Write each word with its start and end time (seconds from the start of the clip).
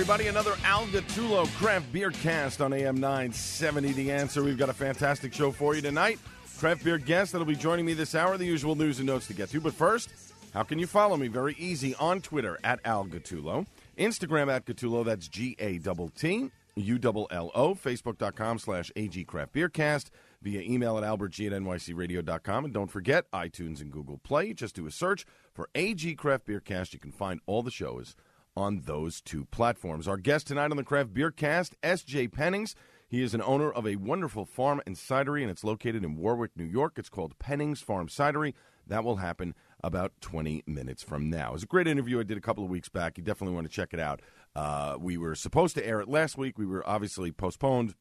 everybody. 0.00 0.28
Another 0.28 0.54
Al 0.64 0.86
Gattullo 0.86 1.46
Craft 1.58 1.92
Beer 1.92 2.10
Cast 2.10 2.62
on 2.62 2.72
AM 2.72 2.98
970. 3.00 3.92
The 3.92 4.10
answer. 4.10 4.42
We've 4.42 4.56
got 4.56 4.70
a 4.70 4.72
fantastic 4.72 5.34
show 5.34 5.52
for 5.52 5.74
you 5.74 5.82
tonight. 5.82 6.18
Craft 6.58 6.84
beer 6.84 6.96
guest 6.96 7.32
that'll 7.32 7.46
be 7.46 7.54
joining 7.54 7.84
me 7.84 7.92
this 7.92 8.14
hour. 8.14 8.38
The 8.38 8.46
usual 8.46 8.76
news 8.76 8.98
and 8.98 9.06
notes 9.06 9.26
to 9.26 9.34
get 9.34 9.50
to. 9.50 9.60
But 9.60 9.74
first, 9.74 10.08
how 10.54 10.62
can 10.62 10.78
you 10.78 10.86
follow 10.86 11.18
me? 11.18 11.28
Very 11.28 11.54
easy 11.58 11.94
on 11.96 12.22
Twitter 12.22 12.58
at 12.64 12.80
Al 12.86 13.04
Gattullo, 13.04 13.66
Instagram 13.98 14.50
at 14.50 14.64
Gattullo. 14.64 15.04
That's 15.04 15.28
G 15.28 15.54
A 15.58 15.76
T 15.78 16.10
T 16.16 16.50
U 16.76 16.98
L 17.04 17.26
L 17.30 17.50
O. 17.54 17.74
Facebook.com 17.74 18.58
slash 18.58 18.90
AG 18.96 19.22
Craft 19.24 19.52
Beer 19.52 19.68
Cast. 19.68 20.10
Via 20.40 20.62
email 20.62 20.96
at 20.96 21.04
albertg 21.04 21.52
at 21.52 21.60
nycradio.com. 21.60 22.64
And 22.64 22.72
don't 22.72 22.90
forget 22.90 23.30
iTunes 23.32 23.82
and 23.82 23.92
Google 23.92 24.16
Play. 24.16 24.54
Just 24.54 24.76
do 24.76 24.86
a 24.86 24.90
search 24.90 25.26
for 25.52 25.68
AG 25.74 26.14
Craft 26.14 26.46
Beer 26.46 26.60
Cast. 26.60 26.94
You 26.94 26.98
can 26.98 27.12
find 27.12 27.42
all 27.44 27.62
the 27.62 27.70
shows 27.70 28.16
on 28.56 28.82
those 28.84 29.20
two 29.20 29.44
platforms. 29.46 30.08
Our 30.08 30.16
guest 30.16 30.46
tonight 30.46 30.70
on 30.70 30.76
the 30.76 30.84
Craft 30.84 31.14
Beer 31.14 31.30
Cast, 31.30 31.76
S.J. 31.82 32.28
Pennings. 32.28 32.74
He 33.08 33.22
is 33.22 33.34
an 33.34 33.42
owner 33.42 33.72
of 33.72 33.86
a 33.86 33.96
wonderful 33.96 34.44
farm 34.44 34.80
and 34.86 34.94
cidery, 34.94 35.42
and 35.42 35.50
it's 35.50 35.64
located 35.64 36.04
in 36.04 36.16
Warwick, 36.16 36.52
New 36.56 36.64
York. 36.64 36.94
It's 36.96 37.08
called 37.08 37.38
Pennings 37.38 37.80
Farm 37.80 38.06
Cidery. 38.06 38.54
That 38.86 39.04
will 39.04 39.16
happen 39.16 39.54
about 39.82 40.12
20 40.20 40.62
minutes 40.66 41.02
from 41.02 41.28
now. 41.28 41.54
It's 41.54 41.62
a 41.62 41.66
great 41.66 41.88
interview 41.88 42.20
I 42.20 42.22
did 42.22 42.38
a 42.38 42.40
couple 42.40 42.62
of 42.62 42.70
weeks 42.70 42.88
back. 42.88 43.18
You 43.18 43.24
definitely 43.24 43.54
want 43.54 43.66
to 43.66 43.72
check 43.72 43.92
it 43.92 44.00
out. 44.00 44.20
Uh, 44.54 44.96
we 45.00 45.16
were 45.16 45.34
supposed 45.34 45.74
to 45.76 45.86
air 45.86 46.00
it 46.00 46.08
last 46.08 46.38
week. 46.38 46.58
We 46.58 46.66
were 46.66 46.88
obviously 46.88 47.32
postponed 47.32 47.94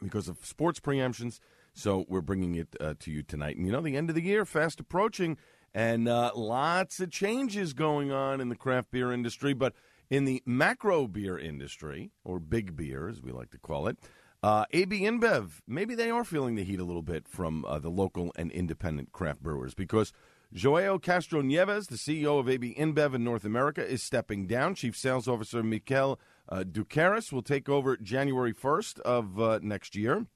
because 0.00 0.28
of 0.28 0.44
sports 0.44 0.80
preemptions. 0.80 1.40
So 1.74 2.04
we're 2.08 2.20
bringing 2.20 2.54
it 2.56 2.74
uh, 2.80 2.94
to 3.00 3.10
you 3.10 3.22
tonight. 3.22 3.56
And 3.56 3.66
you 3.66 3.72
know, 3.72 3.80
the 3.80 3.96
end 3.96 4.08
of 4.08 4.16
the 4.16 4.22
year 4.22 4.44
fast 4.44 4.80
approaching 4.80 5.36
and 5.74 6.08
uh, 6.08 6.32
lots 6.34 7.00
of 7.00 7.10
changes 7.10 7.72
going 7.72 8.10
on 8.10 8.40
in 8.40 8.48
the 8.48 8.56
craft 8.56 8.90
beer 8.90 9.12
industry. 9.12 9.52
But 9.52 9.74
in 10.10 10.24
the 10.24 10.42
macro 10.46 11.06
beer 11.06 11.38
industry, 11.38 12.10
or 12.24 12.38
big 12.38 12.76
beer 12.76 13.08
as 13.08 13.22
we 13.22 13.32
like 13.32 13.50
to 13.50 13.58
call 13.58 13.86
it, 13.86 13.98
uh, 14.42 14.64
AB 14.72 15.00
InBev, 15.00 15.60
maybe 15.66 15.94
they 15.94 16.10
are 16.10 16.24
feeling 16.24 16.54
the 16.54 16.64
heat 16.64 16.78
a 16.78 16.84
little 16.84 17.02
bit 17.02 17.26
from 17.26 17.64
uh, 17.64 17.78
the 17.78 17.90
local 17.90 18.32
and 18.36 18.52
independent 18.52 19.12
craft 19.12 19.42
brewers 19.42 19.74
because 19.74 20.12
Joao 20.52 20.98
Castro 20.98 21.42
Neves, 21.42 21.88
the 21.88 21.96
CEO 21.96 22.38
of 22.38 22.48
AB 22.48 22.74
InBev 22.78 23.14
in 23.14 23.24
North 23.24 23.44
America, 23.44 23.86
is 23.86 24.02
stepping 24.02 24.46
down. 24.46 24.74
Chief 24.74 24.96
Sales 24.96 25.28
Officer 25.28 25.62
Mikel 25.62 26.18
uh, 26.48 26.64
Doukeris 26.64 27.32
will 27.32 27.42
take 27.42 27.68
over 27.68 27.96
January 27.96 28.54
1st 28.54 29.00
of 29.00 29.40
uh, 29.40 29.58
next 29.60 29.94
year. 29.94 30.26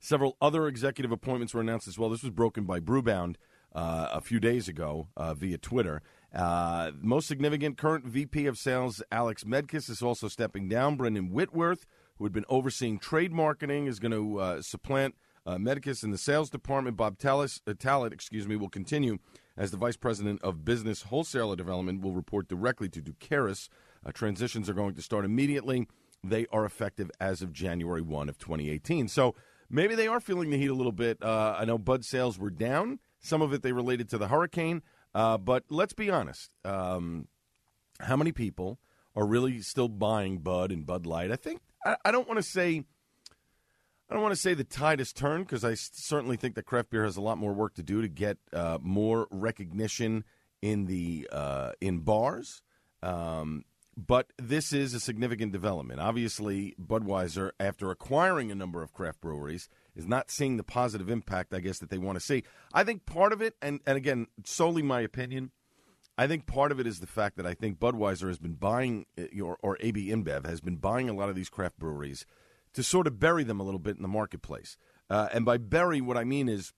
Several 0.00 0.36
other 0.40 0.66
executive 0.66 1.12
appointments 1.12 1.52
were 1.52 1.60
announced 1.60 1.86
as 1.86 1.98
well. 1.98 2.08
This 2.08 2.22
was 2.22 2.30
broken 2.30 2.64
by 2.64 2.80
Brewbound 2.80 3.36
uh, 3.74 4.08
a 4.12 4.20
few 4.20 4.40
days 4.40 4.68
ago 4.68 5.08
uh, 5.16 5.34
via 5.34 5.58
Twitter. 5.58 6.02
Uh, 6.34 6.92
most 7.00 7.28
significant 7.28 7.76
current 7.76 8.06
VP 8.06 8.46
of 8.46 8.56
Sales 8.56 9.02
Alex 9.10 9.44
Medicis 9.44 9.90
is 9.90 10.02
also 10.02 10.28
stepping 10.28 10.68
down. 10.68 10.96
Brendan 10.96 11.30
Whitworth, 11.30 11.86
who 12.16 12.24
had 12.24 12.32
been 12.32 12.46
overseeing 12.48 12.98
trade 12.98 13.32
marketing, 13.32 13.86
is 13.86 13.98
going 13.98 14.12
to 14.12 14.40
uh, 14.40 14.62
supplant 14.62 15.14
uh, 15.44 15.56
Medicis 15.56 16.02
in 16.02 16.10
the 16.10 16.18
sales 16.18 16.48
department. 16.48 16.96
Bob 16.96 17.18
Tallis, 17.18 17.60
uh, 17.66 17.74
Tallet, 17.78 18.12
excuse 18.12 18.46
me, 18.46 18.56
will 18.56 18.70
continue 18.70 19.18
as 19.56 19.70
the 19.70 19.76
vice 19.76 19.96
president 19.96 20.40
of 20.42 20.64
business 20.64 21.02
wholesaler 21.02 21.56
development. 21.56 22.00
Will 22.00 22.12
report 22.12 22.48
directly 22.48 22.88
to 22.88 23.02
Doukeris. 23.02 23.68
Uh, 24.04 24.12
transitions 24.12 24.70
are 24.70 24.74
going 24.74 24.94
to 24.94 25.02
start 25.02 25.24
immediately. 25.24 25.86
They 26.24 26.46
are 26.52 26.64
effective 26.64 27.10
as 27.20 27.42
of 27.42 27.52
January 27.52 28.00
one 28.00 28.28
of 28.28 28.38
2018. 28.38 29.08
So 29.08 29.34
maybe 29.68 29.94
they 29.94 30.06
are 30.06 30.20
feeling 30.20 30.50
the 30.50 30.56
heat 30.56 30.70
a 30.70 30.74
little 30.74 30.92
bit. 30.92 31.18
I 31.22 31.64
know 31.64 31.78
Bud 31.78 32.04
sales 32.04 32.38
were 32.38 32.50
down. 32.50 33.00
Some 33.22 33.40
of 33.40 33.52
it 33.52 33.62
they 33.62 33.72
related 33.72 34.08
to 34.10 34.18
the 34.18 34.28
hurricane. 34.28 34.82
Uh, 35.14 35.38
but 35.38 35.64
let's 35.70 35.92
be 35.92 36.10
honest. 36.10 36.50
Um, 36.64 37.28
how 38.00 38.16
many 38.16 38.32
people 38.32 38.78
are 39.14 39.26
really 39.26 39.60
still 39.60 39.88
buying 39.88 40.38
Bud 40.38 40.72
and 40.72 40.84
Bud 40.84 41.06
Light? 41.06 41.30
I 41.30 41.36
think 41.36 41.60
I, 41.84 41.96
I 42.04 42.12
don't 42.12 42.28
want 42.28 42.38
to 42.38 42.42
say. 42.42 42.84
I 44.10 44.14
don't 44.14 44.22
want 44.22 44.34
to 44.34 44.40
say 44.40 44.52
the 44.52 44.64
tide 44.64 44.98
has 44.98 45.10
turned 45.10 45.46
because 45.46 45.64
I 45.64 45.72
certainly 45.72 46.36
think 46.36 46.54
that 46.56 46.66
craft 46.66 46.90
beer 46.90 47.04
has 47.04 47.16
a 47.16 47.22
lot 47.22 47.38
more 47.38 47.54
work 47.54 47.74
to 47.76 47.82
do 47.82 48.02
to 48.02 48.08
get 48.08 48.36
uh, 48.52 48.76
more 48.82 49.26
recognition 49.30 50.24
in 50.60 50.84
the 50.84 51.28
uh, 51.32 51.72
in 51.80 52.00
bars. 52.00 52.60
Um, 53.02 53.64
but 53.96 54.32
this 54.38 54.72
is 54.72 54.94
a 54.94 55.00
significant 55.00 55.52
development. 55.52 56.00
Obviously, 56.00 56.74
Budweiser, 56.80 57.52
after 57.60 57.90
acquiring 57.90 58.50
a 58.50 58.54
number 58.54 58.82
of 58.82 58.92
craft 58.92 59.20
breweries, 59.20 59.68
is 59.94 60.06
not 60.06 60.30
seeing 60.30 60.56
the 60.56 60.64
positive 60.64 61.10
impact, 61.10 61.52
I 61.54 61.60
guess, 61.60 61.78
that 61.78 61.90
they 61.90 61.98
want 61.98 62.16
to 62.16 62.24
see. 62.24 62.44
I 62.72 62.84
think 62.84 63.06
part 63.06 63.32
of 63.32 63.42
it, 63.42 63.54
and, 63.60 63.80
and 63.86 63.96
again, 63.96 64.26
solely 64.44 64.82
my 64.82 65.00
opinion, 65.00 65.50
I 66.16 66.26
think 66.26 66.46
part 66.46 66.72
of 66.72 66.80
it 66.80 66.86
is 66.86 67.00
the 67.00 67.06
fact 67.06 67.36
that 67.36 67.46
I 67.46 67.54
think 67.54 67.78
Budweiser 67.78 68.28
has 68.28 68.38
been 68.38 68.54
buying, 68.54 69.06
or, 69.42 69.58
or 69.62 69.76
AB 69.80 70.08
InBev 70.08 70.46
has 70.46 70.60
been 70.60 70.76
buying 70.76 71.08
a 71.08 71.14
lot 71.14 71.28
of 71.28 71.34
these 71.34 71.48
craft 71.48 71.78
breweries 71.78 72.26
to 72.74 72.82
sort 72.82 73.06
of 73.06 73.18
bury 73.18 73.44
them 73.44 73.60
a 73.60 73.62
little 73.62 73.80
bit 73.80 73.96
in 73.96 74.02
the 74.02 74.08
marketplace. 74.08 74.76
Uh, 75.08 75.28
and 75.32 75.44
by 75.44 75.58
bury, 75.58 76.00
what 76.00 76.16
I 76.16 76.24
mean 76.24 76.48
is 76.48 76.72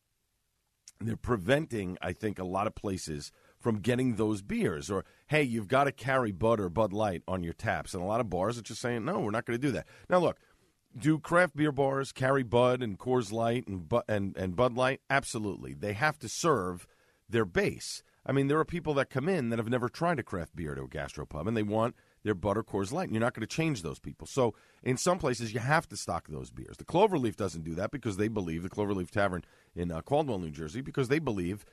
they're 1.01 1.17
preventing, 1.17 1.99
I 2.01 2.13
think, 2.13 2.39
a 2.39 2.45
lot 2.45 2.67
of 2.67 2.75
places 2.75 3.33
from 3.59 3.81
getting 3.81 4.17
those 4.17 4.43
beers. 4.43 4.91
Or, 4.91 5.05
hey, 5.29 5.43
you've 5.43 5.69
got 5.69 5.85
to 5.85 5.93
carry 5.93 6.33
Bud 6.33 6.61
or 6.61 6.69
Bud 6.69 6.93
Light 6.93 7.23
on 7.27 7.43
your 7.43 7.53
taps. 7.53 7.95
And 7.95 8.03
a 8.03 8.07
lot 8.07 8.21
of 8.21 8.31
bars 8.31 8.59
are 8.59 8.63
just 8.63 8.81
saying, 8.81 9.05
no, 9.05 9.21
we're 9.21 9.31
not 9.31 9.47
going 9.47 9.59
to 9.59 9.67
do 9.67 9.73
that. 9.73 9.87
Now, 10.09 10.19
look, 10.19 10.39
do 10.97 11.19
craft 11.19 11.57
beer 11.57 11.73
bars 11.73 12.13
carry 12.13 12.43
Bud 12.43 12.83
and 12.83 12.99
Coors 12.99 13.33
Light 13.33 13.67
and, 13.67 13.93
and, 14.09 14.37
and 14.37 14.57
Bud 14.57 14.75
Light? 14.75 15.01
Absolutely. 15.11 15.75
They 15.75 15.93
have 15.93 16.19
to 16.21 16.29
serve 16.29 16.87
their 17.29 17.45
base. 17.45 18.03
I 18.27 18.33
mean, 18.33 18.49
there 18.49 18.59
are 18.59 18.65
people 18.65 18.95
that 18.95 19.11
come 19.11 19.29
in 19.29 19.51
that 19.51 19.59
have 19.59 19.69
never 19.69 19.89
tried 19.89 20.19
a 20.19 20.23
craft 20.23 20.57
beer 20.57 20.75
to 20.75 20.83
a 20.83 20.89
gastropub, 20.89 21.47
and 21.47 21.57
they 21.57 21.63
want 21.63 21.95
their 22.25 22.35
Bud 22.35 22.57
or 22.57 22.65
Coors 22.65 22.91
Light, 22.91 23.11
you're 23.11 23.21
not 23.21 23.35
going 23.35 23.47
to 23.47 23.55
change 23.55 23.83
those 23.83 23.99
people. 23.99 24.27
So, 24.27 24.55
in 24.83 24.97
some 24.97 25.19
places, 25.19 25.53
you 25.53 25.61
have 25.61 25.87
to 25.91 25.97
stock 25.97 26.27
those 26.29 26.51
beers. 26.51 26.77
The 26.79 26.85
Cloverleaf 26.85 27.37
doesn't 27.37 27.65
do 27.65 27.75
that 27.75 27.91
because 27.91 28.17
they 28.17 28.29
believe 28.29 28.63
the 28.63 28.71
Cloverleaf 28.71 29.11
Tavern 29.11 29.45
in 29.77 29.93
uh, 29.93 30.01
Caldwell, 30.01 30.39
New 30.39 30.51
Jersey, 30.51 30.81
because 30.81 31.09
they 31.09 31.19
believe 31.19 31.67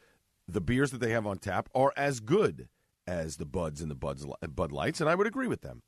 the 0.47 0.61
beers 0.61 0.91
that 0.91 0.99
they 0.99 1.11
have 1.11 1.25
on 1.25 1.37
tap 1.37 1.69
are 1.73 1.93
as 1.95 2.19
good 2.19 2.67
as 3.07 3.37
the 3.37 3.45
Buds 3.45 3.81
and 3.81 3.89
the 3.89 3.95
Buds, 3.95 4.25
Bud 4.53 4.71
Lights, 4.71 4.99
and 4.99 5.09
I 5.09 5.15
would 5.15 5.27
agree 5.27 5.47
with 5.47 5.61
them. 5.61 5.81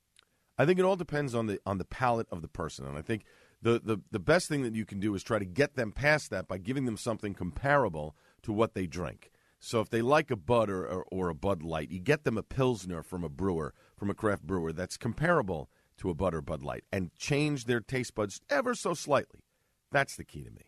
I 0.58 0.66
think 0.66 0.80
it 0.80 0.86
all 0.86 0.96
depends 0.96 1.34
on 1.34 1.48
the 1.48 1.60
on 1.66 1.78
the 1.78 1.86
palate 1.86 2.28
of 2.32 2.42
the 2.42 2.48
person, 2.48 2.86
and 2.86 2.98
I 2.98 3.02
think 3.02 3.26
the, 3.62 3.82
the 3.84 3.98
the 4.12 4.20
best 4.20 4.48
thing 4.48 4.62
that 4.64 4.76
you 4.76 4.86
can 4.86 5.00
do 5.00 5.16
is 5.16 5.24
try 5.24 5.40
to 5.40 5.46
get 5.46 5.76
them 5.76 5.92
past 5.92 6.30
that 6.30 6.48
by 6.48 6.58
giving 6.58 6.86
them 6.86 6.98
something 6.98 7.34
comparable 7.34 8.16
to 8.44 8.54
what 8.54 8.74
they 8.74 8.86
drink. 8.86 9.32
So 9.60 9.80
if 9.80 9.90
they 9.90 10.02
like 10.02 10.30
a 10.30 10.36
Bud 10.36 10.70
or, 10.70 10.86
or, 10.86 11.06
or 11.10 11.30
a 11.30 11.36
Bud 11.36 11.64
Light, 11.64 11.90
you 11.90 12.00
get 12.00 12.26
them 12.26 12.38
a 12.38 12.44
Pilsner 12.44 13.02
from 13.02 13.24
a 13.24 13.30
brewer, 13.30 13.74
from 13.96 14.10
a 14.10 14.14
craft 14.14 14.44
brewer 14.44 14.74
that's 14.74 14.98
comparable 14.98 15.70
to 15.98 16.10
a 16.10 16.14
Bud 16.14 16.36
or 16.36 16.42
Bud 16.42 16.62
Light, 16.64 16.84
and 16.92 17.16
change 17.16 17.64
their 17.64 17.80
taste 17.80 18.14
buds 18.14 18.42
ever 18.50 18.76
so 18.76 18.94
slightly. 18.94 19.40
That's 19.90 20.18
the 20.18 20.26
key 20.26 20.44
to 20.44 20.52
me. 20.52 20.64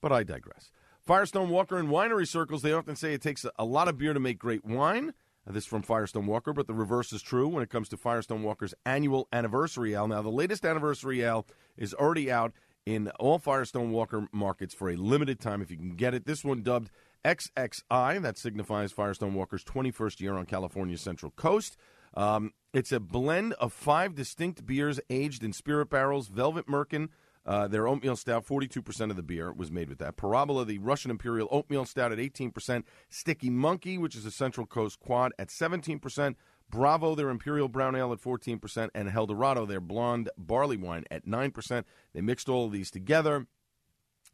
But 0.00 0.12
I 0.12 0.22
digress. 0.22 0.70
Firestone 1.02 1.50
Walker 1.50 1.78
in 1.78 1.88
winery 1.88 2.26
circles, 2.26 2.62
they 2.62 2.72
often 2.72 2.96
say 2.96 3.12
it 3.12 3.20
takes 3.20 3.44
a, 3.44 3.52
a 3.58 3.64
lot 3.66 3.88
of 3.88 3.98
beer 3.98 4.14
to 4.14 4.20
make 4.20 4.38
great 4.38 4.64
wine. 4.64 5.12
This 5.46 5.66
from 5.66 5.82
Firestone 5.82 6.26
Walker, 6.26 6.52
but 6.52 6.68
the 6.68 6.74
reverse 6.74 7.12
is 7.12 7.20
true 7.20 7.48
when 7.48 7.64
it 7.64 7.70
comes 7.70 7.88
to 7.88 7.96
Firestone 7.96 8.42
Walker's 8.44 8.74
annual 8.86 9.26
anniversary 9.32 9.94
ale. 9.94 10.06
Now, 10.06 10.22
the 10.22 10.30
latest 10.30 10.64
anniversary 10.64 11.22
ale 11.22 11.46
is 11.76 11.92
already 11.94 12.30
out 12.30 12.52
in 12.86 13.08
all 13.18 13.38
Firestone 13.38 13.90
Walker 13.90 14.28
markets 14.32 14.72
for 14.72 14.90
a 14.90 14.96
limited 14.96 15.40
time 15.40 15.60
if 15.60 15.70
you 15.70 15.76
can 15.76 15.96
get 15.96 16.14
it. 16.14 16.26
This 16.26 16.44
one 16.44 16.62
dubbed 16.62 16.90
XXI, 17.24 18.22
that 18.22 18.38
signifies 18.38 18.92
Firestone 18.92 19.34
Walker's 19.34 19.64
21st 19.64 20.20
year 20.20 20.34
on 20.34 20.46
California's 20.46 21.00
Central 21.00 21.32
Coast. 21.32 21.76
Um, 22.14 22.52
it's 22.72 22.92
a 22.92 23.00
blend 23.00 23.54
of 23.54 23.72
five 23.72 24.14
distinct 24.14 24.66
beers 24.66 25.00
aged 25.10 25.42
in 25.42 25.52
spirit 25.52 25.90
barrels, 25.90 26.28
Velvet 26.28 26.66
Merkin, 26.66 27.08
Uh, 27.44 27.66
their 27.66 27.88
oatmeal 27.88 28.14
stout, 28.14 28.46
42% 28.46 29.10
of 29.10 29.16
the 29.16 29.22
beer 29.22 29.52
was 29.52 29.70
made 29.70 29.88
with 29.88 29.98
that. 29.98 30.16
Parabola, 30.16 30.64
the 30.64 30.78
Russian 30.78 31.10
Imperial 31.10 31.48
oatmeal 31.50 31.84
stout 31.84 32.12
at 32.12 32.18
18%. 32.18 32.84
Sticky 33.08 33.50
Monkey, 33.50 33.98
which 33.98 34.14
is 34.14 34.24
a 34.24 34.30
Central 34.30 34.66
Coast 34.66 35.00
quad, 35.00 35.32
at 35.38 35.48
17%. 35.48 36.36
Bravo, 36.70 37.14
their 37.14 37.30
Imperial 37.30 37.68
Brown 37.68 37.96
Ale 37.96 38.12
at 38.12 38.20
14%. 38.20 38.90
And 38.94 39.08
Eldorado, 39.08 39.66
their 39.66 39.80
blonde 39.80 40.30
barley 40.38 40.76
wine 40.76 41.04
at 41.10 41.26
9%. 41.26 41.84
They 42.12 42.20
mixed 42.20 42.48
all 42.48 42.66
of 42.66 42.72
these 42.72 42.90
together 42.90 43.46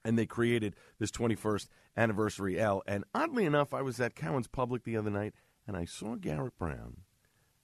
and 0.04 0.18
they 0.18 0.26
created 0.26 0.76
this 0.98 1.10
21st 1.10 1.68
anniversary 1.96 2.58
ale. 2.58 2.82
And 2.86 3.04
oddly 3.14 3.44
enough, 3.44 3.74
I 3.74 3.82
was 3.82 4.00
at 4.00 4.14
Cowan's 4.14 4.46
Public 4.46 4.84
the 4.84 4.96
other 4.96 5.10
night 5.10 5.34
and 5.66 5.76
I 5.76 5.84
saw 5.84 6.14
Garrett 6.14 6.58
Brown 6.58 6.98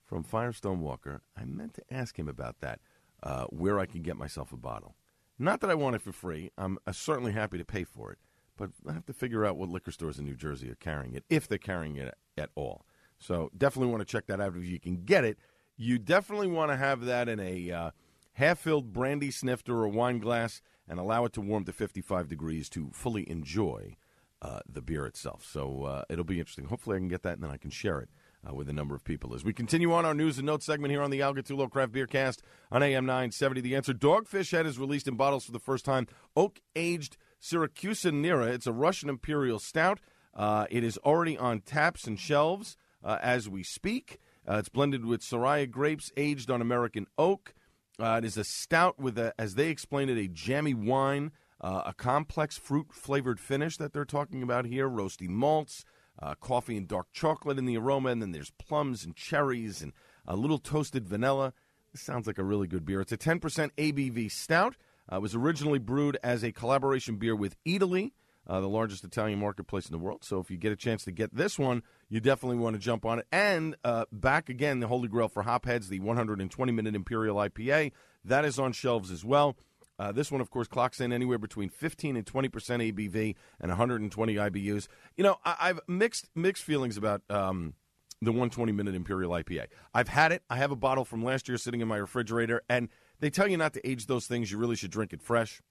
from 0.05 0.23
Firestone 0.23 0.81
Walker. 0.81 1.23
I 1.37 1.45
meant 1.45 1.75
to 1.75 1.83
ask 1.91 2.19
him 2.19 2.29
about 2.29 2.61
that, 2.61 2.81
uh, 3.23 3.45
where 3.45 3.79
I 3.79 3.87
can 3.87 4.03
get 4.03 4.17
myself 4.17 4.53
a 4.53 4.57
bottle. 4.57 4.97
Not 5.39 5.61
that 5.61 5.71
I 5.71 5.75
want 5.75 5.97
it 5.97 6.03
for 6.03 6.13
free. 6.13 6.51
I'm 6.57 6.79
uh, 6.87 6.93
certainly 6.93 7.33
happy 7.33 7.59
to 7.59 7.65
pay 7.65 7.85
for 7.85 8.13
it, 8.13 8.19
but 8.57 8.71
I 8.89 8.93
have 8.93 9.07
to 9.07 9.13
figure 9.13 9.45
out 9.45 9.57
what 9.57 9.69
liquor 9.69 9.91
stores 9.91 10.19
in 10.19 10.25
New 10.25 10.37
Jersey 10.37 10.71
are 10.71 10.77
carrying 10.77 11.15
it, 11.15 11.25
if 11.29 11.49
they're 11.49 11.59
carrying 11.59 11.97
it 11.97 12.15
at 12.39 12.51
all. 12.55 12.85
So 13.19 13.51
definitely 13.57 13.91
want 13.91 14.01
to 14.01 14.13
check 14.13 14.27
that 14.27 14.41
out 14.41 14.57
if 14.57 14.65
you 14.65 14.79
can 14.79 15.05
get 15.05 15.25
it. 15.25 15.39
You 15.77 15.99
definitely 15.99 16.47
want 16.47 16.71
to 16.71 16.77
have 16.77 17.05
that 17.07 17.29
in 17.29 17.41
a 17.41 17.71
uh, 17.71 17.91
half-filled 18.35 18.93
brandy 18.93 19.31
snifter 19.31 19.75
or 19.75 19.89
wine 19.89 20.19
glass 20.19 20.63
and 20.89 21.01
allow 21.01 21.25
it 21.25 21.33
to 21.33 21.41
warm 21.41 21.65
to 21.65 21.73
55 21.73 22.29
degrees 22.29 22.69
to 22.71 22.91
fully 22.93 23.29
enjoy 23.29 23.97
uh, 24.43 24.61
the 24.69 24.83
beer 24.83 25.07
itself. 25.07 25.45
So 25.45 25.85
uh, 25.85 26.05
it'll 26.09 26.25
be 26.25 26.39
interesting. 26.39 26.67
Hopefully, 26.67 26.97
I 26.97 27.01
can 27.01 27.09
get 27.09 27.23
that 27.23 27.35
and 27.35 27.43
then 27.43 27.51
I 27.51 27.57
can 27.57 27.71
share 27.71 27.99
it 28.01 28.11
uh, 28.49 28.55
with 28.55 28.69
a 28.69 28.73
number 28.73 28.95
of 28.95 29.05
people. 29.05 29.35
As 29.35 29.45
we 29.45 29.53
continue 29.53 29.93
on 29.93 30.05
our 30.05 30.15
news 30.15 30.39
and 30.39 30.47
notes 30.47 30.67
segment 30.67 30.91
here 30.91 31.03
on 31.03 31.11
the 31.11 31.23
Al 31.23 31.35
Gattullo 31.35 31.71
Craft 31.71 31.93
Beer 31.93 32.07
Cast 32.07 32.43
on 32.71 32.83
AM 32.83 33.07
970, 33.07 33.61
The 33.61 33.77
Answer 33.77 33.95
Dogfish 33.95 34.53
Head 34.53 34.67
is 34.67 34.79
released 34.79 35.09
in 35.09 35.17
bottles 35.17 35.45
for 35.45 35.53
the 35.53 35.59
first 35.59 35.85
time. 35.85 36.07
Oak 36.37 36.61
aged 36.77 37.17
Siracusa 37.41 38.13
Nera. 38.13 38.47
It's 38.47 38.67
a 38.67 38.73
Russian 38.73 39.09
Imperial 39.09 39.59
Stout. 39.59 40.01
Uh, 40.35 40.67
it 40.71 40.83
is 40.83 40.99
already 40.99 41.39
on 41.39 41.61
taps 41.61 42.07
and 42.07 42.19
shelves 42.19 42.77
uh, 43.03 43.19
as 43.23 43.49
we 43.49 43.63
speak. 43.63 44.19
Uh, 44.49 44.57
it's 44.57 44.69
blended 44.69 45.05
with 45.05 45.23
Soraya 45.23 45.71
grapes 45.71 46.11
aged 46.17 46.51
on 46.51 46.61
American 46.61 47.07
oak. 47.17 47.55
Uh, 47.99 48.17
it 48.19 48.25
is 48.25 48.37
a 48.37 48.45
stout 48.45 48.99
with, 48.99 49.17
a, 49.19 49.33
as 49.39 49.55
they 49.55 49.69
explain 49.69 50.09
it, 50.09 50.19
a 50.19 50.29
jammy 50.29 50.75
wine, 50.75 51.31
uh, 51.61 51.83
a 51.87 51.95
complex 51.95 52.59
fruit 52.59 52.89
flavored 52.93 53.39
finish 53.39 53.77
that 53.77 53.93
they're 53.93 54.05
talking 54.05 54.43
about 54.43 54.67
here, 54.67 54.89
roasty 54.89 55.29
malts, 55.29 55.85
uh, 56.21 56.35
coffee 56.37 56.77
and 56.77 56.89
dark 56.89 57.07
chocolate 57.13 57.59
in 57.59 57.67
the 57.67 57.77
aroma, 57.77 58.11
and 58.11 58.23
then 58.23 58.33
there's 58.33 58.51
plums 58.53 59.05
and 59.05 59.17
cherries 59.17 59.83
and 59.83 59.93
a 60.27 60.37
little 60.37 60.59
toasted 60.59 61.09
vanilla. 61.09 61.53
This 61.93 62.03
sounds 62.03 62.27
like 62.27 62.39
a 62.39 62.45
really 62.45 62.67
good 62.67 62.85
beer. 62.85 63.01
It's 63.01 63.13
a 63.13 63.19
10% 63.19 63.41
ABV 63.77 64.31
stout. 64.31 64.77
Uh, 65.11 65.17
it 65.17 65.23
was 65.23 65.35
originally 65.35 65.79
brewed 65.79 66.19
as 66.23 66.43
a 66.43 66.53
collaboration 66.53 67.17
beer 67.17 67.37
with 67.37 67.57
Eataly, 67.65 68.13
uh, 68.47 68.61
the 68.61 68.69
largest 68.69 69.05
Italian 69.05 69.39
marketplace 69.39 69.87
in 69.87 69.93
the 69.93 69.99
world. 69.99 70.25
So 70.25 70.39
if 70.41 70.51
you 70.51 70.57
get 70.57 70.73
a 70.73 70.77
chance 70.77 71.05
to 71.05 71.13
get 71.13 71.35
this 71.35 71.59
one, 71.59 71.83
you 72.09 72.21
definitely 72.21 72.59
want 72.59 72.75
to 72.75 72.81
jump 72.81 73.05
on 73.05 73.19
it. 73.19 73.27
And 73.31 73.77
uh, 73.85 74.07
back 74.13 74.49
again, 74.49 74.81
the 74.81 74.89
Holy 74.89 75.09
Grail 75.09 75.29
for 75.29 75.43
hopheads, 75.43 75.89
the 75.89 76.01
120 76.01 76.73
minute 76.73 76.95
Imperial 76.95 77.37
IPA, 77.37 77.93
that 78.25 78.45
is 78.45 78.59
on 78.59 78.73
shelves 78.73 79.11
as 79.11 79.25
well. 79.25 79.57
Uh, 79.99 80.11
this 80.13 80.31
one, 80.33 80.41
of 80.41 80.51
course, 80.51 80.67
clocks 80.67 81.01
in 81.01 81.13
anywhere 81.13 81.39
between 81.39 81.69
15 81.69 82.17
and 82.17 82.27
20 82.27 82.49
percent 82.49 82.83
ABV 82.83 83.35
and 83.61 83.71
120 83.71 84.35
IBUs. 84.35 84.89
You 85.17 85.25
know, 85.25 85.37
I- 85.45 85.69
have 85.69 85.81
mixed 85.87 86.29
mixed 86.35 86.65
feelings 86.65 86.97
about 86.97 87.23
um, 87.31 87.75
the 88.21 88.33
120 88.33 88.73
minute 88.73 88.95
Imperial 88.95 89.31
IPA. 89.33 89.67
I've 89.93 90.09
had 90.09 90.33
it. 90.33 90.43
I 90.51 90.57
have 90.57 90.71
a 90.71 90.77
bottle 90.77 91.05
from 91.05 91.25
last 91.25 91.49
year 91.49 91.59
sitting 91.59 91.81
in 91.81 91.89
my 91.89 91.97
refrigerator, 91.97 92.63
and 92.69 92.89
they 93.21 93.31
tell 93.31 93.49
you 93.49 93.57
not 93.57 93.73
to 93.75 93.89
age 93.89 94.07
those 94.07 94.27
things. 94.27 94.51
You 94.51 94.59
really 94.59 94.77
should 94.77 94.91
drink 94.91 95.13
it 95.13 95.23
fresh. 95.23 95.63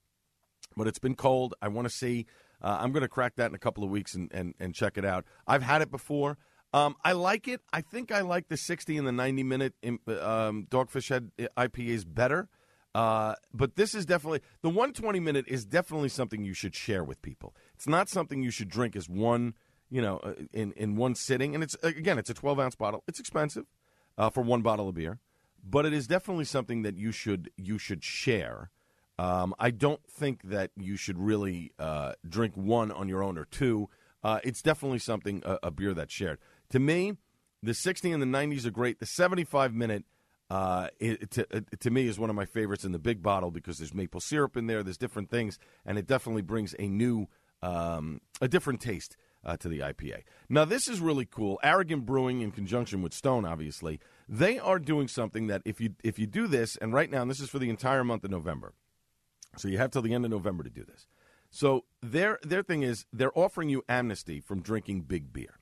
But 0.77 0.87
it's 0.87 0.99
been 0.99 1.15
cold. 1.15 1.53
I 1.61 1.67
want 1.67 1.85
to 1.87 1.93
see. 1.93 2.25
Uh, 2.61 2.77
I'm 2.79 2.91
going 2.93 3.01
to 3.01 3.09
crack 3.09 3.35
that 3.35 3.49
in 3.49 3.55
a 3.55 3.59
couple 3.59 3.83
of 3.83 3.89
weeks 3.89 4.15
and, 4.15 4.31
and, 4.33 4.53
and 4.59 4.73
check 4.73 4.97
it 4.97 5.03
out. 5.03 5.25
I've 5.45 5.61
had 5.61 5.81
it 5.81 5.91
before. 5.91 6.37
Um, 6.73 6.95
I 7.03 7.11
like 7.11 7.47
it. 7.47 7.61
I 7.71 7.81
think 7.81 8.11
I 8.11 8.21
like 8.21 8.47
the 8.47 8.57
60 8.57 8.97
and 8.97 9.05
the 9.05 9.11
90 9.11 9.43
minute 9.43 9.73
um, 9.83 10.65
Dogfish 10.71 11.09
Head 11.09 11.31
IPAs 11.57 12.05
better. 12.07 12.49
Uh, 12.95 13.34
but 13.54 13.75
this 13.75 13.95
is 13.95 14.06
definitely 14.06 14.42
the 14.62 14.69
120 14.69 15.19
minute 15.19 15.45
is 15.48 15.66
definitely 15.66 16.10
something 16.10 16.44
you 16.44 16.54
should 16.54 16.75
share 16.75 17.04
with 17.04 17.22
people. 17.22 17.56
It's 17.74 17.88
not 17.88 18.07
something 18.07 18.44
you 18.44 18.51
should 18.51 18.69
drink 18.69 18.95
as 18.95 19.10
one, 19.10 19.56
you 19.90 20.01
know, 20.01 20.18
uh, 20.18 20.34
in 20.51 20.74
in 20.74 20.95
one 20.95 21.16
sitting. 21.16 21.56
And 21.56 21.63
it's 21.63 21.75
again, 21.81 22.19
it's 22.19 22.30
a 22.30 22.36
12 22.36 22.60
ounce 22.60 22.75
bottle. 22.75 23.04
It's 23.07 23.19
expensive 23.19 23.66
uh, 24.18 24.30
for 24.30 24.42
one 24.42 24.62
bottle 24.62 24.90
of 24.90 24.95
beer, 24.95 25.19
but 25.63 25.86
it 25.86 25.94
is 25.94 26.06
definitely 26.06 26.45
something 26.45 26.84
that 26.84 26.95
you 26.95 27.12
should 27.12 27.50
you 27.57 27.80
should 27.80 28.04
share. 28.04 28.69
Um, 29.18 29.54
I 29.60 29.72
don't 29.72 30.04
think 30.07 30.44
that 30.44 30.72
you 30.75 30.95
should 30.95 31.18
really 31.18 31.72
uh, 31.80 32.13
drink 32.28 32.56
one 32.56 32.92
on 32.92 33.07
your 33.10 33.24
own 33.24 33.38
or 33.38 33.45
two. 33.45 33.90
Uh, 34.24 34.40
it's 34.44 34.62
definitely 34.62 35.00
something 35.00 35.42
a, 35.45 35.60
a 35.63 35.72
beer 35.72 35.94
that's 35.94 36.13
shared. 36.13 36.40
To 36.69 36.80
me, 36.80 37.13
the 37.62 37.74
60 37.74 38.12
and 38.12 38.22
the 38.22 38.28
90s 38.28 38.66
are 38.66 38.72
great. 38.72 39.00
The 39.00 39.06
75 39.06 39.74
minute 39.74 40.06
uh, 40.53 40.88
it, 41.00 41.31
to, 41.31 41.47
it, 41.50 41.79
to 41.79 41.89
me 41.89 42.05
is 42.05 42.19
one 42.19 42.29
of 42.29 42.35
my 42.35 42.45
favorites 42.45 42.85
in 42.85 42.91
the 42.91 43.00
big 43.00 43.23
bottle 43.23 43.50
because 43.50 43.79
there's 43.79 43.91
maple 43.91 44.19
syrup 44.19 44.55
in 44.55 44.67
there, 44.67 44.83
there's 44.83 45.00
different 45.00 45.31
things, 45.31 45.57
and 45.83 45.97
it 45.97 46.05
definitely 46.05 46.44
brings 46.44 46.75
a 46.77 46.88
new, 46.88 47.27
um, 47.63 48.21
a 48.39 48.47
different 48.47 48.79
taste 48.79 49.17
uh, 49.44 49.57
to 49.57 49.67
the 49.67 49.79
IPA. 49.79 50.21
Now, 50.50 50.63
this 50.63 50.88
is 50.88 51.01
really 51.01 51.25
cool. 51.25 51.59
Arrogant 51.63 52.05
Brewing, 52.05 52.41
in 52.41 52.51
conjunction 52.51 53.01
with 53.01 53.15
Stone, 53.15 53.45
obviously, 53.45 54.00
they 54.29 54.59
are 54.59 54.77
doing 54.77 55.07
something 55.07 55.47
that 55.47 55.63
if 55.65 55.81
you 55.81 55.95
if 56.03 56.19
you 56.19 56.27
do 56.27 56.45
this, 56.45 56.75
and 56.75 56.94
right 56.94 57.09
now, 57.09 57.23
and 57.23 57.31
this 57.31 57.39
is 57.39 57.49
for 57.49 57.57
the 57.57 57.71
entire 57.71 58.03
month 58.03 58.23
of 58.23 58.29
November, 58.29 58.73
so 59.57 59.67
you 59.67 59.79
have 59.79 59.89
till 59.89 60.03
the 60.03 60.13
end 60.13 60.23
of 60.23 60.29
November 60.29 60.63
to 60.63 60.69
do 60.69 60.83
this. 60.83 61.07
So 61.49 61.85
their 61.99 62.38
their 62.44 62.61
thing 62.61 62.83
is 62.83 63.07
they're 63.11 63.35
offering 63.35 63.69
you 63.69 63.83
amnesty 63.89 64.39
from 64.39 64.61
drinking 64.61 65.01
big 65.01 65.33
beer. 65.33 65.57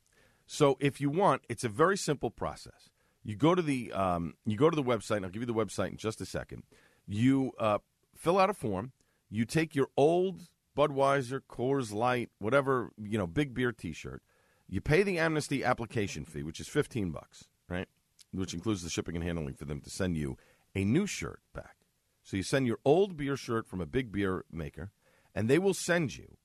So 0.45 0.75
if 0.81 0.99
you 0.99 1.09
want, 1.09 1.43
it's 1.47 1.63
a 1.63 1.69
very 1.69 1.95
simple 1.95 2.29
process. 2.29 2.89
You 3.23 3.35
go 3.35 3.55
to 3.55 3.61
the 3.61 3.91
um, 3.93 4.33
you 4.45 4.57
go 4.57 4.69
to 4.69 4.75
the 4.75 4.83
website. 4.83 5.17
And 5.17 5.25
I'll 5.25 5.31
give 5.31 5.41
you 5.41 5.47
the 5.47 5.53
website 5.53 5.89
in 5.89 5.97
just 5.97 6.21
a 6.21 6.25
second. 6.25 6.63
You 7.07 7.51
uh, 7.59 7.79
fill 8.15 8.39
out 8.39 8.49
a 8.49 8.53
form. 8.53 8.91
You 9.29 9.45
take 9.45 9.75
your 9.75 9.87
old 9.95 10.41
Budweiser, 10.77 11.41
Coors 11.49 11.93
Light, 11.93 12.29
whatever 12.39 12.91
you 13.01 13.17
know, 13.17 13.27
big 13.27 13.53
beer 13.53 13.71
T-shirt. 13.71 14.21
You 14.67 14.81
pay 14.81 15.03
the 15.03 15.19
amnesty 15.19 15.63
application 15.63 16.25
fee, 16.25 16.43
which 16.43 16.59
is 16.59 16.67
fifteen 16.67 17.11
bucks, 17.11 17.45
right? 17.67 17.87
Which 18.33 18.53
includes 18.53 18.83
the 18.83 18.89
shipping 18.89 19.15
and 19.15 19.23
handling 19.23 19.55
for 19.55 19.65
them 19.65 19.81
to 19.81 19.89
send 19.89 20.17
you 20.17 20.37
a 20.73 20.85
new 20.85 21.05
shirt 21.05 21.41
back. 21.53 21.75
So 22.23 22.37
you 22.37 22.43
send 22.43 22.67
your 22.67 22.79
old 22.85 23.17
beer 23.17 23.35
shirt 23.35 23.67
from 23.67 23.81
a 23.81 23.85
big 23.85 24.11
beer 24.11 24.45
maker, 24.51 24.91
and 25.35 25.49
they 25.49 25.59
will 25.59 25.73
send 25.73 26.15
you 26.15 26.37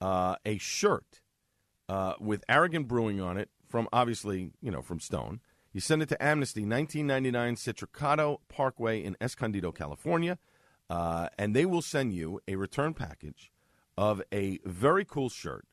uh, 0.00 0.36
a 0.44 0.58
shirt 0.58 1.22
uh, 1.88 2.14
with 2.20 2.44
Arrogant 2.48 2.88
Brewing 2.88 3.20
on 3.20 3.38
it 3.38 3.48
from 3.68 3.88
obviously 3.92 4.50
you 4.60 4.70
know 4.70 4.82
from 4.82 5.00
Stone 5.00 5.40
you 5.74 5.80
send 5.80 6.02
it 6.02 6.08
to 6.08 6.24
Amnesty, 6.24 6.60
1999 6.60 7.56
Citracado 7.56 8.38
Parkway 8.48 9.02
in 9.02 9.16
Escondido, 9.20 9.72
California, 9.72 10.38
uh, 10.88 11.28
and 11.36 11.54
they 11.54 11.66
will 11.66 11.82
send 11.82 12.14
you 12.14 12.40
a 12.46 12.54
return 12.54 12.94
package 12.94 13.50
of 13.98 14.22
a 14.32 14.60
very 14.64 15.04
cool 15.04 15.28
shirt 15.28 15.66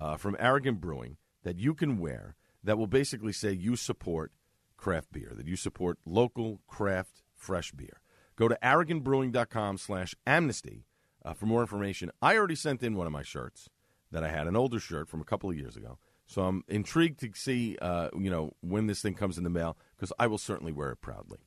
uh, 0.00 0.16
from 0.16 0.36
Arrogant 0.38 0.80
Brewing 0.80 1.16
that 1.42 1.58
you 1.58 1.74
can 1.74 1.98
wear 1.98 2.36
that 2.62 2.78
will 2.78 2.86
basically 2.86 3.32
say 3.32 3.50
you 3.50 3.74
support 3.74 4.30
craft 4.76 5.12
beer, 5.12 5.32
that 5.34 5.48
you 5.48 5.56
support 5.56 5.98
local 6.06 6.60
craft 6.68 7.22
fresh 7.34 7.72
beer. 7.72 8.00
Go 8.36 8.46
to 8.46 8.58
arrogantbrewing.com 8.62 9.78
slash 9.78 10.14
amnesty 10.26 10.86
uh, 11.24 11.34
for 11.34 11.46
more 11.46 11.60
information. 11.60 12.10
I 12.22 12.36
already 12.36 12.54
sent 12.54 12.82
in 12.84 12.96
one 12.96 13.06
of 13.06 13.12
my 13.12 13.22
shirts 13.22 13.68
that 14.12 14.22
I 14.22 14.28
had, 14.28 14.46
an 14.46 14.56
older 14.56 14.78
shirt 14.78 15.08
from 15.08 15.20
a 15.20 15.24
couple 15.24 15.50
of 15.50 15.56
years 15.56 15.76
ago. 15.76 15.98
So 16.30 16.42
I'm 16.42 16.62
intrigued 16.68 17.18
to 17.20 17.30
see, 17.34 17.76
uh, 17.82 18.08
you 18.16 18.30
know, 18.30 18.52
when 18.60 18.86
this 18.86 19.02
thing 19.02 19.14
comes 19.14 19.36
in 19.36 19.42
the 19.42 19.50
mail 19.50 19.76
because 19.96 20.12
I 20.16 20.28
will 20.28 20.38
certainly 20.38 20.70
wear 20.70 20.92
it 20.92 21.00
proudly. 21.00 21.38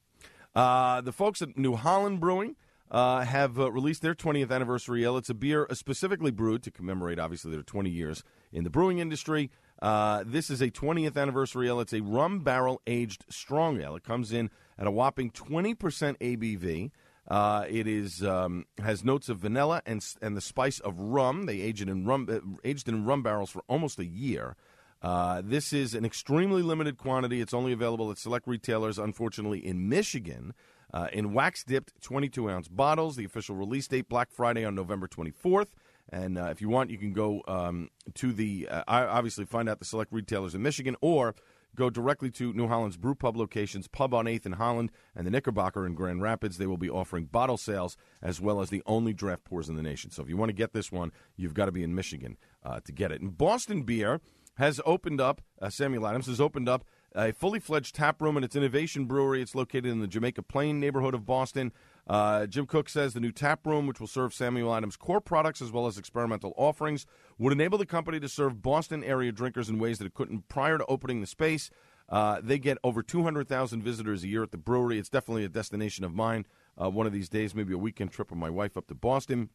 Uh, 0.53 0.99
the 0.99 1.13
folks 1.13 1.41
at 1.41 1.57
New 1.57 1.77
Holland 1.77 2.19
Brewing 2.19 2.57
uh, 2.91 3.21
have 3.21 3.57
uh, 3.57 3.71
released 3.71 4.01
their 4.01 4.13
20th 4.13 4.51
anniversary 4.51 5.05
ale. 5.05 5.15
It's 5.15 5.29
a 5.29 5.33
beer 5.33 5.67
specifically 5.71 6.31
brewed 6.31 6.63
to 6.63 6.71
commemorate, 6.71 7.17
obviously, 7.17 7.51
their 7.51 7.63
20 7.63 7.89
years 7.89 8.25
in 8.51 8.65
the 8.65 8.69
brewing 8.69 8.99
industry. 8.99 9.51
Uh, 9.81 10.25
this 10.27 10.49
is 10.49 10.61
a 10.61 10.69
20th 10.69 11.15
anniversary 11.15 11.69
ale. 11.69 11.79
It's 11.79 11.93
a 11.93 12.01
rum 12.01 12.41
barrel 12.41 12.81
aged 12.85 13.23
strong 13.29 13.79
ale. 13.79 13.95
It 13.95 14.03
comes 14.03 14.33
in 14.33 14.49
at 14.77 14.85
a 14.85 14.91
whopping 14.91 15.31
20% 15.31 15.77
ABV. 16.17 16.91
Uh, 17.25 17.65
it 17.69 17.87
is 17.87 18.21
um, 18.21 18.65
has 18.79 19.03
notes 19.03 19.29
of 19.29 19.39
vanilla 19.39 19.81
and 19.85 20.05
and 20.21 20.35
the 20.35 20.41
spice 20.41 20.79
of 20.79 20.99
rum. 20.99 21.45
They 21.45 21.61
aged 21.61 21.83
it 21.83 21.89
in 21.89 22.05
rum 22.05 22.27
uh, 22.29 22.39
aged 22.65 22.89
in 22.89 23.05
rum 23.05 23.23
barrels 23.23 23.49
for 23.49 23.63
almost 23.69 23.97
a 23.97 24.05
year. 24.05 24.57
Uh, 25.03 25.41
this 25.43 25.73
is 25.73 25.93
an 25.93 26.05
extremely 26.05 26.61
limited 26.61 26.97
quantity. 26.97 27.41
It's 27.41 27.53
only 27.53 27.73
available 27.73 28.09
at 28.09 28.17
select 28.17 28.47
retailers, 28.47 28.97
unfortunately, 28.97 29.65
in 29.65 29.89
Michigan, 29.89 30.53
uh, 30.93 31.07
in 31.11 31.33
wax 31.33 31.63
dipped 31.63 32.01
22 32.01 32.49
ounce 32.49 32.69
bottles. 32.69 33.17
The 33.17 33.25
official 33.25 33.55
release 33.55 33.87
date, 33.87 34.07
Black 34.07 34.31
Friday 34.31 34.63
on 34.63 34.75
November 34.75 35.07
24th. 35.07 35.71
And 36.09 36.37
uh, 36.37 36.45
if 36.45 36.61
you 36.61 36.69
want, 36.69 36.89
you 36.89 36.97
can 36.97 37.11
go 37.11 37.41
um, 37.47 37.89
to 38.15 38.31
the, 38.31 38.67
uh, 38.69 38.83
obviously, 38.87 39.45
find 39.45 39.67
out 39.67 39.79
the 39.79 39.85
select 39.85 40.13
retailers 40.13 40.55
in 40.55 40.61
Michigan, 40.61 40.95
or 41.01 41.35
go 41.75 41.89
directly 41.89 42.29
to 42.31 42.53
New 42.53 42.67
Holland's 42.67 42.97
Brew 42.97 43.15
Pub 43.15 43.35
locations, 43.35 43.87
Pub 43.87 44.13
on 44.13 44.25
8th 44.25 44.45
in 44.45 44.51
Holland 44.53 44.91
and 45.15 45.25
the 45.25 45.31
Knickerbocker 45.31 45.85
in 45.85 45.95
Grand 45.95 46.21
Rapids. 46.21 46.57
They 46.57 46.67
will 46.67 46.77
be 46.77 46.89
offering 46.89 47.25
bottle 47.25 47.57
sales 47.57 47.97
as 48.21 48.39
well 48.39 48.61
as 48.61 48.69
the 48.69 48.83
only 48.85 49.13
draft 49.13 49.43
pours 49.43 49.69
in 49.69 49.75
the 49.75 49.81
nation. 49.81 50.11
So 50.11 50.21
if 50.21 50.29
you 50.29 50.37
want 50.37 50.49
to 50.49 50.53
get 50.53 50.73
this 50.73 50.91
one, 50.91 51.11
you've 51.35 51.53
got 51.53 51.65
to 51.65 51.71
be 51.71 51.83
in 51.83 51.95
Michigan 51.95 52.37
uh, 52.63 52.79
to 52.85 52.91
get 52.91 53.11
it. 53.11 53.21
And 53.21 53.37
Boston 53.37 53.83
Beer 53.83 54.21
has 54.55 54.79
opened 54.85 55.19
up, 55.19 55.41
uh, 55.61 55.69
Samuel 55.69 56.07
Adams 56.07 56.27
has 56.27 56.39
opened 56.39 56.69
up 56.69 56.85
a 57.15 57.31
fully 57.31 57.59
fledged 57.59 57.95
tap 57.95 58.21
room 58.21 58.37
in 58.37 58.43
its 58.43 58.55
Innovation 58.55 59.05
Brewery. 59.05 59.41
It's 59.41 59.55
located 59.55 59.85
in 59.85 59.99
the 59.99 60.07
Jamaica 60.07 60.43
Plain 60.43 60.79
neighborhood 60.79 61.13
of 61.13 61.25
Boston. 61.25 61.71
Uh, 62.07 62.45
Jim 62.47 62.65
Koch 62.65 62.89
says 62.89 63.13
the 63.13 63.19
new 63.19 63.31
tap 63.31 63.65
room, 63.65 63.87
which 63.87 63.99
will 63.99 64.07
serve 64.07 64.33
Samuel 64.33 64.73
Adams' 64.73 64.97
core 64.97 65.21
products 65.21 65.61
as 65.61 65.71
well 65.71 65.87
as 65.87 65.97
experimental 65.97 66.53
offerings, 66.57 67.05
would 67.37 67.53
enable 67.53 67.77
the 67.77 67.85
company 67.85 68.19
to 68.19 68.29
serve 68.29 68.61
Boston 68.61 69.03
area 69.03 69.31
drinkers 69.31 69.69
in 69.69 69.79
ways 69.79 69.99
that 69.99 70.05
it 70.05 70.13
couldn't 70.13 70.47
prior 70.49 70.77
to 70.77 70.85
opening 70.87 71.21
the 71.21 71.27
space. 71.27 71.69
Uh, 72.09 72.41
they 72.43 72.59
get 72.59 72.77
over 72.83 73.01
200,000 73.01 73.81
visitors 73.81 74.23
a 74.23 74.27
year 74.27 74.43
at 74.43 74.51
the 74.51 74.57
brewery. 74.57 74.99
It's 74.99 75.09
definitely 75.09 75.45
a 75.45 75.49
destination 75.49 76.03
of 76.03 76.13
mine. 76.13 76.45
Uh, 76.79 76.89
one 76.89 77.07
of 77.07 77.13
these 77.13 77.29
days, 77.29 77.55
maybe 77.55 77.73
a 77.73 77.77
weekend 77.77 78.11
trip 78.11 78.29
with 78.29 78.39
my 78.39 78.49
wife 78.49 78.75
up 78.75 78.87
to 78.87 78.95
Boston. 78.95 79.49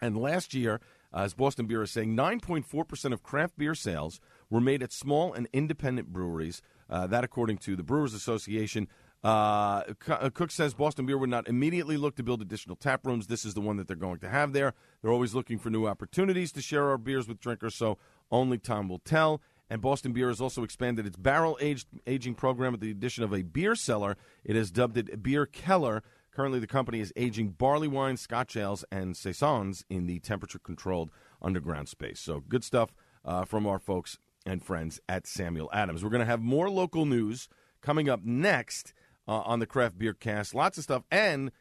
And 0.00 0.16
last 0.16 0.54
year, 0.54 0.80
as 1.22 1.34
Boston 1.34 1.66
Beer 1.66 1.82
is 1.82 1.90
saying, 1.90 2.16
9.4% 2.16 3.12
of 3.12 3.22
craft 3.22 3.56
beer 3.56 3.74
sales 3.74 4.20
were 4.50 4.60
made 4.60 4.82
at 4.82 4.92
small 4.92 5.32
and 5.32 5.48
independent 5.52 6.12
breweries. 6.12 6.60
Uh, 6.90 7.06
that, 7.06 7.24
according 7.24 7.58
to 7.58 7.76
the 7.76 7.82
Brewers 7.82 8.14
Association. 8.14 8.88
Uh, 9.22 9.82
uh, 10.06 10.28
Koch 10.28 10.50
says 10.50 10.74
Boston 10.74 11.06
Beer 11.06 11.16
would 11.16 11.30
not 11.30 11.48
immediately 11.48 11.96
look 11.96 12.14
to 12.16 12.22
build 12.22 12.42
additional 12.42 12.76
tap 12.76 13.06
rooms. 13.06 13.26
This 13.26 13.46
is 13.46 13.54
the 13.54 13.62
one 13.62 13.78
that 13.78 13.88
they're 13.88 13.96
going 13.96 14.18
to 14.18 14.28
have 14.28 14.52
there. 14.52 14.74
They're 15.00 15.10
always 15.10 15.34
looking 15.34 15.58
for 15.58 15.70
new 15.70 15.86
opportunities 15.86 16.52
to 16.52 16.60
share 16.60 16.90
our 16.90 16.98
beers 16.98 17.26
with 17.26 17.40
drinkers, 17.40 17.74
so 17.74 17.96
only 18.30 18.58
time 18.58 18.86
will 18.86 18.98
tell. 18.98 19.40
And 19.70 19.80
Boston 19.80 20.12
Beer 20.12 20.28
has 20.28 20.42
also 20.42 20.62
expanded 20.62 21.06
its 21.06 21.16
barrel 21.16 21.56
aged 21.58 21.88
aging 22.06 22.34
program 22.34 22.72
with 22.72 22.82
the 22.82 22.90
addition 22.90 23.24
of 23.24 23.32
a 23.32 23.42
beer 23.42 23.74
cellar. 23.74 24.18
It 24.44 24.56
has 24.56 24.70
dubbed 24.70 24.98
it 24.98 25.22
Beer 25.22 25.46
Keller. 25.46 26.02
Currently, 26.34 26.58
the 26.58 26.66
company 26.66 27.00
is 27.00 27.12
aging 27.16 27.50
barley 27.50 27.86
wine, 27.86 28.16
Scotch 28.16 28.56
ales, 28.56 28.84
and 28.90 29.16
saisons 29.16 29.84
in 29.88 30.06
the 30.06 30.18
temperature 30.18 30.58
controlled 30.58 31.10
underground 31.40 31.88
space. 31.88 32.18
So, 32.18 32.40
good 32.40 32.64
stuff 32.64 32.92
uh, 33.24 33.44
from 33.44 33.66
our 33.66 33.78
folks 33.78 34.18
and 34.44 34.62
friends 34.62 35.00
at 35.08 35.26
Samuel 35.26 35.70
Adams. 35.72 36.02
We're 36.02 36.10
going 36.10 36.20
to 36.20 36.26
have 36.26 36.40
more 36.40 36.68
local 36.68 37.06
news 37.06 37.48
coming 37.80 38.08
up 38.08 38.24
next 38.24 38.92
uh, 39.28 39.40
on 39.40 39.60
the 39.60 39.66
Craft 39.66 39.98
Beer 39.98 40.12
Cast. 40.12 40.54
Lots 40.54 40.76
of 40.76 40.84
stuff 40.84 41.04
and 41.10 41.52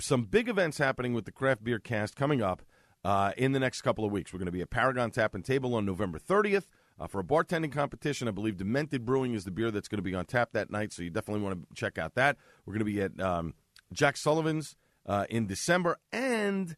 some 0.00 0.24
big 0.24 0.48
events 0.48 0.78
happening 0.78 1.12
with 1.12 1.26
the 1.26 1.32
Craft 1.32 1.62
Beer 1.62 1.78
Cast 1.78 2.16
coming 2.16 2.42
up 2.42 2.62
uh, 3.04 3.32
in 3.36 3.52
the 3.52 3.60
next 3.60 3.82
couple 3.82 4.04
of 4.04 4.12
weeks. 4.12 4.32
We're 4.32 4.38
going 4.38 4.46
to 4.46 4.52
be 4.52 4.62
at 4.62 4.70
Paragon 4.70 5.10
Tap 5.10 5.34
and 5.34 5.44
Table 5.44 5.74
on 5.74 5.84
November 5.84 6.18
30th. 6.18 6.64
Uh, 6.98 7.08
for 7.08 7.18
a 7.18 7.24
bartending 7.24 7.72
competition, 7.72 8.28
I 8.28 8.30
believe 8.30 8.56
Demented 8.56 9.04
Brewing 9.04 9.34
is 9.34 9.44
the 9.44 9.50
beer 9.50 9.72
that's 9.72 9.88
going 9.88 9.98
to 9.98 10.02
be 10.02 10.14
on 10.14 10.26
tap 10.26 10.52
that 10.52 10.70
night, 10.70 10.92
so 10.92 11.02
you 11.02 11.10
definitely 11.10 11.42
want 11.42 11.60
to 11.60 11.74
check 11.74 11.98
out 11.98 12.14
that. 12.14 12.36
We're 12.64 12.72
going 12.72 12.86
to 12.86 12.92
be 12.92 13.02
at 13.02 13.20
um, 13.20 13.54
Jack 13.92 14.16
Sullivan's 14.16 14.76
uh, 15.06 15.26
in 15.28 15.46
December, 15.46 15.98
and 16.12 16.76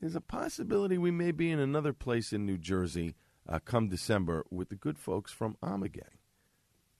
there's 0.00 0.14
a 0.14 0.20
possibility 0.20 0.98
we 0.98 1.10
may 1.10 1.32
be 1.32 1.50
in 1.50 1.58
another 1.58 1.92
place 1.92 2.32
in 2.32 2.44
New 2.44 2.58
Jersey 2.58 3.14
uh, 3.48 3.58
come 3.64 3.88
December 3.88 4.44
with 4.50 4.68
the 4.68 4.76
good 4.76 4.98
folks 4.98 5.32
from 5.32 5.56
Ommegang. 5.62 6.18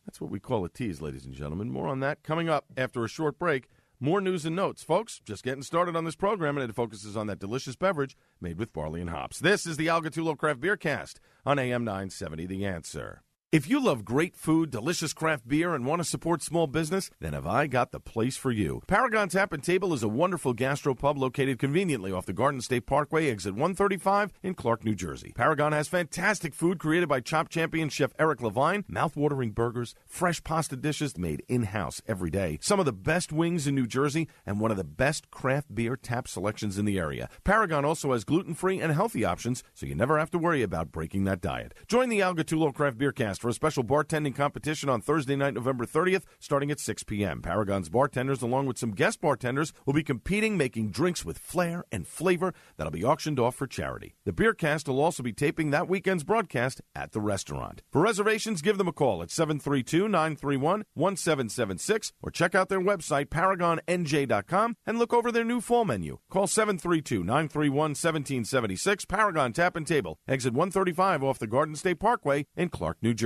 That's 0.07 0.21
what 0.21 0.31
we 0.31 0.41
call 0.41 0.65
a 0.65 0.69
tease, 0.69 1.01
ladies 1.01 1.25
and 1.25 1.35
gentlemen. 1.35 1.71
More 1.71 1.89
on 1.89 2.01
that 2.01 2.23
coming 2.23 2.49
up 2.49 2.67
after 2.77 3.05
a 3.05 3.09
short 3.09 3.39
break. 3.39 3.69
More 4.01 4.21
news 4.21 4.45
and 4.45 4.55
notes, 4.55 4.83
folks. 4.83 5.21
Just 5.25 5.45
getting 5.45 5.63
started 5.63 5.97
on 5.97 6.05
this 6.05 6.17
program, 6.17 6.59
and 6.59 6.69
it 6.69 6.75
focuses 6.75 7.17
on 7.17 7.27
that 7.29 7.39
delicious 7.39 7.77
beverage 7.77 8.17
made 8.41 8.59
with 8.59 8.73
barley 8.73 9.01
and 9.01 9.09
hops. 9.09 9.39
This 9.39 9.67
is 9.67 9.77
the 9.77 9.89
Al 9.89 10.03
Gattullo 10.03 10.37
Craft 10.37 10.61
Beer 10.61 10.77
Cast 10.77 11.21
on 11.47 11.59
AM 11.59 11.85
970 11.85 12.47
The 12.47 12.67
Answer. 12.67 13.23
If 13.53 13.71
you 13.71 13.79
love 13.79 14.05
great 14.05 14.35
food, 14.35 14.73
delicious 14.73 15.13
craft 15.13 15.47
beer, 15.47 15.77
and 15.77 15.87
want 15.87 16.03
to 16.03 16.09
support 16.09 16.43
small 16.43 16.67
business, 16.67 17.09
then 17.21 17.35
have 17.35 17.47
I 17.47 17.69
got 17.69 17.93
the 17.93 18.01
place 18.01 18.37
for 18.37 18.51
you. 18.51 18.83
Paragon 18.89 19.29
Tap 19.29 19.53
and 19.53 19.63
Table 19.63 19.95
is 19.95 20.03
a 20.03 20.09
wonderful 20.09 20.53
gastropub 20.53 21.17
located 21.17 21.61
conveniently 21.61 22.11
off 22.11 22.27
the 22.27 22.33
Garden 22.33 22.61
State 22.61 22.85
Parkway, 22.85 23.31
exit 23.31 23.53
135 23.53 24.33
in 24.43 24.55
Clark, 24.55 24.85
New 24.85 24.97
Jersey. 24.97 25.33
Paragon 25.37 25.71
has 25.71 25.87
fantastic 25.87 26.53
food 26.53 26.81
created 26.81 27.09
by 27.09 27.21
Chopped 27.21 27.53
Champion 27.53 27.89
Chef 27.91 28.13
Eric 28.19 28.43
Levine, 28.43 28.85
mouth-watering 28.89 29.53
burgers, 29.53 29.95
fresh 30.05 30.43
pasta 30.43 30.75
dishes 30.75 31.17
made 31.17 31.45
in-house 31.47 32.03
every 32.09 32.31
day, 32.31 32.59
some 32.61 32.81
of 32.81 32.87
the 32.87 32.93
best 32.93 33.33
wings 33.33 33.69
in 33.69 33.77
New 33.77 33.87
Jersey, 33.87 34.27
and 34.45 34.59
one 34.59 34.73
of 34.73 34.77
the 34.77 34.83
best 34.83 35.31
craft 35.31 35.73
beer 35.73 35.95
tap 35.97 36.27
selections 36.27 36.77
in 36.77 36.87
the 36.87 36.99
area. 36.99 37.29
Paragon 37.45 37.85
also 37.85 38.11
has 38.11 38.25
gluten-free 38.25 38.81
and 38.81 38.93
healthy 38.93 39.25
options, 39.25 39.63
so 39.75 39.87
you 39.87 39.95
never 39.95 40.19
have 40.19 40.33
to 40.33 40.39
worry 40.39 40.63
about 40.63 40.91
breaking 40.91 41.23
that 41.23 41.41
diet. 41.41 41.73
Join 41.87 42.09
the 42.09 42.21
Al 42.21 42.35
Gattullo 42.35 42.75
Craft 42.75 42.99
Beer 42.99 43.13
Cast 43.13 43.44
for 43.45 43.51
a 43.51 43.53
special 43.53 43.85
bartending 43.85 44.35
competition 44.35 44.89
on 44.89 45.03
Thursday 45.03 45.37
night, 45.37 45.53
November 45.53 45.85
30th, 45.85 46.23
starting 46.41 46.71
at 46.71 46.81
6 46.81 47.03
p.m. 47.03 47.43
Paragon's 47.43 47.91
bartenders, 47.91 48.41
along 48.41 48.65
with 48.65 48.79
some 48.79 48.93
guest 48.93 49.21
bartenders, 49.21 49.71
will 49.85 49.93
be 49.93 50.03
competing, 50.03 50.57
making 50.57 50.89
drinks 50.89 51.27
with 51.27 51.37
flair 51.37 51.85
and 51.93 52.09
flavor 52.09 52.55
that'll 52.79 52.91
be 52.91 53.05
auctioned 53.05 53.39
off 53.39 53.55
for 53.55 53.67
charity. 53.67 54.15
The 54.25 54.33
Beer 54.33 54.55
Cast 54.55 54.89
will 54.89 54.99
also 54.99 55.23
be 55.23 55.35
taping 55.35 55.73
that 55.73 55.91
weekend's 55.91 56.25
broadcast 56.25 56.81
at 56.95 57.13
the 57.13 57.21
restaurant. 57.21 57.83
For 57.93 58.01
reservations, 58.01 58.63
give 58.63 58.79
them 58.79 58.89
a 58.89 58.93
call 58.93 59.23
at 59.23 59.31
732 59.31 60.09
931 60.09 60.85
1776 60.95 62.13
or 62.23 62.31
check 62.31 62.55
out 62.55 62.71
their 62.71 62.81
website, 62.81 63.27
paragonnj.com, 63.27 64.77
and 64.87 64.99
look 64.99 65.13
over 65.13 65.31
their 65.31 65.45
new 65.45 65.61
fall 65.61 65.85
menu. 65.85 66.17
Call 66.31 66.47
732 66.47 67.19
931 67.19 67.77
1776, 67.91 69.05
Paragon 69.05 69.53
Tap 69.53 69.77
and 69.77 69.87
Table, 69.87 70.19
exit 70.27 70.55
135 70.55 71.23
off 71.23 71.39
the 71.39 71.47
Garden 71.47 71.77
State 71.77 72.01
Parkway 72.01 72.47
in 72.57 72.71
Clark, 72.71 72.97
New 73.03 73.13
Jersey. 73.13 73.24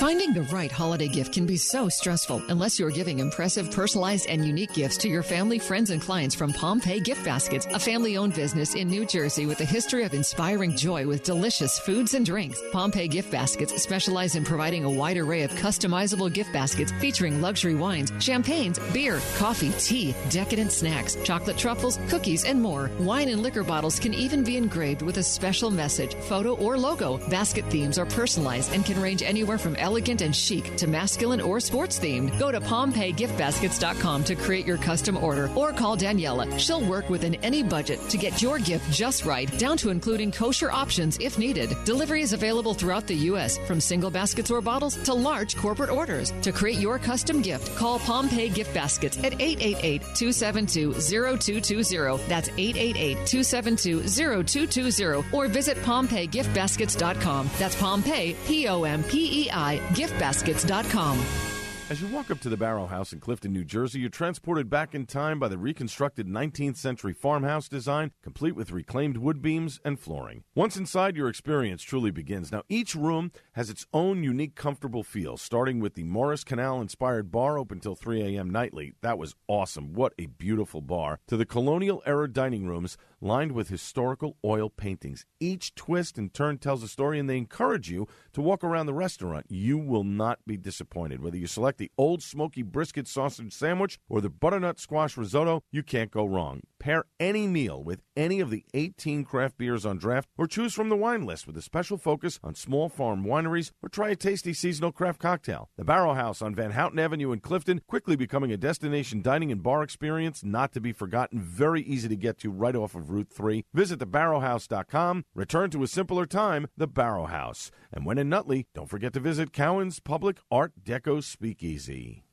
Finding 0.00 0.32
the 0.32 0.48
right 0.50 0.72
holiday 0.72 1.08
gift 1.08 1.34
can 1.34 1.44
be 1.44 1.58
so 1.58 1.90
stressful 1.90 2.42
unless 2.48 2.78
you're 2.78 2.90
giving 2.90 3.18
impressive, 3.18 3.70
personalized, 3.70 4.26
and 4.30 4.46
unique 4.46 4.72
gifts 4.72 4.96
to 4.96 5.10
your 5.10 5.22
family, 5.22 5.58
friends, 5.58 5.90
and 5.90 6.00
clients 6.00 6.34
from 6.34 6.54
Pompeii 6.54 7.00
Gift 7.00 7.22
Baskets, 7.22 7.66
a 7.66 7.78
family 7.78 8.16
owned 8.16 8.32
business 8.32 8.74
in 8.74 8.88
New 8.88 9.04
Jersey 9.04 9.44
with 9.44 9.60
a 9.60 9.64
history 9.66 10.04
of 10.04 10.14
inspiring 10.14 10.74
joy 10.74 11.06
with 11.06 11.22
delicious 11.22 11.78
foods 11.80 12.14
and 12.14 12.24
drinks. 12.24 12.62
Pompeii 12.72 13.08
Gift 13.08 13.30
Baskets 13.30 13.82
specialize 13.82 14.36
in 14.36 14.44
providing 14.44 14.84
a 14.84 14.90
wide 14.90 15.18
array 15.18 15.42
of 15.42 15.50
customizable 15.50 16.32
gift 16.32 16.50
baskets 16.50 16.92
featuring 16.92 17.42
luxury 17.42 17.74
wines, 17.74 18.10
champagnes, 18.20 18.78
beer, 18.94 19.20
coffee, 19.36 19.72
tea, 19.72 20.14
decadent 20.30 20.72
snacks, 20.72 21.16
chocolate 21.24 21.58
truffles, 21.58 21.98
cookies, 22.08 22.46
and 22.46 22.62
more. 22.62 22.90
Wine 23.00 23.28
and 23.28 23.42
liquor 23.42 23.64
bottles 23.64 23.98
can 23.98 24.14
even 24.14 24.42
be 24.44 24.56
engraved 24.56 25.02
with 25.02 25.18
a 25.18 25.22
special 25.22 25.70
message, 25.70 26.14
photo, 26.14 26.54
or 26.56 26.78
logo. 26.78 27.18
Basket 27.28 27.66
themes 27.66 27.98
are 27.98 28.06
personalized 28.06 28.72
and 28.72 28.82
can 28.82 28.98
range 28.98 29.09
anywhere 29.18 29.58
from 29.58 29.76
elegant 29.76 30.22
and 30.22 30.34
chic 30.34 30.76
to 30.76 30.86
masculine 30.86 31.40
or 31.40 31.60
sports 31.60 31.98
themed. 31.98 32.38
Go 32.38 32.52
to 32.52 32.60
PompeiGiftBaskets.com 32.60 34.24
to 34.24 34.34
create 34.36 34.66
your 34.66 34.76
custom 34.78 35.16
order 35.16 35.50
or 35.56 35.72
call 35.72 35.96
Daniela. 35.96 36.58
She'll 36.58 36.84
work 36.84 37.10
within 37.10 37.34
any 37.36 37.62
budget 37.62 38.00
to 38.08 38.16
get 38.16 38.40
your 38.40 38.58
gift 38.58 38.90
just 38.90 39.24
right, 39.24 39.50
down 39.58 39.76
to 39.78 39.90
including 39.90 40.30
kosher 40.32 40.70
options 40.70 41.18
if 41.20 41.38
needed. 41.38 41.76
Delivery 41.84 42.22
is 42.22 42.32
available 42.32 42.74
throughout 42.74 43.06
the 43.06 43.16
U.S., 43.30 43.58
from 43.66 43.80
single 43.80 44.10
baskets 44.10 44.50
or 44.50 44.60
bottles 44.60 44.96
to 45.02 45.12
large 45.12 45.56
corporate 45.56 45.90
orders. 45.90 46.32
To 46.42 46.52
create 46.52 46.78
your 46.78 46.98
custom 46.98 47.42
gift, 47.42 47.76
call 47.76 47.98
Pompeii 47.98 48.48
Gift 48.48 48.72
Baskets 48.72 49.18
at 49.18 49.40
888 49.40 50.02
272 50.14 50.92
0220. 50.94 52.22
That's 52.28 52.48
888 52.48 53.26
272 53.26 54.08
0220. 54.08 55.24
Or 55.32 55.48
visit 55.48 55.76
PompeiGiftBaskets.com. 55.78 57.50
That's 57.58 57.76
Pompeii, 57.76 58.36
P 58.46 58.68
O 58.68 58.84
M 58.84 58.99
P 59.04 59.44
E 59.44 59.50
I, 59.50 59.78
giftbaskets.com. 59.92 61.50
As 61.90 62.00
you 62.00 62.06
walk 62.06 62.30
up 62.30 62.38
to 62.42 62.48
the 62.48 62.56
Barrel 62.56 62.86
House 62.86 63.12
in 63.12 63.18
Clifton, 63.18 63.52
New 63.52 63.64
Jersey, 63.64 63.98
you're 63.98 64.10
transported 64.10 64.70
back 64.70 64.94
in 64.94 65.06
time 65.06 65.40
by 65.40 65.48
the 65.48 65.58
reconstructed 65.58 66.28
19th 66.28 66.76
century 66.76 67.12
farmhouse 67.12 67.68
design, 67.68 68.12
complete 68.22 68.54
with 68.54 68.70
reclaimed 68.70 69.16
wood 69.16 69.42
beams 69.42 69.80
and 69.84 69.98
flooring. 69.98 70.44
Once 70.54 70.76
inside, 70.76 71.16
your 71.16 71.28
experience 71.28 71.82
truly 71.82 72.12
begins. 72.12 72.52
Now, 72.52 72.62
each 72.68 72.94
room 72.94 73.32
has 73.54 73.70
its 73.70 73.86
own 73.92 74.22
unique, 74.22 74.54
comfortable 74.54 75.02
feel, 75.02 75.36
starting 75.36 75.80
with 75.80 75.94
the 75.94 76.04
Morris 76.04 76.44
Canal 76.44 76.80
inspired 76.80 77.32
bar 77.32 77.58
open 77.58 77.80
till 77.80 77.96
3 77.96 78.36
a.m. 78.36 78.50
nightly. 78.50 78.92
That 79.00 79.18
was 79.18 79.34
awesome. 79.48 79.92
What 79.92 80.12
a 80.16 80.26
beautiful 80.26 80.82
bar. 80.82 81.18
To 81.26 81.36
the 81.36 81.44
colonial 81.44 82.04
era 82.06 82.32
dining 82.32 82.68
rooms 82.68 82.98
lined 83.20 83.52
with 83.52 83.68
historical 83.68 84.36
oil 84.44 84.70
paintings. 84.70 85.26
Each 85.38 85.74
twist 85.74 86.18
and 86.18 86.32
turn 86.32 86.58
tells 86.58 86.82
a 86.82 86.88
story, 86.88 87.18
and 87.18 87.28
they 87.28 87.36
encourage 87.36 87.90
you 87.90 88.08
to 88.32 88.40
walk 88.40 88.64
around 88.64 88.86
the 88.86 88.94
restaurant. 88.94 89.46
You 89.48 89.78
will 89.78 90.04
not 90.04 90.38
be 90.46 90.56
disappointed. 90.56 91.22
Whether 91.22 91.36
you 91.36 91.46
select 91.46 91.78
the 91.78 91.90
old 91.98 92.22
smoky 92.22 92.62
brisket 92.62 93.06
sausage 93.06 93.52
sandwich, 93.52 93.98
or 94.08 94.20
the 94.20 94.30
butternut 94.30 94.78
squash 94.78 95.16
risotto, 95.16 95.62
you 95.70 95.82
can't 95.82 96.10
go 96.10 96.24
wrong. 96.24 96.60
Pair 96.78 97.04
any 97.18 97.46
meal 97.46 97.82
with 97.82 98.00
any 98.16 98.40
of 98.40 98.50
the 98.50 98.64
18 98.72 99.24
craft 99.24 99.58
beers 99.58 99.84
on 99.84 99.98
draft, 99.98 100.28
or 100.38 100.46
choose 100.46 100.72
from 100.72 100.88
the 100.88 100.96
wine 100.96 101.26
list 101.26 101.46
with 101.46 101.56
a 101.56 101.62
special 101.62 101.98
focus 101.98 102.40
on 102.42 102.54
small 102.54 102.88
farm 102.88 103.24
wineries, 103.24 103.70
or 103.82 103.88
try 103.88 104.08
a 104.10 104.16
tasty 104.16 104.54
seasonal 104.54 104.92
craft 104.92 105.20
cocktail. 105.20 105.68
The 105.76 105.84
Barrel 105.84 106.14
House 106.14 106.40
on 106.40 106.54
Van 106.54 106.70
Houten 106.70 106.98
Avenue 106.98 107.32
in 107.32 107.40
Clifton, 107.40 107.82
quickly 107.86 108.16
becoming 108.16 108.50
a 108.50 108.56
destination 108.56 109.20
dining 109.20 109.52
and 109.52 109.62
bar 109.62 109.82
experience 109.82 110.42
not 110.42 110.72
to 110.72 110.80
be 110.80 110.92
forgotten. 110.92 111.38
Very 111.40 111.82
easy 111.82 112.08
to 112.08 112.16
get 112.16 112.38
to 112.38 112.50
right 112.50 112.74
off 112.74 112.94
of 112.94 113.09
Route 113.10 113.30
3. 113.30 113.64
Visit 113.74 113.98
thebarrelhouse.com. 113.98 115.24
Return 115.34 115.70
to 115.70 115.82
a 115.82 115.88
simpler 115.88 116.26
time, 116.26 116.68
the 116.76 116.86
Barrel 116.86 117.26
House. 117.26 117.70
And 117.92 118.06
when 118.06 118.18
in 118.18 118.28
Nutley, 118.28 118.66
don't 118.74 118.88
forget 118.88 119.12
to 119.14 119.20
visit 119.20 119.52
Cowan's 119.52 120.00
Public 120.00 120.38
Art 120.50 120.72
Deco 120.82 121.22
Speakeasy. 121.22 122.24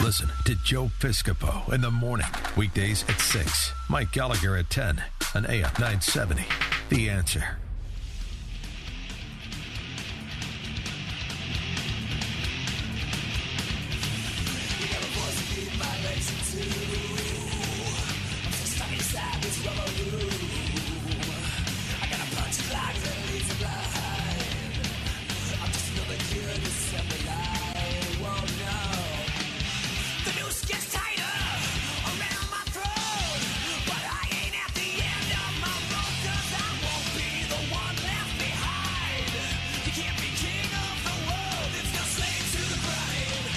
Listen 0.00 0.28
to 0.44 0.54
Joe 0.64 0.90
Piscopo 1.00 1.72
in 1.72 1.80
the 1.80 1.90
morning, 1.90 2.26
weekdays 2.56 3.02
at 3.08 3.20
6. 3.20 3.72
Mike 3.88 4.12
Gallagher 4.12 4.56
at 4.56 4.70
10 4.70 5.02
on 5.34 5.46
AM 5.46 5.72
970. 5.78 6.44
The 6.90 7.08
answer. 7.08 7.58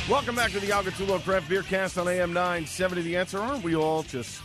Welcome 0.09 0.33
back 0.33 0.49
to 0.53 0.59
the 0.59 0.71
Al 0.71 0.83
Gattullo 0.83 1.23
Craft 1.23 1.47
Beer 1.47 1.61
Cast 1.61 1.99
on 1.99 2.07
AM 2.07 2.33
970. 2.33 3.03
The 3.03 3.15
answer, 3.15 3.37
aren't 3.37 3.63
we 3.63 3.75
all 3.75 4.01
just 4.01 4.41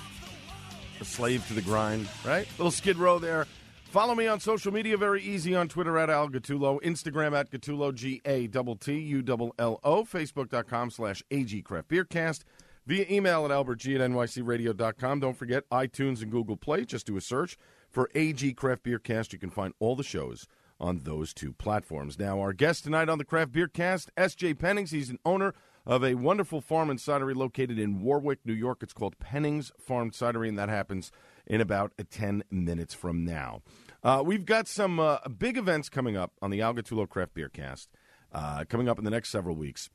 a 1.00 1.06
slave 1.06 1.46
to 1.48 1.54
the 1.54 1.62
grind, 1.62 2.06
right? 2.22 2.46
Little 2.58 2.70
skid 2.70 2.98
row 2.98 3.18
there. 3.18 3.46
Follow 3.84 4.14
me 4.14 4.26
on 4.26 4.40
social 4.40 4.74
media, 4.74 4.98
very 4.98 5.22
easy 5.22 5.54
on 5.54 5.68
Twitter 5.68 5.96
at 5.96 6.10
Al 6.10 6.28
Gattullo, 6.28 6.82
Instagram 6.82 7.32
at 7.32 7.50
Gattullo, 7.50 7.94
G 7.94 8.20
A 8.26 8.46
T 8.46 8.74
T 8.78 8.92
U 8.92 9.24
L 9.26 9.54
L 9.58 9.80
O, 9.82 10.04
Facebook.com 10.04 10.90
slash 10.90 11.22
AG 11.30 11.62
Craft 11.62 11.88
Beer 11.88 12.04
Cast, 12.04 12.44
via 12.86 13.06
email 13.08 13.46
at 13.46 13.50
albertg 13.50 13.98
at 13.98 14.10
nycradio.com. 14.10 15.20
Don't 15.20 15.36
forget 15.36 15.66
iTunes 15.70 16.20
and 16.20 16.30
Google 16.30 16.58
Play. 16.58 16.84
Just 16.84 17.06
do 17.06 17.16
a 17.16 17.22
search 17.22 17.56
for 17.88 18.10
AG 18.14 18.52
Craft 18.52 18.82
Beer 18.82 18.98
Cast. 18.98 19.32
You 19.32 19.38
can 19.38 19.48
find 19.48 19.72
all 19.78 19.96
the 19.96 20.02
shows 20.02 20.46
on 20.80 21.00
those 21.00 21.32
two 21.32 21.52
platforms. 21.52 22.18
Now, 22.18 22.40
our 22.40 22.52
guest 22.52 22.84
tonight 22.84 23.08
on 23.08 23.18
the 23.18 23.24
Craft 23.24 23.52
Beer 23.52 23.68
Cast, 23.68 24.10
S.J. 24.16 24.54
Pennings. 24.54 24.90
He's 24.90 25.10
an 25.10 25.18
owner 25.24 25.54
of 25.86 26.02
a 26.02 26.14
wonderful 26.14 26.60
farm 26.60 26.90
and 26.90 26.98
cidery 26.98 27.34
located 27.34 27.78
in 27.78 28.00
Warwick, 28.00 28.40
New 28.44 28.54
York. 28.54 28.82
It's 28.82 28.92
called 28.92 29.18
Pennings 29.18 29.70
Farm 29.78 30.10
Cidery, 30.10 30.48
and 30.48 30.58
that 30.58 30.68
happens 30.68 31.12
in 31.46 31.60
about 31.60 31.92
10 32.10 32.44
minutes 32.50 32.94
from 32.94 33.24
now. 33.24 33.62
Uh, 34.02 34.22
we've 34.24 34.46
got 34.46 34.66
some 34.66 34.98
uh, 34.98 35.18
big 35.38 35.56
events 35.56 35.88
coming 35.88 36.16
up 36.16 36.32
on 36.40 36.50
the 36.50 36.60
Al 36.60 36.74
Gattullo 36.74 37.08
Craft 37.08 37.34
Beer 37.34 37.48
Cast 37.48 37.90
uh, 38.32 38.64
coming 38.68 38.88
up 38.88 38.98
in 38.98 39.04
the 39.04 39.10
next 39.10 39.30
several 39.30 39.56
weeks. 39.56 39.90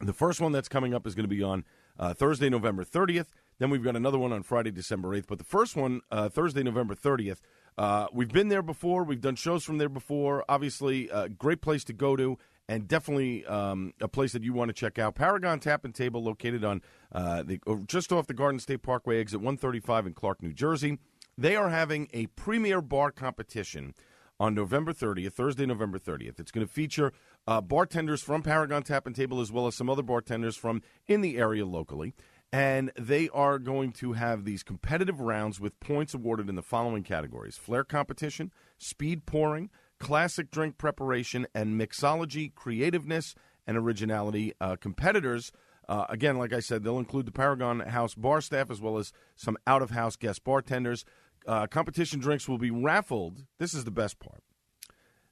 The 0.00 0.12
first 0.12 0.40
one 0.40 0.52
that's 0.52 0.68
coming 0.68 0.94
up 0.94 1.06
is 1.06 1.14
going 1.14 1.28
to 1.28 1.34
be 1.34 1.42
on 1.42 1.64
uh, 1.98 2.14
Thursday, 2.14 2.48
November 2.48 2.84
30th. 2.84 3.26
Then 3.58 3.70
we've 3.70 3.84
got 3.84 3.94
another 3.94 4.18
one 4.18 4.32
on 4.32 4.42
Friday, 4.42 4.72
December 4.72 5.10
8th. 5.10 5.26
But 5.28 5.38
the 5.38 5.44
first 5.44 5.76
one, 5.76 6.00
uh, 6.10 6.28
Thursday, 6.28 6.62
November 6.62 6.94
30th, 6.94 7.38
uh, 7.78 8.06
we've 8.12 8.32
been 8.32 8.48
there 8.48 8.62
before. 8.62 9.04
We've 9.04 9.20
done 9.20 9.36
shows 9.36 9.64
from 9.64 9.78
there 9.78 9.88
before. 9.88 10.44
Obviously, 10.48 11.08
a 11.08 11.28
great 11.28 11.60
place 11.60 11.84
to 11.84 11.92
go 11.92 12.16
to, 12.16 12.38
and 12.68 12.86
definitely 12.86 13.46
um, 13.46 13.92
a 14.00 14.08
place 14.08 14.32
that 14.32 14.42
you 14.42 14.52
want 14.52 14.68
to 14.68 14.74
check 14.74 14.98
out. 14.98 15.14
Paragon 15.14 15.60
Tap 15.60 15.84
and 15.84 15.94
Table, 15.94 16.22
located 16.22 16.64
on 16.64 16.82
uh, 17.12 17.42
the 17.42 17.60
just 17.86 18.12
off 18.12 18.26
the 18.26 18.34
Garden 18.34 18.60
State 18.60 18.82
Parkway 18.82 19.20
exit 19.20 19.40
135 19.40 20.06
in 20.06 20.14
Clark, 20.14 20.42
New 20.42 20.52
Jersey. 20.52 20.98
They 21.38 21.56
are 21.56 21.70
having 21.70 22.08
a 22.12 22.26
premier 22.28 22.82
bar 22.82 23.10
competition 23.10 23.94
on 24.38 24.54
November 24.54 24.92
30th, 24.92 25.32
Thursday, 25.32 25.64
November 25.64 25.98
30th. 25.98 26.40
It's 26.40 26.50
going 26.50 26.66
to 26.66 26.72
feature 26.72 27.12
uh, 27.46 27.60
bartenders 27.60 28.22
from 28.22 28.42
Paragon 28.42 28.82
Tap 28.82 29.06
and 29.06 29.16
Table 29.16 29.40
as 29.40 29.52
well 29.52 29.66
as 29.66 29.74
some 29.74 29.88
other 29.88 30.02
bartenders 30.02 30.56
from 30.56 30.82
in 31.06 31.20
the 31.20 31.38
area 31.38 31.64
locally 31.64 32.12
and 32.52 32.92
they 32.98 33.30
are 33.30 33.58
going 33.58 33.92
to 33.92 34.12
have 34.12 34.44
these 34.44 34.62
competitive 34.62 35.20
rounds 35.20 35.58
with 35.58 35.80
points 35.80 36.12
awarded 36.12 36.48
in 36.48 36.54
the 36.54 36.62
following 36.62 37.02
categories 37.02 37.56
flair 37.56 37.82
competition, 37.82 38.52
speed 38.78 39.24
pouring, 39.24 39.70
classic 39.98 40.50
drink 40.50 40.76
preparation, 40.76 41.46
and 41.54 41.80
mixology, 41.80 42.54
creativeness, 42.54 43.34
and 43.66 43.76
originality. 43.78 44.52
Uh, 44.60 44.76
competitors, 44.76 45.50
uh, 45.88 46.04
again, 46.10 46.36
like 46.36 46.52
I 46.52 46.60
said, 46.60 46.84
they'll 46.84 46.98
include 46.98 47.26
the 47.26 47.32
Paragon 47.32 47.80
House 47.80 48.14
bar 48.14 48.40
staff 48.40 48.70
as 48.70 48.80
well 48.80 48.98
as 48.98 49.12
some 49.34 49.56
out 49.66 49.80
of 49.80 49.90
house 49.90 50.16
guest 50.16 50.44
bartenders. 50.44 51.04
Uh, 51.46 51.66
competition 51.66 52.20
drinks 52.20 52.48
will 52.48 52.58
be 52.58 52.70
raffled. 52.70 53.46
This 53.58 53.72
is 53.74 53.84
the 53.84 53.90
best 53.90 54.18
part. 54.18 54.42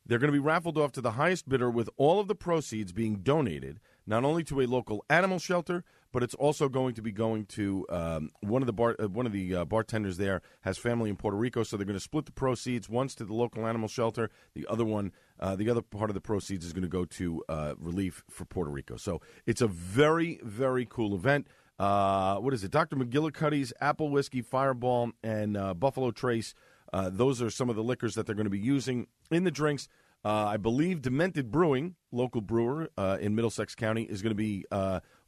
They're 0.07 0.19
going 0.19 0.33
to 0.33 0.33
be 0.33 0.45
raffled 0.45 0.79
off 0.79 0.91
to 0.93 1.01
the 1.01 1.13
highest 1.13 1.49
bidder 1.49 1.71
with 1.71 1.89
all 1.97 2.19
of 2.19 2.27
the 2.27 2.35
proceeds 2.35 2.93
being 2.93 3.17
donated 3.17 3.79
not 4.07 4.25
only 4.25 4.43
to 4.45 4.61
a 4.61 4.67
local 4.67 5.05
animal 5.09 5.39
shelter, 5.39 5.85
but 6.13 6.23
it's 6.23 6.35
also 6.35 6.69
going 6.69 6.95
to 6.95 7.03
be 7.03 7.13
going 7.13 7.45
to 7.47 7.87
um, 7.89 8.31
one 8.41 8.63
of 8.63 8.67
the 8.67 8.73
bar, 8.73 8.97
uh, 8.99 9.09
one 9.09 9.27
of 9.27 9.33
the 9.33 9.55
uh, 9.55 9.65
bartenders 9.65 10.17
there 10.17 10.43
has 10.63 10.79
family 10.79 11.11
in 11.11 11.17
Puerto 11.17 11.37
Rico, 11.37 11.63
so 11.63 11.77
they're 11.77 11.87
going 11.87 11.95
to 11.95 12.01
split 12.01 12.27
the 12.27 12.33
proceeds. 12.33 12.89
Once 12.89 13.15
to 13.17 13.25
the 13.25 13.35
local 13.35 13.67
animal 13.67 13.89
shelter, 13.89 14.31
the 14.55 14.67
other 14.69 14.85
one, 14.85 15.13
uh, 15.39 15.55
the 15.57 15.71
other 15.71 15.83
part 15.83 16.11
of 16.11 16.15
the 16.15 16.21
proceeds 16.21 16.65
is 16.65 16.73
going 16.73 16.83
to 16.83 16.89
go 16.89 17.05
to 17.05 17.45
uh, 17.49 17.75
relief 17.79 18.25
for 18.29 18.45
Puerto 18.45 18.71
Rico. 18.71 18.97
So 18.97 19.21
it's 19.47 19.61
a 19.61 19.69
very 19.69 20.41
very 20.43 20.87
cool 20.87 21.15
event. 21.15 21.47
Uh, 21.79 22.37
what 22.37 22.53
is 22.53 22.63
it? 22.63 22.71
Dr. 22.71 22.97
McGillicuddy's 22.97 23.73
Apple 23.81 24.11
Whiskey, 24.11 24.43
Fireball, 24.43 25.13
and 25.23 25.57
uh, 25.57 25.73
Buffalo 25.73 26.11
Trace. 26.11 26.55
those 26.93 27.41
are 27.41 27.51
some 27.51 27.71
of 27.71 27.77
the 27.77 27.83
liquors 27.83 28.15
that 28.17 28.27
they're 28.27 28.35
going 28.35 28.45
to 28.45 28.51
be 28.51 28.59
using 28.59 29.07
in 29.31 29.45
the 29.45 29.51
drinks. 29.51 29.89
I 30.23 30.59
believe 30.59 31.01
Demented 31.01 31.51
Brewing, 31.51 31.95
local 32.13 32.43
brewer 32.43 32.91
in 33.19 33.35
Middlesex 33.35 33.75
County, 33.75 34.03
is 34.03 34.21
going 34.21 34.33
to 34.33 34.35
be 34.35 34.67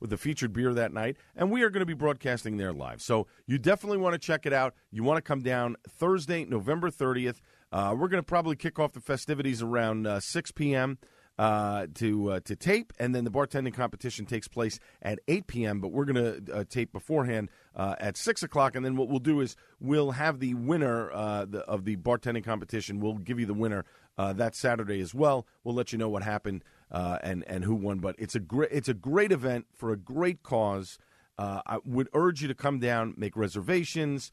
with 0.03 0.11
the 0.11 0.19
featured 0.19 0.53
beer 0.53 0.75
that 0.75 0.93
night, 0.93 1.17
and 1.35 1.51
we 1.51 1.63
are 1.63 1.71
going 1.71 1.81
to 1.81 1.87
be 1.87 1.95
broadcasting 1.95 2.59
there 2.59 2.73
live. 2.73 3.01
So 3.01 3.29
you 3.47 3.57
definitely 3.57 3.99
want 3.99 4.13
to 4.15 4.19
check 4.19 4.45
it 4.45 4.53
out. 4.53 4.75
You 4.91 5.05
want 5.05 5.17
to 5.17 5.23
come 5.23 5.41
down 5.41 5.77
Thursday, 5.89 6.45
November 6.45 6.91
30th. 6.91 7.41
Uh, 7.71 7.95
we're 7.97 8.09
going 8.09 8.23
to 8.23 8.27
probably 8.27 8.57
kick 8.57 8.79
off 8.79 8.93
the 8.93 9.01
festivities 9.01 9.63
around 9.63 10.07
uh, 10.07 10.21
6 10.21 10.51
p.m 10.51 10.99
uh, 11.39 11.87
to 11.95 12.33
uh, 12.33 12.41
to 12.45 12.55
tape, 12.55 12.93
and 12.99 13.15
then 13.15 13.25
the 13.25 13.31
bartending 13.31 13.73
competition 13.73 14.27
takes 14.27 14.49
place 14.49 14.79
at 15.01 15.19
8 15.29 15.47
p.m. 15.47 15.81
But 15.81 15.89
we're 15.89 16.05
going 16.05 16.45
to 16.45 16.55
uh, 16.55 16.65
tape 16.69 16.93
beforehand 16.93 17.49
uh, 17.75 17.95
at 17.99 18.17
6 18.17 18.43
o'clock, 18.43 18.77
and 18.77 18.85
then 18.85 18.97
what 18.97 19.09
we'll 19.09 19.19
do 19.19 19.41
is 19.41 19.57
we'll 19.81 20.11
have 20.11 20.41
the 20.41 20.55
winner 20.55 21.09
the, 21.49 21.61
of 21.67 21.85
the 21.85 21.97
bartending 21.97 22.45
competition. 22.45 23.01
We'll 23.01 23.15
give 23.15 23.41
you 23.41 23.47
the 23.47 23.55
winner 23.55 23.85
that 24.19 24.55
Saturday 24.55 25.01
as 25.01 25.15
well. 25.15 25.47
We'll 25.65 25.75
let 25.75 25.91
you 25.93 25.99
know 25.99 26.11
what 26.11 26.23
happened 26.23 26.65
and 26.93 27.45
and 27.47 27.65
who 27.65 27.75
won. 27.75 27.99
But 27.99 28.17
it's 28.19 28.35
a 28.35 28.41
great 28.41 28.71
it's 28.73 28.89
a 28.89 28.95
great 28.95 29.33
event 29.33 29.67
for 29.75 29.93
a 29.93 29.97
great 29.97 30.43
cause. 30.43 30.99
I 31.39 31.79
would 31.85 32.09
urge 32.15 32.41
you 32.41 32.47
to 32.49 32.55
come 32.55 32.79
down, 32.79 33.15
make 33.17 33.37
reservations. 33.37 34.31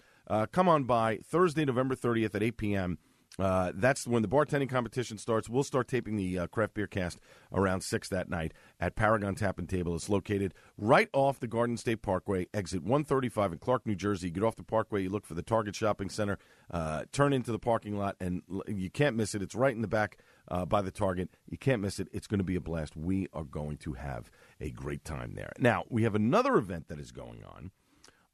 come 0.52 0.70
on 0.70 0.84
by 0.84 1.18
Thursday, 1.18 1.66
November 1.66 1.96
30th 1.96 2.36
at 2.36 2.44
8 2.44 2.58
p.m. 2.58 2.98
Uh, 3.40 3.72
that's 3.74 4.06
when 4.06 4.22
the 4.22 4.28
bartending 4.28 4.70
competition 4.70 5.18
starts. 5.18 5.48
We'll 5.48 5.64
start 5.64 5.88
taping 5.88 6.18
the 6.18 6.40
uh, 6.40 6.48
craft 6.48 6.74
beer 6.74 6.88
cast 6.88 7.20
around 7.54 7.82
six 7.82 8.10
that 8.10 8.30
night 8.30 8.54
at 8.80 8.96
Paragon 8.96 9.34
Tap 9.36 9.58
and 9.60 9.70
Table. 9.70 9.96
It's 9.96 10.10
located 10.10 10.54
right 10.78 11.10
off 11.14 11.40
the 11.40 11.48
Garden 11.48 11.78
State 11.78 12.02
Parkway, 12.02 12.48
exit 12.54 12.82
135 12.82 13.54
in 13.54 13.58
Clark, 13.60 13.86
New 13.86 13.96
Jersey. 13.96 14.28
You 14.28 14.34
get 14.34 14.44
off 14.44 14.58
the 14.58 14.64
Parkway, 14.64 15.04
you 15.04 15.10
look 15.10 15.26
for 15.26 15.36
the 15.36 15.42
Target 15.42 15.76
Shopping 15.76 16.10
Center, 16.10 16.38
uh, 16.70 17.04
turn 17.14 17.32
into 17.32 17.52
the 17.52 17.60
parking 17.60 17.98
lot, 17.98 18.18
and 18.20 18.42
you 18.68 18.90
can't 18.90 19.16
miss 19.16 19.34
it. 19.34 19.42
It's 19.42 19.56
right 19.56 19.74
in 19.74 19.82
the 19.82 19.88
back 19.88 20.18
uh, 20.50 20.66
by 20.66 20.82
the 20.82 20.92
Target. 20.92 21.30
You 21.48 21.58
can't 21.58 21.82
miss 21.82 22.00
it. 22.00 22.08
It's 22.12 22.28
going 22.28 22.40
to 22.40 22.44
be 22.44 22.56
a 22.56 22.62
blast. 22.62 22.96
We 22.96 23.28
are 23.34 23.44
going 23.44 23.78
to 23.78 23.94
have 23.94 24.30
a 24.60 24.72
great 24.72 25.06
time 25.06 25.34
there. 25.36 25.54
Now 25.60 25.84
we 25.90 26.04
have 26.04 26.16
another 26.16 26.58
event 26.58 26.88
that 26.88 27.00
is 27.00 27.12
going 27.12 27.44
on 27.44 27.72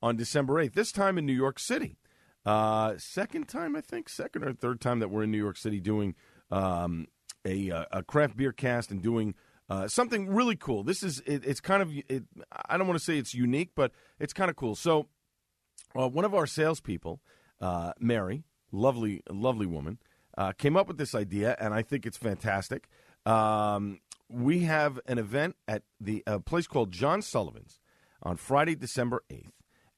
on 0.01 0.15
December 0.15 0.55
8th. 0.55 0.73
This 0.73 0.91
time 0.91 1.17
in 1.17 1.25
New 1.25 1.33
York 1.33 1.59
City. 1.59 1.97
Uh, 2.45 2.93
second 2.97 3.47
time, 3.47 3.75
I 3.75 3.81
think, 3.81 4.07
second 4.07 4.43
or 4.43 4.53
third 4.53 4.79
time 4.79 4.99
that 4.99 5.09
we're 5.09 5.23
in 5.23 5.31
New 5.31 5.39
York 5.39 5.57
City 5.57 5.79
doing 5.79 6.13
um, 6.51 7.07
a, 7.43 7.71
uh, 7.71 7.85
a, 7.91 8.03
craft 8.03 8.37
beer 8.37 8.51
cast 8.51 8.91
and 8.91 9.01
doing 9.01 9.33
uh, 9.67 9.87
something 9.87 10.29
really 10.29 10.55
cool. 10.55 10.83
This 10.83 11.01
is 11.01 11.21
it, 11.25 11.43
it's 11.43 11.59
kind 11.59 11.81
of 11.81 11.91
it, 12.07 12.23
I 12.67 12.77
don't 12.77 12.87
want 12.87 12.99
to 12.99 13.03
say 13.03 13.17
it's 13.17 13.33
unique, 13.33 13.71
but 13.75 13.93
it's 14.19 14.31
kind 14.31 14.51
of 14.51 14.55
cool. 14.55 14.75
So, 14.75 15.07
uh, 15.99 16.07
one 16.07 16.23
of 16.23 16.35
our 16.35 16.45
salespeople, 16.45 17.19
uh, 17.59 17.93
Mary, 17.99 18.43
lovely, 18.71 19.23
lovely 19.27 19.65
woman, 19.65 19.97
uh, 20.37 20.51
came 20.53 20.75
up 20.75 20.87
with 20.87 20.97
this 20.97 21.15
idea, 21.15 21.55
and 21.59 21.73
I 21.73 21.81
think 21.81 22.05
it's 22.05 22.17
fantastic. 22.17 22.87
Um, 23.25 23.99
we 24.29 24.59
have 24.61 24.99
an 25.05 25.17
event 25.17 25.55
at 25.67 25.83
the 25.99 26.23
a 26.25 26.39
place 26.39 26.67
called 26.67 26.91
John 26.91 27.21
Sullivan's 27.21 27.79
on 28.21 28.37
Friday, 28.37 28.75
December 28.75 29.23
8th. 29.29 29.51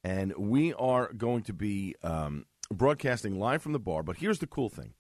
And 0.04 0.34
we 0.38 0.74
are 0.74 1.12
going 1.14 1.44
to 1.44 1.54
be 1.54 1.96
um, 2.04 2.46
broadcasting 2.72 3.40
live 3.40 3.62
from 3.62 3.74
the 3.74 3.80
bar. 3.80 4.04
But 4.04 4.18
here's 4.18 4.40
the 4.40 4.48
cool 4.48 4.70
thing 4.70 4.94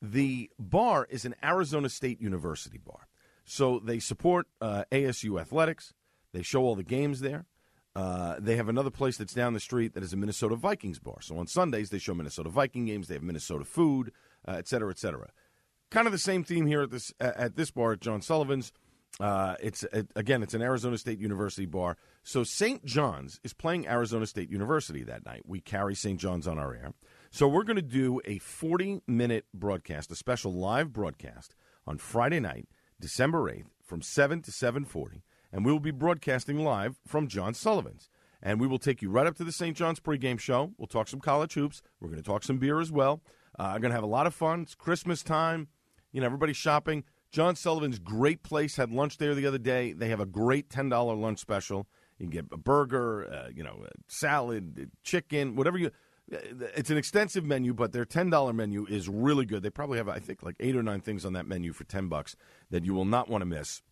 the 0.00 0.50
bar 0.58 1.06
is 1.10 1.24
an 1.24 1.34
Arizona 1.42 1.88
State 1.88 2.20
University 2.20 2.78
bar. 2.78 3.08
So 3.44 3.78
they 3.78 3.98
support 3.98 4.46
uh, 4.60 4.84
ASU 4.92 5.40
athletics, 5.40 5.94
they 6.32 6.42
show 6.42 6.62
all 6.62 6.76
the 6.76 6.82
games 6.82 7.20
there. 7.20 7.46
Uh, 7.96 8.36
they 8.38 8.54
have 8.54 8.68
another 8.68 8.90
place 8.90 9.16
that's 9.16 9.34
down 9.34 9.54
the 9.54 9.60
street 9.60 9.94
that 9.94 10.04
is 10.04 10.12
a 10.12 10.16
Minnesota 10.16 10.54
Vikings 10.54 11.00
bar. 11.00 11.20
So 11.20 11.36
on 11.38 11.48
Sundays, 11.48 11.90
they 11.90 11.98
show 11.98 12.14
Minnesota 12.14 12.48
Viking 12.48 12.84
games. 12.84 13.08
They 13.08 13.14
have 13.14 13.24
Minnesota 13.24 13.64
food, 13.64 14.12
uh, 14.48 14.56
et 14.58 14.68
cetera, 14.68 14.90
et 14.90 14.98
cetera. 14.98 15.30
Kind 15.90 16.06
of 16.06 16.12
the 16.12 16.18
same 16.18 16.44
theme 16.44 16.66
here 16.66 16.82
at 16.82 16.90
this 16.90 17.12
at 17.20 17.56
this 17.56 17.70
bar 17.70 17.92
at 17.92 18.00
John 18.00 18.20
Sullivan's. 18.20 18.72
Uh, 19.20 19.56
it's 19.60 19.84
it, 19.84 20.10
again, 20.16 20.42
it's 20.42 20.54
an 20.54 20.62
Arizona 20.62 20.98
State 20.98 21.18
University 21.18 21.66
bar. 21.66 21.96
So 22.22 22.44
St. 22.44 22.84
John's 22.84 23.40
is 23.42 23.52
playing 23.52 23.88
Arizona 23.88 24.26
State 24.26 24.50
University 24.50 25.02
that 25.04 25.24
night. 25.24 25.42
We 25.46 25.60
carry 25.60 25.94
St. 25.94 26.20
John's 26.20 26.46
on 26.46 26.58
our 26.58 26.74
air. 26.74 26.92
So 27.30 27.48
we're 27.48 27.64
going 27.64 27.76
to 27.76 27.82
do 27.82 28.20
a 28.24 28.38
40 28.38 29.02
minute 29.06 29.46
broadcast, 29.54 30.10
a 30.10 30.14
special 30.14 30.52
live 30.52 30.92
broadcast 30.92 31.54
on 31.86 31.98
Friday 31.98 32.40
night, 32.40 32.68
December 33.00 33.50
8th, 33.50 33.66
from 33.82 34.02
7 34.02 34.42
to 34.42 34.50
7:40 34.50 35.22
and 35.52 35.64
we 35.64 35.72
will 35.72 35.80
be 35.80 35.90
broadcasting 35.90 36.62
live 36.62 36.98
from 37.06 37.28
John 37.28 37.54
Sullivan's. 37.54 38.08
And 38.40 38.60
we 38.60 38.66
will 38.66 38.78
take 38.78 39.02
you 39.02 39.10
right 39.10 39.26
up 39.26 39.36
to 39.36 39.44
the 39.44 39.52
St. 39.52 39.76
John's 39.76 39.98
pregame 39.98 40.38
show. 40.38 40.72
We'll 40.78 40.86
talk 40.86 41.08
some 41.08 41.20
college 41.20 41.54
hoops. 41.54 41.82
We're 42.00 42.08
going 42.08 42.22
to 42.22 42.26
talk 42.28 42.44
some 42.44 42.58
beer 42.58 42.80
as 42.80 42.92
well. 42.92 43.20
Uh, 43.58 43.72
I'm 43.74 43.80
going 43.80 43.90
to 43.90 43.96
have 43.96 44.04
a 44.04 44.06
lot 44.06 44.26
of 44.26 44.34
fun. 44.34 44.62
It's 44.62 44.74
Christmas 44.74 45.22
time. 45.22 45.68
You 46.12 46.20
know, 46.20 46.26
everybody's 46.26 46.56
shopping. 46.56 47.04
John 47.30 47.56
Sullivan's 47.56 47.98
great 47.98 48.42
place. 48.42 48.76
Had 48.76 48.90
lunch 48.90 49.18
there 49.18 49.34
the 49.34 49.46
other 49.46 49.58
day. 49.58 49.92
They 49.92 50.08
have 50.08 50.20
a 50.20 50.26
great 50.26 50.70
ten 50.70 50.88
dollar 50.88 51.14
lunch 51.14 51.40
special. 51.40 51.86
You 52.18 52.26
can 52.26 52.30
get 52.30 52.46
a 52.52 52.56
burger, 52.56 53.30
uh, 53.30 53.50
you 53.54 53.62
know, 53.62 53.86
salad, 54.06 54.90
chicken, 55.04 55.54
whatever 55.54 55.78
you. 55.78 55.90
It's 56.30 56.90
an 56.90 56.98
extensive 56.98 57.44
menu, 57.44 57.74
but 57.74 57.92
their 57.92 58.04
ten 58.04 58.30
dollar 58.30 58.52
menu 58.52 58.86
is 58.88 59.08
really 59.08 59.44
good. 59.44 59.62
They 59.62 59.70
probably 59.70 59.98
have, 59.98 60.08
I 60.08 60.18
think, 60.18 60.42
like 60.42 60.56
eight 60.60 60.76
or 60.76 60.82
nine 60.82 61.00
things 61.00 61.24
on 61.24 61.34
that 61.34 61.46
menu 61.46 61.72
for 61.72 61.84
ten 61.84 62.08
bucks 62.08 62.34
that 62.70 62.84
you 62.84 62.94
will 62.94 63.04
not 63.04 63.28
want 63.28 63.42
to 63.42 63.46
miss. 63.46 63.82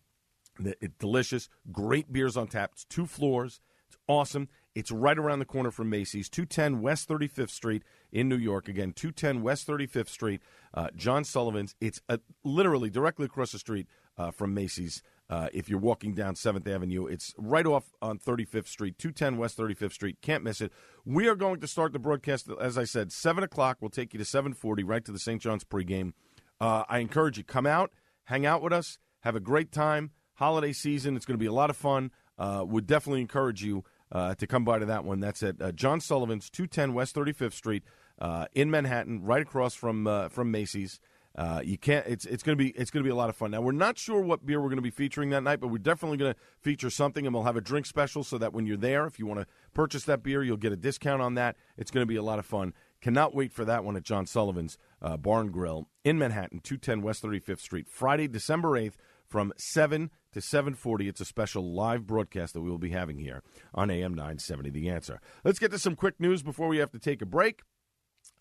It's 0.58 0.94
delicious. 0.98 1.48
Great 1.70 2.12
beers 2.12 2.36
on 2.36 2.48
tap. 2.48 2.70
It's 2.72 2.84
two 2.84 3.06
floors. 3.06 3.60
It's 3.88 3.98
awesome. 4.08 4.48
It's 4.74 4.90
right 4.90 5.18
around 5.18 5.38
the 5.38 5.46
corner 5.46 5.70
from 5.70 5.88
Macy's, 5.88 6.28
210 6.28 6.82
West 6.82 7.08
35th 7.08 7.50
Street 7.50 7.82
in 8.12 8.28
New 8.28 8.36
York. 8.36 8.68
Again, 8.68 8.92
210 8.92 9.42
West 9.42 9.66
35th 9.66 10.08
Street, 10.08 10.40
uh, 10.74 10.88
John 10.96 11.24
Sullivan's. 11.24 11.74
It's 11.80 12.00
uh, 12.08 12.18
literally 12.44 12.90
directly 12.90 13.26
across 13.26 13.52
the 13.52 13.58
street 13.58 13.86
uh, 14.18 14.30
from 14.30 14.54
Macy's. 14.54 15.02
Uh, 15.28 15.48
if 15.52 15.68
you're 15.68 15.78
walking 15.78 16.14
down 16.14 16.34
7th 16.34 16.68
Avenue, 16.68 17.06
it's 17.06 17.34
right 17.36 17.66
off 17.66 17.92
on 18.00 18.18
35th 18.18 18.68
Street, 18.68 18.96
210 18.98 19.38
West 19.38 19.58
35th 19.58 19.92
Street. 19.92 20.18
Can't 20.22 20.44
miss 20.44 20.60
it. 20.60 20.72
We 21.04 21.28
are 21.28 21.34
going 21.34 21.60
to 21.60 21.66
start 21.66 21.92
the 21.92 21.98
broadcast, 21.98 22.48
as 22.60 22.78
I 22.78 22.84
said, 22.84 23.10
7 23.10 23.42
o'clock. 23.42 23.78
We'll 23.80 23.90
take 23.90 24.14
you 24.14 24.18
to 24.18 24.24
740, 24.24 24.84
right 24.84 25.04
to 25.04 25.12
the 25.12 25.18
St. 25.18 25.42
John's 25.42 25.64
pregame. 25.64 26.12
Uh, 26.60 26.84
I 26.88 26.98
encourage 26.98 27.38
you, 27.38 27.44
come 27.44 27.66
out, 27.66 27.90
hang 28.24 28.46
out 28.46 28.62
with 28.62 28.72
us, 28.72 28.98
have 29.20 29.34
a 29.34 29.40
great 29.40 29.72
time 29.72 30.12
holiday 30.36 30.72
season. 30.72 31.16
It's 31.16 31.26
going 31.26 31.38
to 31.38 31.42
be 31.42 31.46
a 31.46 31.52
lot 31.52 31.70
of 31.70 31.76
fun. 31.76 32.10
Uh, 32.38 32.64
would 32.66 32.86
definitely 32.86 33.22
encourage 33.22 33.64
you 33.64 33.82
uh, 34.12 34.34
to 34.34 34.46
come 34.46 34.64
by 34.64 34.78
to 34.78 34.86
that 34.86 35.04
one. 35.04 35.20
That's 35.20 35.42
at 35.42 35.60
uh, 35.60 35.72
John 35.72 36.00
Sullivan's, 36.00 36.50
210 36.50 36.94
West 36.94 37.14
35th 37.14 37.52
Street 37.52 37.82
uh, 38.18 38.46
in 38.54 38.70
Manhattan, 38.70 39.22
right 39.22 39.42
across 39.42 39.74
from 39.74 40.06
uh, 40.06 40.28
from 40.28 40.50
Macy's. 40.50 41.00
Uh, 41.36 41.60
you 41.62 41.76
can't. 41.76 42.06
It's 42.06 42.24
it's 42.24 42.42
to 42.56 42.62
be 42.62 42.70
it's 42.70 42.90
to 43.02 43.06
be 43.06 43.10
a 43.10 43.14
lot 43.14 43.28
of 43.28 43.36
fun. 43.36 43.50
Now 43.50 43.60
we're 43.60 43.72
not 43.72 43.98
sure 43.98 44.22
what 44.22 44.46
beer 44.46 44.58
we're 44.58 44.70
to 44.76 44.82
be 44.82 44.90
featuring 44.90 45.28
that 45.30 45.42
night, 45.42 45.60
but 45.60 45.68
we're 45.68 45.78
definitely 45.78 46.16
to 46.18 46.34
feature 46.62 46.88
something, 46.88 47.26
and 47.26 47.34
we'll 47.34 47.44
have 47.44 47.56
a 47.56 47.60
drink 47.60 47.84
special 47.84 48.24
so 48.24 48.38
that 48.38 48.54
when 48.54 48.64
you're 48.64 48.78
there, 48.78 49.06
if 49.06 49.18
you 49.18 49.26
want 49.26 49.40
to 49.40 49.46
purchase 49.74 50.04
that 50.04 50.22
beer, 50.22 50.42
you'll 50.42 50.56
get 50.56 50.72
a 50.72 50.76
discount 50.76 51.20
on 51.20 51.34
that. 51.34 51.56
It's 51.76 51.90
to 51.90 52.06
be 52.06 52.16
a 52.16 52.22
lot 52.22 52.38
of 52.38 52.46
fun. 52.46 52.72
Cannot 53.02 53.34
wait 53.34 53.52
for 53.52 53.66
that 53.66 53.84
one 53.84 53.96
at 53.96 54.02
John 54.02 54.24
Sullivan's 54.24 54.78
uh, 55.02 55.18
Barn 55.18 55.50
Grill 55.50 55.88
in 56.04 56.16
Manhattan, 56.18 56.60
210 56.60 57.02
West 57.02 57.22
35th 57.22 57.60
Street, 57.60 57.86
Friday, 57.86 58.26
December 58.26 58.70
8th 58.70 58.94
from 59.26 59.52
7 59.58 60.10
to 60.36 60.42
7:40. 60.42 61.08
It's 61.08 61.20
a 61.22 61.24
special 61.24 61.72
live 61.72 62.06
broadcast 62.06 62.52
that 62.52 62.60
we 62.60 62.70
will 62.70 62.78
be 62.78 62.90
having 62.90 63.18
here 63.18 63.42
on 63.74 63.90
AM 63.90 64.12
970 64.12 64.68
The 64.68 64.90
Answer. 64.90 65.18
Let's 65.44 65.58
get 65.58 65.70
to 65.70 65.78
some 65.78 65.96
quick 65.96 66.20
news 66.20 66.42
before 66.42 66.68
we 66.68 66.76
have 66.76 66.90
to 66.90 66.98
take 66.98 67.22
a 67.22 67.26
break. 67.26 67.62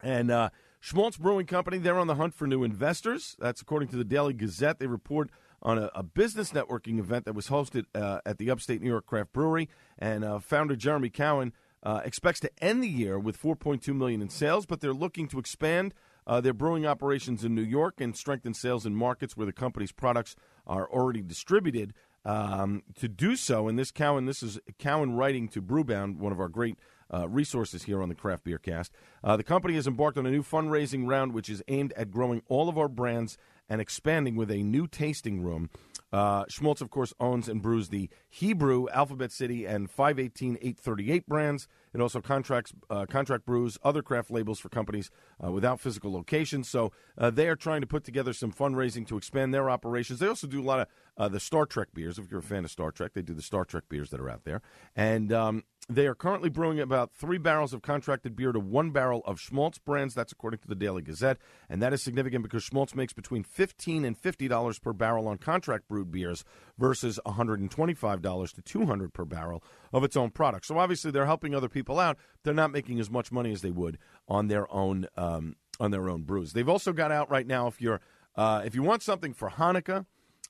And 0.04 0.30
uh, 0.30 0.50
Shmaltz 0.84 1.18
Brewing 1.18 1.46
Company, 1.46 1.78
they're 1.78 1.98
on 1.98 2.08
the 2.08 2.16
hunt 2.16 2.34
for 2.34 2.48
new 2.48 2.66
investors. 2.66 3.38
That's 3.40 3.62
according 3.62 3.88
to 3.90 3.96
the 3.96 4.04
Daily 4.04 4.34
Gazette. 4.34 4.80
They 4.80 4.88
report 4.88 5.30
on 5.62 5.78
a, 5.78 5.90
a 5.96 6.04
business 6.04 6.52
networking 6.52 7.00
event 7.00 7.24
that 7.26 7.34
was 7.34 7.48
hosted 7.48 7.86
uh, 7.96 8.20
at 8.26 8.40
the 8.40 8.52
Upstate 8.52 8.82
New 8.82 8.90
York 8.90 9.06
Craft 9.06 9.32
Brewery, 9.32 9.70
and 9.98 10.26
uh, 10.26 10.40
founder 10.40 10.76
Jeremy 10.76 11.10
Cowan 11.10 11.54
uh, 11.82 12.02
expects 12.04 12.42
to 12.42 12.52
end 12.62 12.84
the 12.84 12.90
year 12.90 13.18
with 13.18 13.42
4.2 13.42 13.96
million 13.96 14.22
in 14.22 14.30
sales, 14.30 14.66
but 14.66 14.82
they're 14.82 14.94
looking 14.94 15.30
to 15.30 15.40
expand 15.40 15.94
uh, 16.28 16.42
their 16.42 16.54
brewing 16.54 16.86
operations 16.86 17.44
in 17.44 17.56
New 17.56 17.62
York 17.62 18.02
and 18.02 18.16
strengthen 18.16 18.54
sales 18.54 18.86
in 18.86 18.96
markets 18.96 19.38
where 19.38 19.46
the 19.46 19.54
company's 19.54 19.92
products 19.92 20.36
are 20.66 20.90
already 20.90 21.22
distributed. 21.22 21.94
Um, 22.24 22.82
to 22.96 23.08
do 23.08 23.36
so, 23.36 23.68
and 23.68 23.78
this 23.78 23.92
Cowan, 23.92 24.26
this 24.26 24.42
is 24.42 24.60
Cowan 24.80 25.16
writing 25.16 25.48
to 25.50 25.62
Brewbound, 25.62 26.18
one 26.18 26.32
of 26.32 26.40
our 26.40 26.50
great 26.50 26.76
uh, 27.14 27.30
resources 27.30 27.84
here 27.84 28.02
on 28.02 28.10
the 28.10 28.16
Craft 28.16 28.46
Beer 28.46 28.58
Cast. 28.58 28.92
Uh, 29.24 29.38
the 29.38 29.44
company 29.44 29.76
has 29.76 29.86
embarked 29.86 30.18
on 30.18 30.26
a 30.26 30.32
new 30.32 30.42
fundraising 30.42 31.08
round, 31.08 31.34
which 31.34 31.50
is 31.50 31.62
aimed 31.68 31.94
at 31.94 32.10
growing 32.10 32.42
all 32.48 32.68
of 32.68 32.80
our 32.80 32.88
brands 32.88 33.38
and 33.70 33.80
expanding 33.80 34.36
with 34.36 34.50
a 34.50 34.64
new 34.64 34.88
tasting 34.88 35.42
room. 35.42 35.70
Uh, 36.16 36.46
Shmaltz, 36.46 36.80
of 36.80 36.90
course, 36.90 37.14
owns 37.20 37.50
and 37.50 37.62
brews 37.62 37.90
the 37.90 38.10
Hebrew, 38.30 38.88
Alphabet 38.94 39.34
City, 39.34 39.66
and 39.66 39.92
518 39.92 40.56
838 40.62 41.28
brands. 41.28 41.68
It 41.94 42.00
also 42.00 42.22
contracts 42.22 42.72
uh, 42.90 43.06
contract 43.06 43.46
brews 43.46 43.78
other 43.84 44.02
craft 44.02 44.32
labels 44.32 44.58
for 44.58 44.70
companies 44.70 45.12
uh, 45.44 45.52
without 45.52 45.82
physical 45.82 46.14
locations. 46.14 46.70
So 46.70 46.94
uh, 47.18 47.32
they 47.32 47.50
are 47.50 47.58
trying 47.58 47.82
to 47.82 47.88
put 47.88 48.06
together 48.06 48.32
some 48.32 48.54
fundraising 48.54 49.06
to 49.08 49.18
expand 49.18 49.54
their 49.54 49.70
operations. 49.70 50.20
They 50.20 50.28
also 50.28 50.48
do 50.48 50.62
a 50.62 50.64
lot 50.64 50.80
of 50.80 50.88
uh, 51.18 51.28
the 51.28 51.42
Star 51.42 51.66
Trek 51.66 51.90
beers. 51.94 52.18
If 52.18 52.32
you're 52.32 52.40
a 52.40 52.44
fan 52.44 52.64
of 52.64 52.72
Star 52.72 52.92
Trek, 52.92 53.12
they 53.14 53.22
do 53.22 53.34
the 53.34 53.42
Star 53.42 53.66
Trek 53.66 53.84
beers 53.90 54.10
that 54.12 54.22
are 54.22 54.30
out 54.30 54.46
there. 54.46 54.62
And 54.96 55.34
um, 55.34 55.64
they 55.88 56.08
are 56.08 56.16
currently 56.16 56.50
brewing 56.50 56.80
about 56.80 57.12
three 57.12 57.38
barrels 57.38 57.74
of 57.74 57.82
contracted 57.82 58.36
beer 58.36 58.52
to 58.52 58.60
one 58.60 58.90
barrel 58.90 59.22
of 59.26 59.40
Shmaltz 59.40 59.78
brands. 59.84 60.16
That's 60.16 60.32
according 60.32 60.60
to 60.62 60.68
the 60.68 60.76
Daily 60.76 61.04
Gazette, 61.04 61.38
and 61.70 61.82
that 61.82 61.94
is 61.94 62.02
significant 62.02 62.44
because 62.44 62.68
Shmaltz 62.68 62.96
makes 62.96 63.14
between 63.14 63.44
15 63.44 64.04
and 64.04 64.18
fifty 64.18 64.48
dollars 64.48 64.80
per 64.80 64.94
barrel 64.94 65.28
on 65.28 65.38
contract 65.38 65.88
brewed 65.88 66.12
beers 66.12 66.44
versus 66.78 67.20
one 67.24 67.36
hundred 67.36 67.60
and 67.60 67.70
twenty-five 67.70 68.22
dollars 68.22 68.52
to 68.54 68.62
200 68.62 69.14
per 69.14 69.26
barrel 69.26 69.64
of 69.94 70.04
its 70.04 70.18
own 70.18 70.32
product. 70.32 70.66
So 70.66 70.80
obviously, 70.80 71.12
they're 71.12 71.26
helping 71.28 71.54
other 71.54 71.70
people 71.70 72.00
out. 72.00 72.18
They're 72.44 72.54
not 72.54 72.72
making 72.72 73.00
as 73.00 73.12
much 73.12 73.32
money 73.32 73.52
as 73.52 73.62
they 73.62 73.72
would 73.72 74.00
on 74.28 74.48
their 74.48 74.72
own 74.74 75.08
um, 75.16 75.56
on 75.80 75.92
their 75.92 76.10
own 76.10 76.24
brews. 76.24 76.54
They've 76.54 76.68
also 76.70 76.94
got 76.94 77.12
out 77.12 77.30
right 77.30 77.46
now 77.46 77.68
if 77.68 77.80
you're 77.80 78.02
uh, 78.36 78.64
if 78.66 78.74
you 78.74 78.82
want 78.82 79.04
something 79.04 79.34
for 79.34 79.52
Hanukkah 79.52 80.06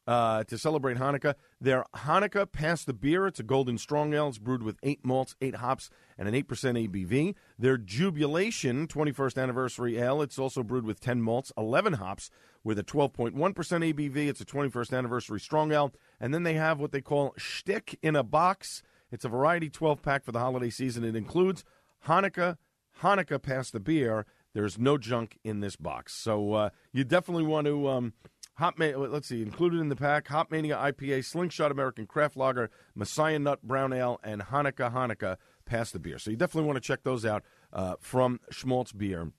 uh, 0.07 0.43
to 0.45 0.57
celebrate 0.57 0.97
Hanukkah. 0.97 1.35
Their 1.59 1.85
Hanukkah 1.95 2.51
Pass 2.51 2.83
the 2.83 2.93
Beer. 2.93 3.27
It's 3.27 3.39
a 3.39 3.43
golden 3.43 3.77
strong 3.77 4.13
ale. 4.13 4.29
It's 4.29 4.37
brewed 4.37 4.63
with 4.63 4.77
eight 4.83 5.03
malts, 5.03 5.35
eight 5.41 5.55
hops, 5.55 5.89
and 6.17 6.27
an 6.27 6.33
8% 6.33 6.45
ABV. 6.45 7.35
Their 7.57 7.77
Jewbelation 7.77 8.87
21st 8.87 9.41
Anniversary 9.41 9.97
Ale. 9.97 10.21
It's 10.21 10.39
also 10.39 10.63
brewed 10.63 10.85
with 10.85 10.99
10 10.99 11.21
malts, 11.21 11.51
11 11.57 11.93
hops, 11.93 12.29
with 12.63 12.79
a 12.79 12.83
12.1% 12.83 13.33
ABV. 13.33 14.27
It's 14.27 14.41
a 14.41 14.45
21st 14.45 14.97
Anniversary 14.97 15.39
strong 15.39 15.71
ale. 15.71 15.93
And 16.19 16.33
then 16.33 16.43
they 16.43 16.53
have 16.53 16.79
what 16.79 16.91
they 16.91 17.01
call 17.01 17.33
Shtick 17.37 17.97
in 18.01 18.15
a 18.15 18.23
Box. 18.23 18.83
It's 19.11 19.25
a 19.25 19.29
variety 19.29 19.69
12 19.69 20.01
pack 20.01 20.23
for 20.23 20.31
the 20.31 20.39
holiday 20.39 20.69
season. 20.69 21.03
It 21.03 21.15
includes 21.15 21.63
Hanukkah, 22.07 22.57
Hanukkah 23.01 23.41
Pass 23.41 23.71
the 23.71 23.79
Beer. 23.79 24.25
There's 24.53 24.79
no 24.79 24.97
junk 24.97 25.37
in 25.43 25.59
this 25.59 25.75
box. 25.75 26.13
So 26.13 26.53
uh, 26.53 26.69
you 26.93 27.03
definitely 27.03 27.43
want 27.43 27.67
to. 27.67 27.89
Um, 27.89 28.13
Hop 28.55 28.79
let's 28.79 29.27
see, 29.27 29.41
included 29.41 29.81
in 29.81 29.89
the 29.89 29.95
pack: 29.95 30.27
Hop 30.29 30.49
Manna 30.49 30.69
IPA, 30.69 31.25
Slingshot 31.25 31.71
American 31.71 32.07
Craft 32.07 32.37
Lager, 32.37 32.69
Messiah 32.95 33.37
Nut 33.37 33.61
Brown 33.61 33.91
Ale, 33.91 34.19
and 34.23 34.41
Hanukkah 34.43 34.93
Hanukkah 34.93 35.37
Pass 35.65 35.91
the 35.91 35.99
Beer. 35.99 36.17
So 36.17 36.31
you 36.31 36.37
definitely 36.37 36.67
want 36.67 36.77
to 36.77 36.87
check 36.87 37.03
those 37.03 37.25
out 37.25 37.43
uh, 37.73 37.95
from 37.99 38.39
Shmaltz 38.51 38.97
Beer. 38.97 39.31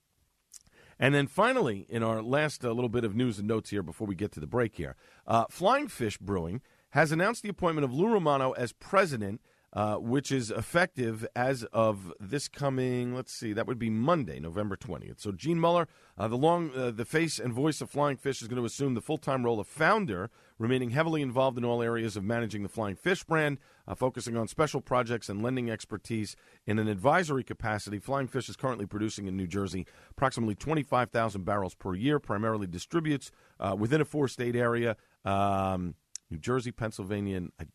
And 0.99 1.15
then 1.15 1.27
finally, 1.27 1.87
in 1.89 2.03
our 2.03 2.23
last 2.23 2.65
uh, 2.65 2.73
little 2.73 2.89
bit 2.89 3.05
of 3.05 3.15
news 3.15 3.39
and 3.39 3.49
notes 3.49 3.71
here 3.71 3.83
before 3.83 4.07
we 4.07 4.15
get 4.15 4.33
to 4.33 4.41
the 4.41 4.47
break 4.47 4.77
here, 4.77 4.97
uh, 5.27 5.45
Flying 5.51 5.89
Fish 5.89 6.19
Brewing 6.19 6.63
has 6.91 7.13
announced 7.13 7.43
the 7.43 7.49
appointment 7.49 7.85
of 7.85 7.93
Lou 7.93 8.09
Romano 8.09 8.53
as 8.53 8.73
president 8.73 9.41
uh, 9.77 9.97
which 9.97 10.33
is 10.33 10.51
effective 10.51 11.27
as 11.37 11.62
of 11.73 12.12
this 12.19 12.49
coming. 12.49 13.15
Let's 13.15 13.33
see, 13.33 13.53
that 13.53 13.67
would 13.67 13.79
be 13.79 13.91
Monday, 13.91 14.41
November 14.41 14.75
twentieth. 14.75 15.21
So 15.21 15.31
Gene 15.31 15.61
Muller, 15.61 15.87
uh, 16.17 16.27
the 16.29 16.37
long, 16.37 16.71
uh, 16.75 16.91
the 16.91 17.05
face 17.05 17.39
and 17.39 17.53
voice 17.53 17.83
of 17.83 17.91
Flying 17.91 18.17
Fish, 18.17 18.41
is 18.41 18.49
going 18.49 18.61
to 18.61 18.65
assume 18.65 18.95
the 18.95 19.03
full 19.03 19.19
time 19.19 19.45
role 19.45 19.61
of 19.61 19.69
founder, 19.69 20.31
remaining 20.59 20.91
heavily 20.91 21.21
involved 21.21 21.59
in 21.59 21.65
all 21.65 21.83
areas 21.83 22.17
of 22.17 22.25
managing 22.25 22.62
the 22.62 22.71
Flying 22.71 22.97
Fish 22.97 23.23
brand, 23.23 23.59
uh, 23.87 23.95
focusing 23.95 24.35
on 24.35 24.49
special 24.49 24.81
projects 24.81 25.29
and 25.29 25.43
lending 25.43 25.71
expertise 25.71 26.35
in 26.67 26.79
an 26.79 26.89
advisory 26.89 27.45
capacity. 27.45 27.99
Flying 27.99 28.29
Fish 28.29 28.49
is 28.49 28.57
currently 28.57 28.87
producing 28.87 29.27
in 29.27 29.37
New 29.37 29.47
Jersey 29.47 29.87
approximately 30.11 30.55
twenty 30.55 30.83
five 30.83 31.11
thousand 31.11 31.45
barrels 31.45 31.75
per 31.75 31.95
year, 31.95 32.19
primarily 32.19 32.67
distributes 32.67 33.31
uh, 33.61 33.77
within 33.79 34.01
a 34.01 34.07
four 34.07 34.27
state 34.27 34.57
area. 34.57 34.97
Um, 35.27 35.97
New 36.31 36.39
Jersey, 36.39 36.73
Pennsylvania, 36.73 37.37
and 37.37 37.53
I, 37.61 37.67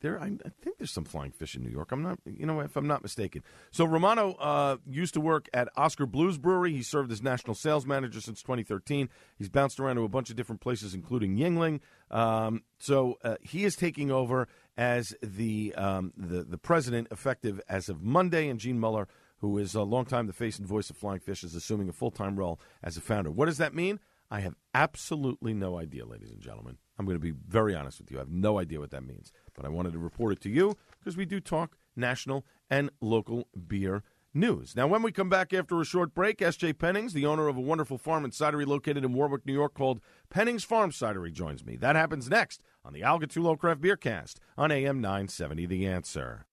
there 0.00 0.20
I, 0.20 0.26
I 0.26 0.50
think 0.62 0.78
there's 0.78 0.92
some 0.92 1.04
flying 1.04 1.30
fish 1.30 1.54
in 1.54 1.62
New 1.62 1.70
York. 1.70 1.92
I'm 1.92 2.02
not, 2.02 2.18
you 2.24 2.46
know, 2.46 2.60
if 2.60 2.76
I'm 2.76 2.86
not 2.86 3.02
mistaken. 3.02 3.42
So 3.70 3.84
Romano 3.84 4.32
uh, 4.34 4.76
used 4.88 5.14
to 5.14 5.20
work 5.20 5.48
at 5.52 5.68
Oskar 5.76 6.06
Blues 6.06 6.38
Brewery. 6.38 6.72
He 6.72 6.82
served 6.82 7.12
as 7.12 7.22
national 7.22 7.54
sales 7.54 7.86
manager 7.86 8.20
since 8.20 8.42
2013. 8.42 9.08
He's 9.38 9.48
bounced 9.48 9.80
around 9.80 9.96
to 9.96 10.02
a 10.02 10.08
bunch 10.08 10.30
of 10.30 10.36
different 10.36 10.60
places, 10.60 10.94
including 10.94 11.36
Yuengling. 11.36 11.80
Um, 12.10 12.62
so 12.78 13.18
uh, 13.24 13.36
he 13.42 13.64
is 13.64 13.76
taking 13.76 14.10
over 14.10 14.48
as 14.76 15.14
the, 15.22 15.74
um, 15.74 16.12
the 16.16 16.42
the 16.42 16.58
president, 16.58 17.08
effective 17.10 17.60
as 17.68 17.88
of 17.88 18.02
Monday, 18.02 18.48
and 18.48 18.58
Gene 18.58 18.78
Muller 18.78 19.08
who 19.40 19.56
is 19.56 19.74
a 19.74 19.82
long 19.82 20.04
time 20.04 20.26
the 20.26 20.32
face 20.32 20.58
and 20.58 20.68
voice 20.68 20.90
of 20.90 20.96
Flying 20.96 21.20
Fish, 21.20 21.42
is 21.42 21.54
assuming 21.54 21.88
a 21.88 21.92
full 21.92 22.10
time 22.10 22.36
role 22.36 22.60
as 22.82 22.96
a 22.96 23.00
founder. 23.00 23.30
What 23.30 23.46
does 23.46 23.58
that 23.58 23.74
mean? 23.74 23.98
I 24.30 24.40
have 24.40 24.54
absolutely 24.74 25.54
no 25.54 25.78
idea, 25.78 26.06
ladies 26.06 26.30
and 26.30 26.40
gentlemen. 26.40 26.78
I'm 26.98 27.04
going 27.04 27.16
to 27.16 27.22
be 27.22 27.32
very 27.32 27.74
honest 27.74 27.98
with 27.98 28.10
you. 28.12 28.18
I 28.18 28.20
have 28.20 28.30
no 28.30 28.58
idea 28.58 28.78
what 28.78 28.90
that 28.92 29.04
means. 29.04 29.32
But 29.60 29.66
I 29.66 29.72
wanted 29.72 29.92
to 29.92 29.98
report 29.98 30.32
it 30.32 30.40
to 30.42 30.48
you 30.48 30.78
because 30.98 31.18
we 31.18 31.26
do 31.26 31.38
talk 31.38 31.76
national 31.94 32.46
and 32.70 32.88
local 33.02 33.46
beer 33.68 34.02
news. 34.32 34.74
Now, 34.74 34.86
when 34.86 35.02
we 35.02 35.12
come 35.12 35.28
back 35.28 35.52
after 35.52 35.78
a 35.78 35.84
short 35.84 36.14
break, 36.14 36.40
S.J. 36.40 36.74
Pennings, 36.74 37.12
the 37.12 37.26
owner 37.26 37.46
of 37.46 37.58
a 37.58 37.60
wonderful 37.60 37.98
farm 37.98 38.24
and 38.24 38.32
cidery 38.32 38.66
located 38.66 39.04
in 39.04 39.12
Warwick, 39.12 39.44
New 39.44 39.52
York, 39.52 39.74
called 39.74 40.00
Pennings 40.30 40.64
Farm 40.64 40.92
Cidery, 40.92 41.30
joins 41.30 41.62
me. 41.62 41.76
That 41.76 41.94
happens 41.94 42.30
next 42.30 42.62
on 42.86 42.94
the 42.94 43.02
Al 43.02 43.20
Gattullo 43.20 43.58
Craft 43.58 43.82
Beer 43.82 43.96
Cast 43.96 44.40
on 44.56 44.72
AM 44.72 45.02
970 45.02 45.66
The 45.66 45.86
Answer. 45.86 46.46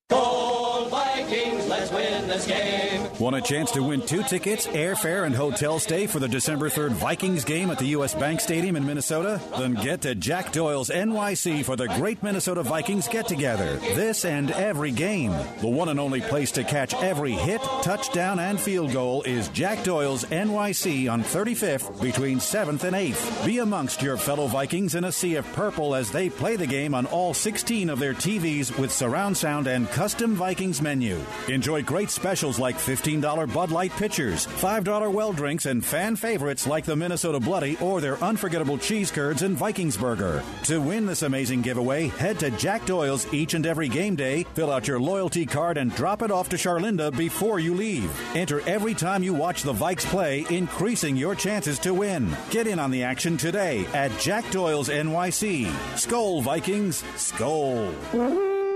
Vikings, 0.90 1.68
let's 1.68 1.92
win 1.92 2.28
this 2.28 2.48
game. 2.48 3.10
Want 3.20 3.36
a 3.36 3.42
chance 3.42 3.72
to 3.72 3.84
win 3.84 4.02
two 4.02 4.24
tickets, 4.24 4.68
airfare, 4.68 5.26
and 5.26 5.36
hotel 5.36 5.80
stay 5.80 6.08
for 6.08 6.20
the 6.20 6.28
December 6.28 6.70
3rd 6.70 6.92
Vikings 6.92 7.44
game 7.44 7.72
at 7.72 7.80
the 7.80 7.88
U.S. 7.88 8.14
Bank 8.14 8.40
Stadium 8.40 8.76
in 8.76 8.86
Minnesota? 8.86 9.42
Then 9.58 9.74
get 9.74 10.02
to 10.02 10.16
Jack 10.16 10.52
Doyle's 10.52 10.90
NYC 10.90 11.66
for 11.66 11.76
the 11.76 11.88
Great 11.88 12.22
Minnesota 12.24 12.64
Vikings 12.64 13.08
get 13.08 13.28
together. 13.28 13.76
This 13.96 14.26
and 14.26 14.52
every 14.52 14.92
game. 14.92 15.32
The 15.62 15.68
one 15.68 15.90
and 15.90 16.00
only 16.00 16.22
place 16.22 16.52
to 16.52 16.64
catch 16.64 16.94
every 16.96 17.34
hit, 17.34 17.62
touchdown, 17.82 18.40
and 18.40 18.60
field 18.60 18.92
goal 18.92 19.24
is 19.24 19.50
Jack 19.50 19.84
Doyle's 19.84 20.26
NYC 20.26 21.12
on 21.12 21.24
35th 21.24 22.02
between 22.02 22.40
7th 22.40 22.84
and 22.84 22.96
8th. 22.96 23.46
Be 23.46 23.60
amongst 23.60 24.02
your 24.02 24.18
fellow 24.18 24.48
Vikings 24.48 24.96
in 24.96 25.04
a 25.04 25.12
sea 25.12 25.36
of 25.36 25.52
purple 25.54 25.96
as 25.96 26.12
they 26.12 26.30
play 26.30 26.56
the 26.56 26.68
game 26.68 26.94
on 26.94 27.06
all 27.08 27.34
16 27.34 27.90
of 27.90 28.00
their 28.00 28.14
TVs 28.14 28.78
with 28.78 28.92
surround 28.92 29.36
sound 29.36 29.68
and 29.68 29.90
custom 29.90 30.36
Vikings 30.36 30.77
menu. 30.82 31.20
Enjoy 31.48 31.82
great 31.82 32.10
specials 32.10 32.60
like 32.60 32.78
$15 32.78 33.54
Bud 33.54 33.72
Light 33.72 33.92
pitchers, 33.92 34.48
$5 34.48 35.14
well 35.14 35.34
drinks, 35.34 35.66
and 35.66 35.84
fan 35.84 36.16
favorites 36.16 36.68
like 36.68 36.86
the 36.86 36.96
Minnesota 36.96 37.40
Bloody 37.40 37.78
or 37.78 38.02
their 38.02 38.22
unforgettable 38.24 38.78
cheese 38.78 39.12
curds 39.12 39.42
and 39.42 39.58
Vikings 39.58 39.98
burger. 39.98 40.44
To 40.64 40.80
win 40.80 41.06
this 41.06 41.22
amazing 41.22 41.62
giveaway, 41.62 42.08
head 42.08 42.40
to 42.40 42.52
Jack 42.52 42.86
Doyle's 42.86 43.32
each 43.34 43.54
and 43.54 43.66
every 43.66 43.88
game 43.88 44.16
day, 44.16 44.44
fill 44.54 44.72
out 44.72 44.88
your 44.88 45.00
loyalty 45.00 45.46
card, 45.46 45.78
and 45.78 45.94
drop 45.96 46.22
it 46.22 46.32
off 46.32 46.50
to 46.50 46.56
Charlinda 46.56 47.16
before 47.18 47.60
you 47.60 47.74
leave. 47.74 48.12
Enter 48.36 48.62
every 48.68 48.94
time 48.94 49.24
you 49.24 49.34
watch 49.34 49.64
the 49.64 49.74
Vikes 49.74 50.06
play, 50.06 50.46
increasing 50.50 51.16
your 51.16 51.36
chances 51.36 51.80
to 51.80 51.94
win. 51.94 52.36
Get 52.50 52.68
in 52.68 52.80
on 52.80 52.92
the 52.92 53.04
action 53.04 53.38
today 53.38 53.86
at 53.94 54.18
Jack 54.20 54.50
Doyle's 54.52 54.90
NYC. 54.90 55.68
Skol 55.96 56.44
Vikings, 56.44 57.04
Skol. 57.16 58.67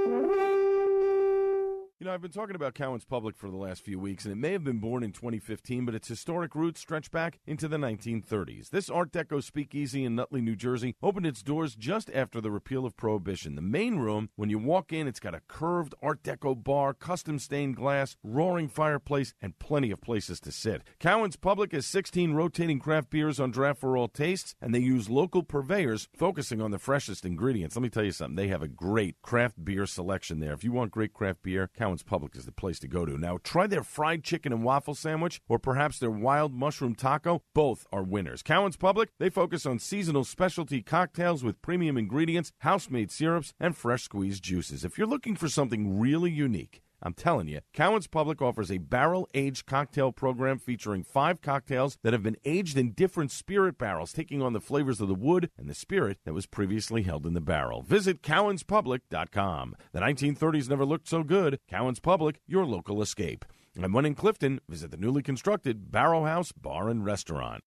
You 2.02 2.08
know, 2.08 2.16
I've 2.16 2.22
been 2.24 2.32
talking 2.32 2.56
about 2.56 2.74
Cowan's 2.74 3.06
Public 3.06 3.38
for 3.38 3.48
the 3.48 3.58
last 3.58 3.84
few 3.84 4.00
weeks, 4.00 4.26
and 4.26 4.32
it 4.32 4.38
may 4.38 4.54
have 4.54 4.64
been 4.64 4.80
born 4.80 5.04
in 5.04 5.12
2015, 5.12 5.86
but 5.86 5.94
its 5.94 6.08
historic 6.08 6.56
roots 6.56 6.82
stretch 6.82 7.12
back 7.12 7.38
into 7.46 7.68
the 7.68 7.78
1930s. 7.78 8.72
This 8.72 8.90
Art 8.90 9.12
Deco 9.12 9.44
speakeasy 9.44 10.04
in 10.04 10.16
Nutley, 10.16 10.42
New 10.42 10.56
Jersey, 10.56 10.96
opened 11.04 11.28
its 11.28 11.44
doors 11.44 11.76
just 11.76 12.10
after 12.10 12.42
the 12.42 12.50
repeal 12.50 12.88
of 12.88 12.98
Prohibition. 12.98 13.54
The 13.54 13.62
main 13.62 13.98
room, 13.98 14.30
when 14.36 14.50
you 14.50 14.58
walk 14.58 14.92
in, 14.92 15.08
it's 15.08 15.20
got 15.20 15.36
a 15.36 15.44
curved 15.48 15.94
Art 16.02 16.24
Deco 16.24 16.56
bar, 16.64 16.96
custom 16.96 17.38
stained 17.38 17.76
glass, 17.76 18.18
roaring 18.24 18.68
fireplace, 18.68 19.36
and 19.40 19.60
plenty 19.60 19.92
of 19.92 20.02
places 20.02 20.40
to 20.40 20.52
sit. 20.52 20.82
Cowan's 21.00 21.36
Public 21.36 21.72
has 21.72 21.86
16 21.86 22.34
rotating 22.34 22.80
craft 22.80 23.12
beers 23.12 23.40
on 23.40 23.52
draft 23.52 23.80
for 23.80 23.96
all 23.96 24.08
tastes, 24.08 24.56
and 24.60 24.74
they 24.74 24.80
use 24.80 25.08
local 25.08 25.44
purveyors 25.44 26.10
focusing 26.18 26.64
on 26.64 26.72
the 26.72 26.80
freshest 26.80 27.28
ingredients. 27.28 27.76
Let 27.76 27.84
me 27.84 27.90
tell 27.90 28.06
you 28.06 28.12
something, 28.12 28.38
they 28.38 28.48
have 28.48 28.64
a 28.64 28.68
great 28.68 29.22
craft 29.22 29.64
beer 29.64 29.86
selection 29.86 30.40
there. 30.40 30.54
If 30.54 30.64
you 30.64 30.72
want 30.72 30.90
great 30.90 31.14
craft 31.14 31.44
beer, 31.44 31.70
Cowan's 31.78 31.91
Public 32.00 32.36
is 32.38 32.46
the 32.46 32.52
place 32.54 32.80
to 32.80 32.88
go 32.88 33.06
to. 33.06 33.18
Now, 33.18 33.38
try 33.44 33.68
their 33.68 33.84
fried 33.84 34.24
chicken 34.24 34.54
and 34.54 34.64
waffle 34.64 34.96
sandwich 34.96 35.42
or 35.50 35.60
perhaps 35.60 36.00
their 36.00 36.10
wild 36.10 36.54
mushroom 36.54 36.96
taco. 36.96 37.44
Both 37.54 37.86
are 37.92 38.04
winners. 38.04 38.42
Cowan's 38.42 38.78
Public, 38.78 39.10
they 39.20 39.30
focus 39.30 39.66
on 39.66 39.80
seasonal 39.80 40.24
specialty 40.24 40.82
cocktails 40.82 41.44
with 41.44 41.62
premium 41.62 41.98
ingredients, 41.98 42.54
house 42.60 42.90
made 42.90 43.12
syrups, 43.12 43.54
and 43.60 43.76
fresh 43.76 44.04
squeezed 44.04 44.44
juices. 44.44 44.86
If 44.86 44.98
you're 44.98 45.06
looking 45.06 45.36
for 45.36 45.50
something 45.50 46.00
really 46.00 46.32
unique, 46.32 46.82
I'm 47.02 47.14
telling 47.14 47.48
you, 47.48 47.62
Cowan's 47.74 48.08
Public 48.08 48.42
offers 48.42 48.72
a 48.72 48.78
barrel 48.78 49.28
aged 49.34 49.66
cocktail 49.66 50.12
program 50.12 50.60
featuring 50.60 51.04
five 51.04 51.42
cocktails 51.42 51.98
that 52.04 52.14
have 52.14 52.24
been 52.24 52.38
aged 52.46 52.78
in 52.78 52.92
different 52.92 53.32
spirit 53.32 53.78
barrels, 53.78 54.14
taking 54.14 54.42
on 54.42 54.54
the 54.54 54.62
flavors 54.62 55.02
of 55.02 55.08
the 55.08 55.16
wood 55.16 55.50
and 55.58 55.70
the 55.70 55.74
spirit 55.74 56.20
that 56.26 56.34
was 56.34 56.46
previously 56.46 57.04
held 57.04 57.26
in 57.26 57.34
the 57.34 57.42
barrel. 57.42 57.82
Visit 57.82 58.22
cowanspublic.com. 58.22 59.76
The 59.94 60.00
1930s 60.00 60.70
never 60.70 60.86
looked 60.86 61.08
so 61.08 61.24
good. 61.24 61.60
Cowan's 61.70 62.00
Public, 62.00 62.40
your 62.48 62.66
local 62.66 63.02
escape. 63.02 63.46
And 63.76 63.94
when 63.94 64.06
in 64.06 64.16
Clifton, 64.16 64.60
visit 64.68 64.92
the 64.92 64.98
newly 64.98 65.24
constructed 65.24 65.92
Barrel 65.92 66.26
House 66.26 66.52
Bar 66.52 66.90
and 66.90 67.06
Restaurant. 67.06 67.64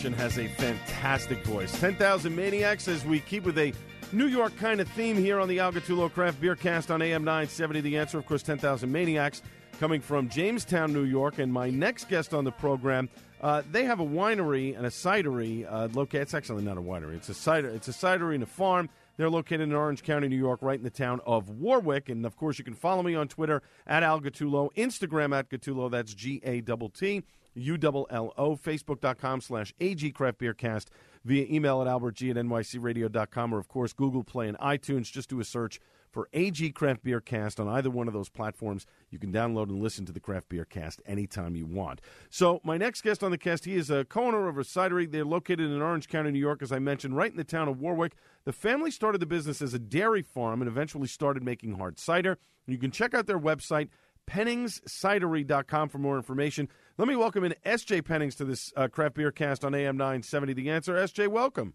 Has 0.00 0.38
a 0.38 0.48
fantastic 0.48 1.44
voice. 1.44 1.78
10,000 1.78 2.34
Maniacs, 2.34 2.88
as 2.88 3.04
we 3.04 3.20
keep 3.20 3.44
with 3.44 3.58
a 3.58 3.74
New 4.12 4.28
York 4.28 4.56
kind 4.56 4.80
of 4.80 4.88
theme 4.88 5.14
here 5.14 5.38
on 5.38 5.46
the 5.46 5.60
Al 5.60 5.72
Gattullo 5.72 6.10
Craft 6.10 6.40
Beer 6.40 6.56
Cast 6.56 6.90
on 6.90 7.02
AM 7.02 7.22
970. 7.22 7.82
The 7.82 7.98
answer, 7.98 8.18
of 8.18 8.24
course, 8.24 8.42
10,000 8.42 8.90
Maniacs, 8.90 9.42
coming 9.78 10.00
from 10.00 10.30
Jamestown, 10.30 10.94
New 10.94 11.04
York. 11.04 11.38
And 11.38 11.52
my 11.52 11.68
next 11.68 12.08
guest 12.08 12.32
on 12.32 12.44
the 12.44 12.50
program, 12.50 13.10
uh, 13.42 13.60
they 13.70 13.84
have 13.84 14.00
a 14.00 14.04
winery 14.04 14.74
and 14.74 14.86
a 14.86 14.88
cidery. 14.88 15.70
Uh, 15.70 15.88
located, 15.92 16.22
it's 16.22 16.34
actually 16.34 16.64
not 16.64 16.78
a 16.78 16.82
winery. 16.82 17.16
It's 17.16 17.28
a 17.28 17.34
cider. 17.34 17.68
It's 17.68 17.88
a 17.88 17.92
cidery 17.92 18.36
and 18.36 18.42
a 18.42 18.46
farm. 18.46 18.88
They're 19.18 19.28
located 19.28 19.60
in 19.60 19.74
Orange 19.74 20.02
County, 20.02 20.28
New 20.28 20.38
York, 20.38 20.60
right 20.62 20.78
in 20.78 20.82
the 20.84 20.88
town 20.88 21.20
of 21.26 21.50
Warwick. 21.50 22.08
And 22.08 22.24
of 22.24 22.38
course, 22.38 22.58
you 22.58 22.64
can 22.64 22.72
follow 22.72 23.02
me 23.02 23.14
on 23.14 23.28
Twitter 23.28 23.60
at 23.86 24.02
Al 24.02 24.22
Instagram 24.22 25.38
at 25.38 25.50
Gattullo. 25.50 25.90
That's 25.90 26.14
G 26.14 26.40
A 26.42 26.62
T 26.62 26.88
T. 26.94 27.22
U-double-L-O, 27.54 28.56
Facebook.com 28.56 29.40
slash 29.40 29.74
AG 29.80 30.10
Craft 30.12 30.38
Beer 30.38 30.54
Cast, 30.54 30.90
via 31.24 31.46
email 31.50 31.82
at 31.82 31.88
albertg 31.88 32.30
at 32.30 32.36
nycradio.com, 32.36 33.54
or, 33.54 33.58
of 33.58 33.68
course, 33.68 33.92
Google 33.92 34.24
Play 34.24 34.48
and 34.48 34.58
iTunes. 34.58 35.10
Just 35.10 35.30
do 35.30 35.40
a 35.40 35.44
search 35.44 35.80
for 36.10 36.28
AG 36.32 36.70
Craft 36.72 37.04
Beer 37.04 37.20
Cast 37.20 37.60
on 37.60 37.68
either 37.68 37.90
one 37.90 38.08
of 38.08 38.14
those 38.14 38.28
platforms. 38.28 38.86
You 39.10 39.18
can 39.18 39.32
download 39.32 39.68
and 39.68 39.80
listen 39.80 40.04
to 40.06 40.12
the 40.12 40.20
Craft 40.20 40.48
Beer 40.48 40.64
Cast 40.64 41.00
anytime 41.06 41.54
you 41.54 41.66
want. 41.66 42.00
So, 42.30 42.60
my 42.64 42.76
next 42.76 43.02
guest 43.02 43.22
on 43.22 43.30
the 43.30 43.38
cast, 43.38 43.64
he 43.64 43.74
is 43.74 43.90
a 43.90 44.04
co-owner 44.04 44.48
of 44.48 44.58
a 44.58 44.62
cidery. 44.62 45.10
They're 45.10 45.24
located 45.24 45.70
in 45.70 45.80
Orange 45.80 46.08
County, 46.08 46.30
New 46.30 46.38
York, 46.38 46.62
as 46.62 46.72
I 46.72 46.78
mentioned, 46.78 47.16
right 47.16 47.30
in 47.30 47.36
the 47.36 47.44
town 47.44 47.68
of 47.68 47.80
Warwick. 47.80 48.14
The 48.44 48.52
family 48.52 48.90
started 48.90 49.20
the 49.20 49.26
business 49.26 49.62
as 49.62 49.74
a 49.74 49.78
dairy 49.78 50.22
farm 50.22 50.60
and 50.60 50.68
eventually 50.68 51.06
started 51.06 51.42
making 51.42 51.78
hard 51.78 51.98
cider. 51.98 52.38
You 52.66 52.78
can 52.78 52.90
check 52.90 53.14
out 53.14 53.26
their 53.26 53.38
website, 53.38 53.88
penningscidery.com 54.28 55.88
for 55.88 55.98
more 55.98 56.16
information. 56.16 56.68
Let 57.00 57.08
me 57.08 57.16
welcome 57.16 57.44
in 57.44 57.54
S.J. 57.64 58.02
Pennings 58.02 58.34
to 58.34 58.44
this 58.44 58.74
uh, 58.76 58.86
Craft 58.86 59.14
Beer 59.14 59.32
Cast 59.32 59.64
on 59.64 59.74
AM 59.74 59.96
970 59.96 60.52
The 60.52 60.68
Answer. 60.68 60.98
S.J., 60.98 61.28
welcome. 61.28 61.72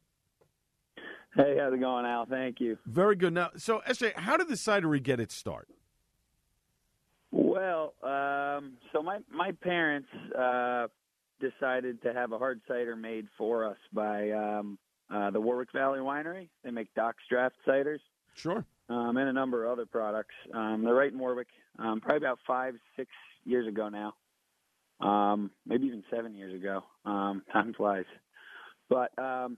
Hey, 1.35 1.57
how's 1.59 1.73
it 1.73 1.79
going, 1.79 2.05
Al? 2.05 2.27
Thank 2.27 2.59
you. 2.59 2.77
Very 2.85 3.15
good. 3.15 3.33
Now, 3.33 3.49
so 3.57 3.79
S.J., 3.87 4.13
how 4.17 4.37
did 4.37 4.49
the 4.49 4.53
cidery 4.53 5.01
get 5.01 5.19
its 5.19 5.33
start? 5.33 5.67
Well, 7.31 7.95
um, 8.03 8.73
so 8.93 9.01
my 9.01 9.17
my 9.31 9.51
parents 9.63 10.09
uh, 10.37 10.89
decided 11.39 12.03
to 12.03 12.13
have 12.13 12.31
a 12.31 12.37
hard 12.37 12.61
cider 12.67 12.95
made 12.95 13.25
for 13.35 13.65
us 13.65 13.77
by 13.91 14.29
um, 14.29 14.77
uh, 15.11 15.31
the 15.31 15.41
Warwick 15.41 15.69
Valley 15.73 16.01
Winery. 16.01 16.49
They 16.63 16.69
make 16.69 16.93
Doc's 16.93 17.23
Draft 17.31 17.55
ciders. 17.67 17.99
Sure. 18.35 18.63
Um, 18.89 19.17
and 19.17 19.27
a 19.27 19.33
number 19.33 19.65
of 19.65 19.71
other 19.71 19.87
products. 19.87 20.35
Um, 20.53 20.83
they're 20.83 20.93
right 20.93 21.11
in 21.11 21.17
Warwick. 21.17 21.47
Um, 21.79 21.99
probably 21.99 22.17
about 22.17 22.37
five, 22.45 22.75
six 22.95 23.09
years 23.43 23.67
ago 23.67 23.89
now. 23.89 24.13
Um, 24.99 25.51
maybe 25.65 25.87
even 25.87 26.03
seven 26.09 26.35
years 26.35 26.53
ago. 26.53 26.83
Um, 27.05 27.43
time 27.53 27.73
flies. 27.73 28.05
But 28.89 29.11
um, 29.17 29.57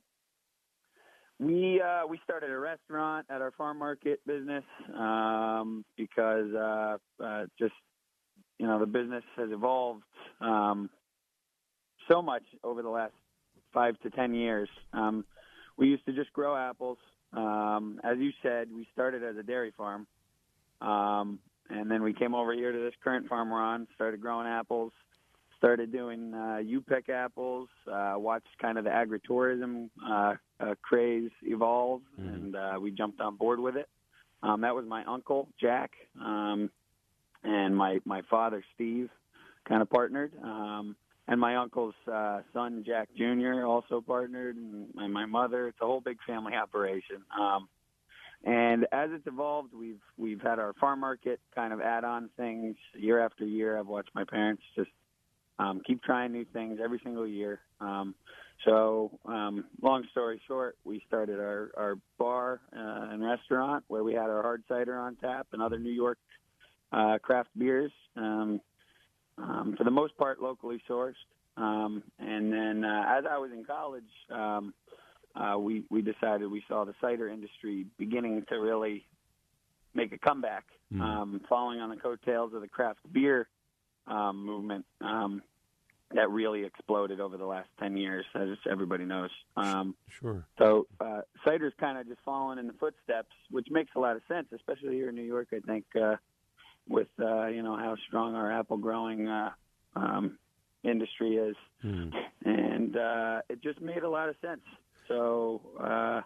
We 1.40 1.82
uh, 1.82 2.08
we 2.08 2.20
started 2.24 2.50
a 2.50 2.58
restaurant 2.58 3.28
at 3.30 3.42
our 3.42 3.52
farm 3.52 3.78
market 3.78 4.20
business 4.26 4.64
um, 4.98 5.86
because 5.96 6.52
uh, 6.56 6.98
uh, 7.24 7.46
just 7.60 7.74
you 8.58 8.66
know 8.66 8.80
the 8.80 8.88
business 8.88 9.24
has 9.36 9.50
evolved 9.52 10.04
um, 10.42 10.90
so 12.10 12.24
much 12.24 12.44
over 12.64 12.82
the 12.82 12.90
last 12.90 13.14
five 13.72 14.00
to 14.00 14.10
ten 14.10 14.34
years. 14.34 14.70
Um, 14.94 15.26
we 15.78 15.88
used 15.90 16.06
to 16.08 16.14
just 16.14 16.34
grow 16.34 16.56
apples. 16.58 16.98
Um, 17.34 18.00
as 18.04 18.18
you 18.18 18.32
said, 18.42 18.70
we 18.74 18.88
started 18.94 19.22
as 19.24 19.36
a 19.38 19.44
dairy 19.44 19.74
farm, 19.78 20.08
um, 20.82 21.38
and 21.70 21.92
then 21.92 22.02
we 22.02 22.14
came 22.14 22.34
over 22.34 22.54
here 22.54 22.72
to 22.72 22.80
this 22.80 22.96
current 23.04 23.28
farm 23.28 23.52
we're 23.52 23.62
on, 23.62 23.88
started 23.94 24.22
growing 24.22 24.48
apples, 24.48 24.92
started 25.58 25.92
doing 25.92 26.34
uh, 26.34 26.58
U-pick 26.58 27.10
apples, 27.10 27.68
uh, 27.92 28.14
watched 28.18 28.48
kind 28.62 28.78
of 28.78 28.84
the 28.84 28.90
agritourism 28.92 29.90
uh, 30.08 30.34
uh, 30.60 30.76
craze 30.82 31.32
evolve, 31.44 32.02
Mm-hmm. 32.20 32.34
and 32.34 32.56
uh, 32.56 32.74
we 32.80 32.92
jumped 32.92 33.22
on 33.22 33.36
board 33.36 33.60
with 33.60 33.76
it. 33.76 33.88
Um, 34.44 34.62
that 34.62 34.76
was 34.76 34.86
my 34.88 35.04
uncle 35.06 35.48
Jack, 35.60 35.92
um, 36.20 36.70
and 37.44 37.76
my 37.76 38.00
my 38.06 38.22
father 38.30 38.64
Steve, 38.76 39.10
kind 39.68 39.82
of 39.82 39.90
partnered. 39.90 40.32
Um, 40.44 40.96
and 41.30 41.42
my 41.42 41.58
uncle's 41.58 41.96
uh, 42.12 42.40
son 42.54 42.84
Jack 42.86 43.10
Jr. 43.18 43.66
also 43.66 44.00
partnered, 44.00 44.56
and, 44.56 44.88
and 44.96 45.12
my 45.14 45.26
mother. 45.26 45.68
It's 45.68 45.78
a 45.82 45.86
whole 45.86 46.02
big 46.02 46.18
family 46.26 46.54
operation. 46.54 47.18
Um, 47.40 47.68
and 48.46 48.86
as 48.92 49.10
it's 49.12 49.28
evolved, 49.28 49.74
we've 49.74 50.00
we've 50.18 50.42
had 50.42 50.60
our 50.60 50.74
farm 50.80 51.00
market 51.02 51.40
kind 51.56 51.74
of 51.74 51.82
add-on 51.82 52.30
things 52.38 52.76
year 52.94 53.20
after 53.20 53.44
year. 53.44 53.78
I've 53.78 53.88
watched 53.88 54.12
my 54.14 54.24
parents 54.24 54.62
just 54.76 54.92
um, 55.60 55.82
keep 55.86 56.04
trying 56.04 56.32
new 56.32 56.46
things 56.54 56.80
every 56.84 57.00
single 57.04 57.28
year. 57.28 57.60
Um, 57.80 58.16
so, 58.66 59.12
um, 59.26 59.66
long 59.82 60.04
story 60.12 60.42
short, 60.48 60.78
we 60.84 61.04
started 61.08 61.40
our 61.40 61.72
our 61.78 61.96
bar 62.18 62.62
uh, 62.76 63.12
and 63.12 63.24
restaurant 63.24 63.84
where 63.88 64.04
we 64.04 64.14
had 64.14 64.30
our 64.30 64.42
hard 64.42 64.64
cider 64.68 64.98
on 64.98 65.16
tap 65.16 65.48
and 65.54 65.62
other 65.62 65.78
New 65.78 65.92
York 65.92 66.18
uh, 66.92 67.18
craft 67.22 67.50
beers. 67.58 67.92
Um, 68.16 68.62
um, 69.38 69.76
for 69.78 69.84
the 69.84 69.92
most 69.92 70.18
part 70.18 70.42
locally 70.42 70.82
sourced. 70.90 71.14
Um, 71.58 72.04
and 72.20 72.52
then 72.52 72.84
uh, 72.84 73.04
as 73.08 73.26
I 73.30 73.38
was 73.38 73.52
in 73.52 73.64
college, 73.64 74.04
um, 74.32 74.74
uh, 75.36 75.58
we 75.58 75.84
we 75.90 76.02
decided 76.02 76.50
we 76.50 76.64
saw 76.68 76.84
the 76.86 76.94
cider 77.00 77.30
industry 77.30 77.86
beginning 77.98 78.44
to 78.50 78.56
really 78.56 79.06
make 79.94 80.12
a 80.12 80.18
comeback, 80.18 80.66
um, 81.02 81.42
following 81.50 81.80
on 81.80 81.90
the 81.90 81.96
coattails 81.96 82.54
of 82.54 82.62
the 82.62 82.68
craft 82.68 83.00
beer 83.12 83.48
um, 84.08 84.46
movement 84.46 84.86
um, 85.02 85.42
that 86.14 86.30
really 86.30 86.64
exploded 86.64 87.20
over 87.20 87.38
the 87.38 87.46
last 87.46 87.70
ten 87.80 87.98
years, 87.98 88.26
as 88.36 88.50
everybody 88.70 89.06
knows. 89.06 89.30
Um, 89.56 89.96
Sure. 90.10 90.46
so 90.58 90.88
uh, 91.00 91.22
cider's 91.46 91.74
kind 91.80 91.98
of 91.98 92.08
just 92.08 92.22
following 92.24 92.60
in 92.60 92.68
the 92.68 92.74
footsteps, 92.74 93.36
which 93.52 93.68
makes 93.70 93.92
a 93.96 94.00
lot 94.00 94.16
of 94.16 94.22
sense, 94.28 94.48
especially 94.54 94.96
here 94.96 95.10
in 95.10 95.16
New 95.16 95.22
York. 95.24 95.50
I 95.54 95.60
think 95.60 95.86
uh, 96.02 96.16
with 96.88 97.10
uh, 97.22 97.48
you 97.48 97.62
know 97.62 97.76
how 97.76 97.96
strong 98.08 98.36
our 98.36 98.52
apple 98.52 98.78
growing 98.78 99.28
uh, 99.28 99.52
um, 99.96 100.38
industry 100.84 101.36
is, 101.36 101.56
and 102.46 102.96
uh, 102.98 103.42
it 103.50 103.62
just 103.62 103.82
made 103.82 104.04
a 104.04 104.10
lot 104.10 104.30
of 104.30 104.36
sense. 104.42 104.62
So, 105.08 105.62
uh, 105.80 106.22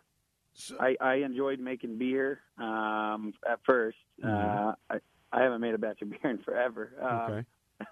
I, 0.79 0.95
I 0.99 1.13
enjoyed 1.15 1.59
making 1.59 1.97
beer 1.97 2.39
um, 2.57 3.33
at 3.49 3.63
1st 3.65 3.93
Uh, 4.23 4.73
I, 4.89 4.97
I 5.31 5.41
haven't 5.43 5.61
made 5.61 5.73
a 5.73 5.77
batch 5.77 6.01
of 6.01 6.09
beer 6.09 6.31
in 6.31 6.39
forever. 6.39 6.93
Um, 7.01 7.31
Okay. 7.33 7.45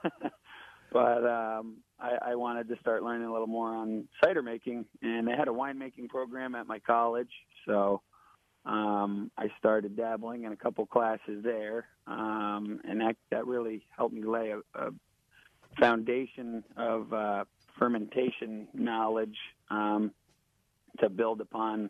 but 0.92 1.26
um, 1.26 1.78
I, 2.00 2.32
I 2.32 2.36
wanted 2.36 2.68
to 2.70 2.78
start 2.80 3.04
learning 3.04 3.28
a 3.28 3.32
little 3.32 3.48
more 3.48 3.74
on 3.74 4.08
cider 4.24 4.42
making, 4.42 4.86
and 5.02 5.28
they 5.28 5.36
had 5.36 5.48
a 5.48 5.52
winemaking 5.52 6.10
program 6.10 6.56
at 6.56 6.68
my 6.68 6.80
college, 6.80 7.32
so 7.66 8.02
um, 8.66 9.32
I 9.38 9.48
started 9.58 9.96
dabbling 9.96 10.44
in 10.44 10.52
a 10.52 10.56
couple 10.56 10.86
classes 10.86 11.44
there, 11.44 11.86
um, 12.08 12.82
and 12.84 13.02
that 13.02 13.16
that 13.32 13.48
really 13.48 13.86
helped 13.96 14.14
me 14.14 14.24
lay 14.24 14.52
a, 14.52 14.60
a 14.80 14.92
foundation 15.80 16.64
of 16.76 17.12
uh, 17.14 17.46
fermentation 17.78 18.68
knowledge 18.74 19.38
um, 19.70 20.12
to 21.00 21.10
build 21.10 21.42
upon 21.42 21.90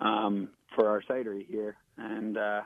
um, 0.00 0.48
for 0.74 0.88
our 0.88 1.02
cidery 1.02 1.46
here, 1.46 1.76
and 1.98 2.38
uh, 2.38 2.60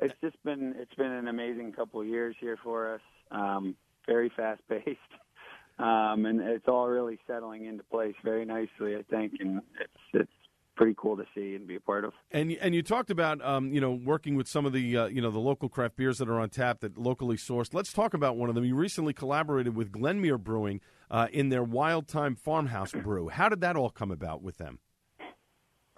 it's 0.00 0.14
just 0.22 0.42
been 0.44 0.74
it's 0.78 0.94
been 0.94 1.12
an 1.12 1.28
amazing 1.28 1.72
couple 1.72 2.00
of 2.00 2.06
years 2.06 2.36
here 2.40 2.58
for 2.62 2.94
us. 2.94 3.00
Um, 3.30 3.76
very 4.06 4.30
fast 4.36 4.62
paced, 4.68 4.98
um, 5.78 6.26
and 6.26 6.40
it's 6.40 6.68
all 6.68 6.88
really 6.88 7.18
settling 7.26 7.66
into 7.66 7.84
place 7.84 8.14
very 8.24 8.44
nicely, 8.44 8.96
I 8.96 9.02
think, 9.10 9.34
and 9.40 9.62
it's 9.80 9.92
it's 10.14 10.30
pretty 10.76 10.94
cool 10.96 11.16
to 11.16 11.24
see 11.34 11.54
and 11.54 11.66
be 11.66 11.76
a 11.76 11.80
part 11.80 12.04
of. 12.04 12.12
And 12.30 12.52
and 12.60 12.74
you 12.74 12.82
talked 12.82 13.10
about 13.10 13.44
um, 13.44 13.72
you 13.72 13.80
know 13.80 13.92
working 13.92 14.36
with 14.36 14.48
some 14.48 14.66
of 14.66 14.72
the 14.72 14.96
uh, 14.96 15.06
you 15.06 15.20
know 15.20 15.30
the 15.30 15.38
local 15.38 15.68
craft 15.68 15.96
beers 15.96 16.18
that 16.18 16.28
are 16.28 16.40
on 16.40 16.50
tap 16.50 16.80
that 16.80 16.98
locally 16.98 17.36
sourced. 17.36 17.74
Let's 17.74 17.92
talk 17.92 18.14
about 18.14 18.36
one 18.36 18.48
of 18.48 18.54
them. 18.54 18.64
You 18.64 18.74
recently 18.74 19.12
collaborated 19.12 19.76
with 19.76 19.92
Glenmere 19.92 20.38
Brewing 20.38 20.80
uh, 21.10 21.28
in 21.32 21.50
their 21.50 21.62
Wild 21.62 22.08
Time 22.08 22.34
Farmhouse 22.34 22.92
brew. 23.02 23.28
How 23.28 23.48
did 23.48 23.60
that 23.60 23.76
all 23.76 23.90
come 23.90 24.10
about 24.10 24.42
with 24.42 24.58
them? 24.58 24.78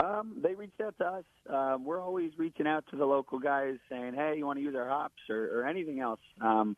Um, 0.03 0.39
they 0.43 0.55
reached 0.55 0.81
out 0.81 0.97
to 0.99 1.07
us. 1.07 1.25
Um, 1.49 1.85
we're 1.85 2.01
always 2.01 2.33
reaching 2.37 2.67
out 2.67 2.85
to 2.91 2.97
the 2.97 3.07
local 3.07 3.39
guys, 3.39 3.77
saying, 3.89 4.15
"Hey, 4.15 4.35
you 4.37 4.47
want 4.47 4.59
to 4.59 4.63
use 4.63 4.75
our 4.75 4.89
hops 4.89 5.23
or, 5.31 5.61
or 5.61 5.67
anything 5.67 6.01
else?" 6.01 6.21
Um, 6.41 6.77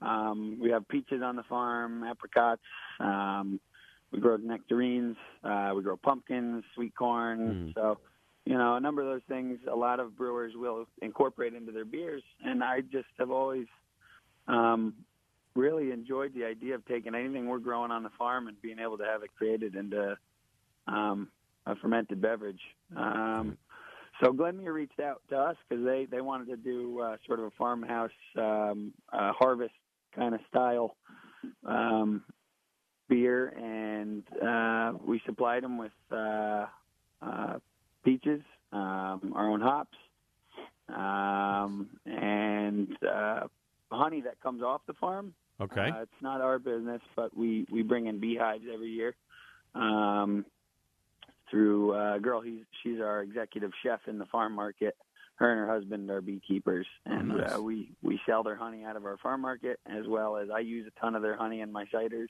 um, 0.00 0.58
we 0.60 0.70
have 0.70 0.86
peaches 0.88 1.22
on 1.22 1.36
the 1.36 1.42
farm, 1.44 2.04
apricots. 2.04 2.62
Um, 3.00 3.60
we 4.12 4.20
grow 4.20 4.36
nectarines. 4.36 5.16
Uh, 5.44 5.72
we 5.74 5.82
grow 5.82 5.96
pumpkins, 5.96 6.64
sweet 6.74 6.94
corn. 6.94 7.72
So, 7.74 7.98
you 8.44 8.56
know, 8.56 8.76
a 8.76 8.80
number 8.80 9.02
of 9.02 9.08
those 9.08 9.26
things. 9.28 9.58
A 9.70 9.76
lot 9.76 10.00
of 10.00 10.16
brewers 10.16 10.52
will 10.56 10.86
incorporate 11.02 11.54
into 11.54 11.72
their 11.72 11.84
beers, 11.84 12.22
and 12.44 12.64
I 12.64 12.80
just 12.80 13.08
have 13.18 13.30
always 13.30 13.66
um, 14.46 14.94
really 15.54 15.90
enjoyed 15.90 16.32
the 16.34 16.44
idea 16.44 16.74
of 16.74 16.86
taking 16.86 17.14
anything 17.14 17.46
we're 17.46 17.58
growing 17.58 17.90
on 17.90 18.02
the 18.02 18.10
farm 18.16 18.48
and 18.48 18.60
being 18.62 18.78
able 18.78 18.96
to 18.98 19.04
have 19.04 19.22
it 19.22 19.30
created 19.36 19.74
into 19.74 20.16
um, 20.86 21.28
a 21.66 21.76
fermented 21.76 22.22
beverage. 22.22 22.60
Um, 22.96 23.58
so 24.22 24.32
Glenmere 24.32 24.72
reached 24.72 25.00
out 25.00 25.20
to 25.30 25.36
us 25.36 25.56
because 25.68 25.84
they 25.84 26.06
they 26.10 26.20
wanted 26.20 26.48
to 26.48 26.56
do 26.56 27.00
uh, 27.00 27.16
sort 27.26 27.38
of 27.38 27.46
a 27.46 27.50
farmhouse 27.52 28.10
um, 28.36 28.92
uh, 29.12 29.32
harvest 29.32 29.74
kind 30.18 30.34
of 30.34 30.40
style 30.48 30.96
um, 31.64 32.22
beer, 33.08 33.48
and 33.48 34.22
uh, 34.42 34.98
we 35.06 35.20
supplied 35.24 35.62
them 35.62 35.78
with 35.78 35.92
uh, 36.12 36.66
uh, 37.22 37.58
peaches, 38.04 38.42
um, 38.72 39.32
our 39.34 39.48
own 39.48 39.60
hops, 39.60 39.96
um, 40.88 41.88
and 42.04 42.88
uh, 43.06 43.40
honey 43.90 44.20
that 44.22 44.40
comes 44.42 44.62
off 44.62 44.82
the 44.86 44.94
farm. 44.94 45.34
Okay. 45.60 45.90
Uh, 45.90 46.02
it's 46.02 46.22
not 46.22 46.40
our 46.40 46.58
business, 46.58 47.00
but 47.16 47.36
we 47.36 47.66
we 47.70 47.82
bring 47.82 48.06
in 48.06 48.20
beehives 48.20 48.64
every 48.72 48.90
year. 48.90 49.14
Um, 49.74 50.44
through 51.50 51.94
uh, 51.94 52.16
a 52.16 52.20
girl, 52.20 52.40
he's 52.40 52.64
she's 52.82 53.00
our 53.00 53.22
executive 53.22 53.70
chef 53.82 54.00
in 54.06 54.18
the 54.18 54.26
farm 54.26 54.54
market. 54.54 54.96
Her 55.38 55.52
and 55.52 55.60
her 55.60 55.72
husband 55.72 56.10
are 56.10 56.20
beekeepers, 56.20 56.86
and 57.06 57.28
nice. 57.28 57.54
uh, 57.56 57.62
we 57.62 57.92
we 58.02 58.20
sell 58.26 58.42
their 58.42 58.56
honey 58.56 58.84
out 58.84 58.96
of 58.96 59.04
our 59.04 59.16
farm 59.18 59.40
market 59.40 59.78
as 59.86 60.04
well 60.06 60.36
as 60.36 60.48
I 60.52 60.58
use 60.60 60.86
a 60.86 61.00
ton 61.00 61.14
of 61.14 61.22
their 61.22 61.36
honey 61.36 61.60
in 61.60 61.70
my 61.70 61.84
ciders, 61.94 62.26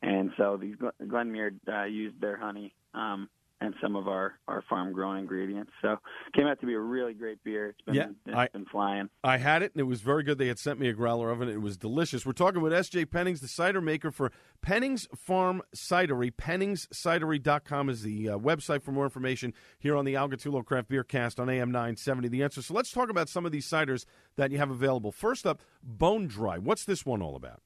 and 0.00 0.30
so 0.38 0.56
these 0.56 0.74
Glen- 0.76 0.92
Glenmere 1.04 1.50
uh, 1.68 1.84
used 1.84 2.18
their 2.20 2.38
honey 2.38 2.72
um, 2.94 3.28
and 3.60 3.74
some 3.82 3.94
of 3.96 4.08
our 4.08 4.34
our 4.48 4.62
farm 4.68 4.92
grown 4.92 5.18
ingredients. 5.18 5.70
So 5.82 5.96
came 6.34 6.46
out 6.46 6.60
to 6.60 6.66
be 6.66 6.74
a 6.74 6.80
really 6.80 7.12
great 7.14 7.42
beer. 7.44 7.68
It's 7.68 7.80
been 7.82 7.94
Yeah, 7.94 8.08
it's 8.26 8.36
I- 8.36 8.48
been 8.48 8.64
flying. 8.66 9.08
I 9.22 9.36
had 9.36 9.62
it, 9.62 9.72
and 9.74 9.80
it 9.80 9.84
was 9.84 10.00
very 10.00 10.22
good. 10.22 10.38
They 10.38 10.48
had 10.48 10.58
sent 10.58 10.78
me 10.80 10.88
a 10.88 10.92
growler 10.92 11.30
of 11.30 11.42
it. 11.42 11.48
It 11.48 11.60
was 11.60 11.76
delicious. 11.76 12.24
We're 12.24 12.32
talking 12.32 12.60
with 12.62 12.72
S.J. 12.72 13.06
Pennings, 13.06 13.40
the 13.40 13.48
cider 13.48 13.80
maker 13.80 14.10
for 14.10 14.32
Pennings 14.62 15.06
Farm 15.16 15.62
Cidery. 15.74 16.30
PenningsCidery.com 16.32 17.88
is 17.88 18.02
the 18.02 18.30
uh, 18.30 18.38
website 18.38 18.82
for 18.82 18.92
more 18.92 19.04
information 19.04 19.52
here 19.78 19.96
on 19.96 20.04
the 20.04 20.16
Al 20.16 20.28
Gattullo 20.28 20.64
Craft 20.64 20.88
Beer 20.88 21.04
Cast 21.04 21.38
on 21.40 21.48
AM 21.48 21.70
970. 21.70 22.28
The 22.28 22.42
answer. 22.42 22.62
So 22.62 22.74
let's 22.74 22.90
talk 22.90 23.10
about 23.10 23.28
some 23.28 23.46
of 23.46 23.52
these 23.52 23.68
ciders 23.68 24.04
that 24.36 24.50
you 24.50 24.58
have 24.58 24.70
available. 24.70 25.12
First 25.12 25.46
up, 25.46 25.60
Bone 25.82 26.26
Dry. 26.26 26.58
What's 26.58 26.84
this 26.84 27.04
one 27.06 27.22
all 27.22 27.36
about? 27.36 27.60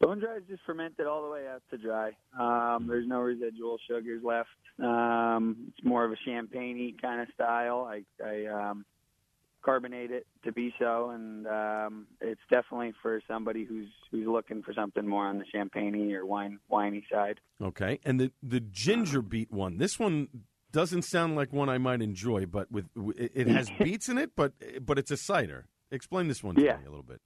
Bone 0.00 0.18
dry 0.20 0.36
is 0.36 0.42
just 0.48 0.62
fermented 0.66 1.06
all 1.06 1.22
the 1.22 1.30
way 1.30 1.46
out 1.48 1.62
to 1.70 1.78
dry. 1.78 2.12
Um, 2.38 2.86
there's 2.88 3.06
no 3.06 3.20
residual 3.20 3.78
sugars 3.88 4.22
left. 4.24 4.48
Um, 4.82 5.56
it's 5.68 5.84
more 5.86 6.04
of 6.04 6.12
a 6.12 6.16
champagne 6.24 6.96
kind 7.00 7.20
of 7.20 7.28
style. 7.34 7.88
I, 7.90 8.02
I 8.24 8.46
um, 8.46 8.84
carbonate 9.64 10.10
it 10.10 10.26
to 10.44 10.52
be 10.52 10.74
so, 10.78 11.10
and 11.10 11.46
um, 11.46 12.06
it's 12.20 12.40
definitely 12.50 12.92
for 13.02 13.20
somebody 13.28 13.64
who's 13.64 13.88
who's 14.10 14.26
looking 14.26 14.62
for 14.62 14.74
something 14.74 15.06
more 15.06 15.26
on 15.26 15.38
the 15.38 15.44
champagne 15.52 16.12
or 16.12 16.26
wine 16.26 16.58
winey 16.68 17.04
side. 17.10 17.40
Okay, 17.62 17.98
and 18.04 18.20
the 18.20 18.32
the 18.42 18.60
ginger 18.60 19.22
beet 19.22 19.50
one. 19.52 19.78
This 19.78 19.98
one 19.98 20.28
doesn't 20.72 21.02
sound 21.02 21.36
like 21.36 21.52
one 21.52 21.68
I 21.68 21.78
might 21.78 22.02
enjoy, 22.02 22.46
but 22.46 22.70
with 22.70 22.86
it 23.16 23.32
it 23.34 23.46
has 23.46 23.70
beets 23.78 24.08
in 24.08 24.18
it, 24.18 24.32
but 24.36 24.52
but 24.84 24.98
it's 24.98 25.10
a 25.10 25.16
cider. 25.16 25.66
Explain 25.90 26.26
this 26.28 26.42
one 26.42 26.56
to 26.56 26.62
Yeah. 26.62 26.76
me 26.78 26.84
a 26.86 26.90
little 26.90 27.04
bit. 27.04 27.20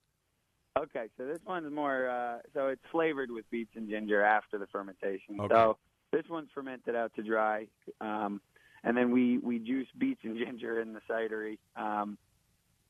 Okay, 0.83 1.07
so 1.17 1.27
this 1.27 1.39
one's 1.47 1.73
more 1.73 2.09
uh, 2.09 2.39
so 2.55 2.69
it's 2.69 2.83
flavored 2.93 3.31
with 3.31 3.49
beets 3.51 3.71
and 3.75 3.89
ginger 3.89 4.23
after 4.23 4.59
the 4.59 4.67
fermentation. 4.69 5.41
Okay. 5.41 5.55
So 5.55 5.77
this 6.13 6.25
one's 6.31 6.49
fermented 6.55 6.95
out 6.95 7.13
to 7.17 7.23
dry, 7.23 7.67
um, 8.01 8.41
and 8.85 8.97
then 8.97 9.11
we 9.11 9.39
we 9.39 9.59
juice 9.59 9.89
beets 9.99 10.21
and 10.25 10.37
ginger 10.45 10.81
in 10.81 10.93
the 10.93 11.01
cidery. 11.11 11.59
Um, 11.77 12.17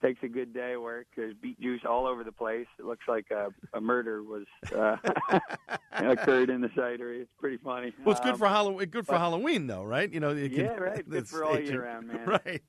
takes 0.00 0.22
a 0.22 0.28
good 0.28 0.54
day 0.54 0.74
of 0.74 0.82
work. 0.82 1.08
There's 1.16 1.34
beet 1.34 1.60
juice 1.60 1.80
all 1.84 2.06
over 2.06 2.22
the 2.22 2.30
place. 2.30 2.68
It 2.78 2.84
looks 2.84 3.08
like 3.08 3.26
a, 3.32 3.48
a 3.76 3.80
murder 3.80 4.22
was 4.22 4.44
uh, 4.72 4.96
occurred 5.92 6.50
in 6.50 6.60
the 6.60 6.68
cidery. 6.68 7.22
It's 7.22 7.32
pretty 7.40 7.56
funny. 7.56 7.92
Well, 8.04 8.12
it's 8.12 8.20
good 8.24 8.34
Um, 8.34 8.38
for 8.38 8.46
Halloween. 8.46 8.88
Good 8.90 9.06
for 9.06 9.12
but- 9.14 9.18
Halloween, 9.18 9.66
though, 9.66 9.82
right? 9.82 10.08
You 10.12 10.20
know, 10.20 10.30
you 10.30 10.48
can, 10.50 10.60
yeah, 10.66 10.74
right. 10.74 11.04
Good 11.08 11.22
it's 11.22 11.30
for 11.32 11.44
all 11.44 11.58
year 11.58 11.82
round, 11.84 12.06
man. 12.06 12.26
Right. 12.26 12.62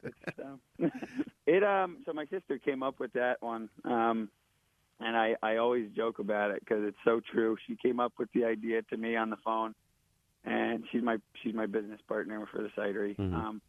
Um, 0.43 0.91
it 1.45 1.63
um. 1.63 1.97
So 2.07 2.13
my 2.13 2.25
sister 2.25 2.57
came 2.57 2.81
up 2.81 2.99
with 2.99 3.13
that 3.13 3.41
one, 3.43 3.69
um, 3.85 4.29
and 4.99 5.15
I 5.15 5.35
I 5.41 5.57
always 5.57 5.89
joke 5.95 6.19
about 6.19 6.51
it 6.51 6.59
because 6.61 6.83
it's 6.83 6.97
so 7.03 7.21
true. 7.31 7.57
She 7.67 7.75
came 7.75 7.99
up 7.99 8.13
with 8.17 8.29
the 8.33 8.45
idea 8.45 8.81
to 8.83 8.97
me 8.97 9.15
on 9.15 9.29
the 9.29 9.37
phone, 9.37 9.73
and 10.43 10.83
she's 10.91 11.03
my 11.03 11.17
she's 11.41 11.53
my 11.53 11.65
business 11.65 11.99
partner 12.07 12.45
for 12.51 12.61
the 12.61 12.69
cidery. 12.69 13.15
Mhm. 13.17 13.33
Um, 13.33 13.61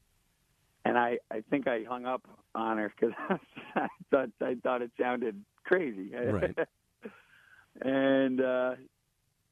and 0.84 0.98
I 0.98 1.18
I 1.30 1.42
think 1.50 1.66
I 1.66 1.84
hung 1.88 2.06
up 2.06 2.22
on 2.54 2.78
her 2.78 2.92
because 2.98 3.14
I 3.76 3.88
thought 4.10 4.30
I 4.40 4.56
thought 4.62 4.82
it 4.82 4.90
sounded 4.98 5.42
crazy. 5.64 6.12
Right. 6.14 6.56
and 7.82 8.40
uh, 8.40 8.74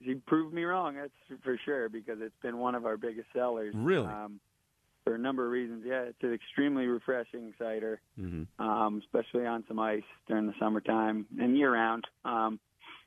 she 0.05 0.14
proved 0.26 0.55
me 0.55 0.64
wrong. 0.64 0.97
That's 0.97 1.41
for 1.43 1.59
sure 1.64 1.89
because 1.89 2.18
it's 2.20 2.35
been 2.43 2.59
one 2.59 2.74
of 2.74 2.87
our 2.87 2.97
biggest 2.97 3.29
sellers. 3.33 3.74
Really? 3.76 4.07
Um, 4.07 4.41
for 5.09 5.14
a 5.14 5.18
number 5.18 5.44
of 5.46 5.50
reasons. 5.52 5.84
Yeah, 5.86 6.02
it's 6.02 6.22
an 6.22 6.32
extremely 6.34 6.86
refreshing 6.86 7.54
cider, 7.59 8.00
Mhm. 8.20 8.46
um, 8.59 8.98
especially 8.98 9.46
on 9.46 9.64
some 9.66 9.78
ice 9.78 10.02
during 10.26 10.46
the 10.46 10.54
summertime 10.59 11.26
and 11.38 11.56
year 11.56 11.72
round. 11.72 12.06
Um, 12.24 12.61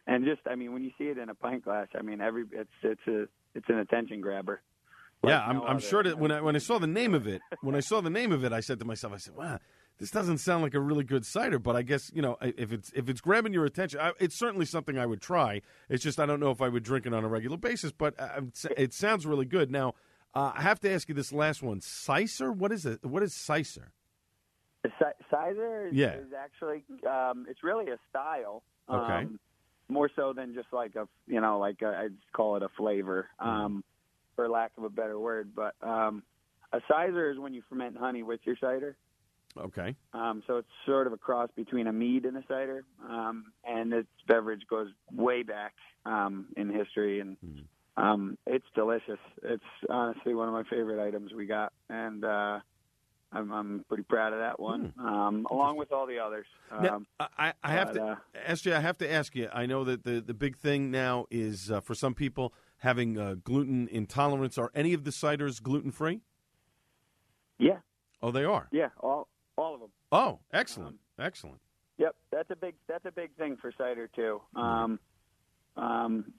and 0.08 0.26
just, 0.26 0.42
I 0.48 0.56
mean, 0.56 0.74
when 0.74 0.84
you 0.84 0.92
see 0.98 1.06
it 1.06 1.18
in 1.18 1.30
a 1.30 1.36
pint 1.36 1.64
glass, 1.64 1.88
I 1.98 2.02
mean, 2.02 2.22
every 2.22 2.46
it's 2.52 2.70
it's 2.82 3.08
a 3.08 3.28
it's 3.54 3.70
an 3.70 3.78
attention 3.80 4.22
grabber. 4.22 4.62
Yeah, 5.24 5.46
I'm, 5.46 5.58
no 5.58 5.64
I'm 5.66 5.76
other. 5.78 5.80
sure 5.86 6.02
that 6.04 6.18
when 6.18 6.32
I 6.32 6.42
when 6.42 6.56
I 6.56 6.60
saw 6.60 6.80
the 6.80 6.88
name 6.88 7.14
of 7.14 7.28
it, 7.28 7.42
when 7.62 7.76
I 7.76 7.80
saw 7.82 8.02
the 8.02 8.10
name 8.10 8.32
of 8.32 8.44
it, 8.44 8.52
I 8.52 8.60
said 8.62 8.80
to 8.80 8.86
myself, 8.86 9.14
I 9.14 9.18
said, 9.18 9.36
"Wow, 9.36 9.60
this 10.00 10.10
doesn't 10.10 10.40
sound 10.40 10.64
like 10.64 10.74
a 10.74 10.80
really 10.80 11.04
good 11.04 11.24
cider." 11.24 11.60
But 11.60 11.76
I 11.76 11.84
guess 11.84 12.12
you 12.16 12.24
know, 12.24 12.38
if 12.42 12.74
it's 12.74 12.92
if 12.96 13.08
it's 13.10 13.22
grabbing 13.22 13.54
your 13.54 13.66
attention, 13.66 14.00
I, 14.00 14.14
it's 14.20 14.36
certainly 14.36 14.66
something 14.66 14.98
I 14.98 15.06
would 15.06 15.22
try. 15.22 15.62
It's 15.90 16.04
just 16.04 16.20
I 16.20 16.26
don't 16.26 16.40
know 16.40 16.50
if 16.50 16.60
I 16.64 16.70
would 16.70 16.82
drink 16.82 17.06
it 17.06 17.14
on 17.14 17.24
a 17.24 17.28
regular 17.28 17.58
basis, 17.58 17.92
but 17.92 18.20
uh, 18.20 18.30
it's- 18.38 18.66
it 18.76 18.94
sounds 18.94 19.28
really 19.28 19.46
good. 19.46 19.70
Now, 19.70 19.94
uh, 20.34 20.52
I 20.56 20.62
have 20.62 20.80
to 20.82 20.92
ask 20.92 21.08
you 21.10 21.16
this 21.16 21.32
last 21.34 21.62
one, 21.62 21.80
Cyser. 21.82 22.56
What 22.56 22.72
is 22.72 22.86
it? 22.86 23.04
What 23.06 23.24
is 23.24 23.34
Cyser? 23.34 23.92
Cyser 25.32 25.90
is, 25.90 25.94
Yeah. 25.94 26.14
is 26.16 26.34
actually 26.38 26.84
um, 27.10 27.46
it's 27.50 27.64
really 27.64 27.90
a 27.92 27.98
style. 28.10 28.64
Okay. 28.90 29.14
Um, 29.26 29.40
more 29.88 30.10
so 30.16 30.32
than 30.34 30.54
just 30.54 30.68
like 30.72 30.96
a 30.96 31.08
you 31.28 31.42
know 31.42 31.60
like 31.60 31.82
a, 31.82 31.88
I'd 32.06 32.16
call 32.34 32.56
it 32.56 32.64
a 32.64 32.70
flavor, 32.78 33.28
um, 33.40 33.84
for 34.36 34.48
lack 34.50 34.72
of 34.78 34.84
a 34.86 34.90
better 34.90 35.20
word. 35.20 35.52
But 35.56 35.76
um, 35.82 36.24
a 36.72 36.80
cyser 36.90 37.32
is 37.32 37.38
when 37.38 37.54
you 37.54 37.62
ferment 37.70 37.98
honey 37.98 38.24
with 38.24 38.40
your 38.46 38.56
cider. 38.60 38.96
Okay, 39.58 39.98
Um, 40.14 40.42
so 40.48 40.58
it's 40.58 40.70
sort 40.86 41.08
of 41.08 41.14
a 41.14 41.18
cross 41.18 41.50
between 41.58 41.86
a 41.88 41.92
mead 41.92 42.24
and 42.24 42.38
a 42.38 42.44
cider, 42.48 42.86
um, 43.06 43.52
and 43.66 43.92
this 43.92 44.06
beverage 44.26 44.62
goes 44.70 44.88
way 45.12 45.44
back 45.44 45.74
um, 46.06 46.46
in 46.56 46.70
history, 46.72 47.20
and 47.20 47.36
um, 47.98 48.38
it's 48.48 48.66
delicious. 48.76 49.20
It's 49.44 49.64
honestly 49.90 50.34
one 50.34 50.48
of 50.48 50.54
my 50.54 50.64
favorite 50.70 51.06
items 51.06 51.32
we 51.34 51.46
got, 51.46 51.74
and 51.90 52.24
uh, 52.24 52.60
I'm, 53.34 53.52
I'm 53.52 53.86
pretty 53.88 54.04
proud 54.04 54.34
of 54.34 54.40
that 54.40 54.60
one, 54.60 54.94
um, 55.00 55.48
along 55.52 55.78
with 55.78 55.92
all 55.92 56.06
the 56.06 56.20
others. 56.20 56.46
now 56.82 56.96
Um, 56.96 57.08
I, 57.20 57.28
I 57.38 57.54
I 57.64 57.72
have 57.74 57.88
but, 57.90 57.94
to 57.96 58.04
uh, 58.04 58.16
SJ. 58.50 58.74
I 58.74 58.80
have 58.82 58.98
to 59.00 59.12
ask 59.12 59.36
you. 59.36 59.50
I 59.54 59.66
know 59.66 59.84
that 59.84 60.04
the 60.04 60.22
the 60.22 60.34
big 60.34 60.58
thing 60.58 60.90
now 60.92 61.26
is 61.30 61.70
uh, 61.72 61.80
for 61.82 61.94
some 61.96 62.14
people 62.14 62.54
having 62.78 63.18
uh, 63.18 63.36
gluten 63.44 63.88
intolerance. 63.90 64.58
Are 64.58 64.72
any 64.74 64.94
of 64.94 65.04
the 65.04 65.12
ciders 65.12 65.62
gluten 65.62 65.92
free? 65.92 66.22
yeah, 67.60 67.78
Oh, 68.24 68.32
they 68.32 68.44
are. 68.44 68.68
yeah, 68.72 68.90
all 69.00 69.28
all 69.58 69.74
of 69.76 69.80
them. 69.82 69.90
Oh, 70.12 70.40
excellent, 70.52 70.98
excellent. 71.20 71.60
Yep, 71.98 72.16
that's 72.32 72.50
a 72.52 72.56
big 72.56 72.76
that's 72.88 73.06
a 73.06 73.12
big 73.12 73.36
thing 73.38 73.58
for 73.62 73.72
cider 73.78 74.08
too. 74.08 74.42
Um, 74.56 75.00
um, 75.78 76.34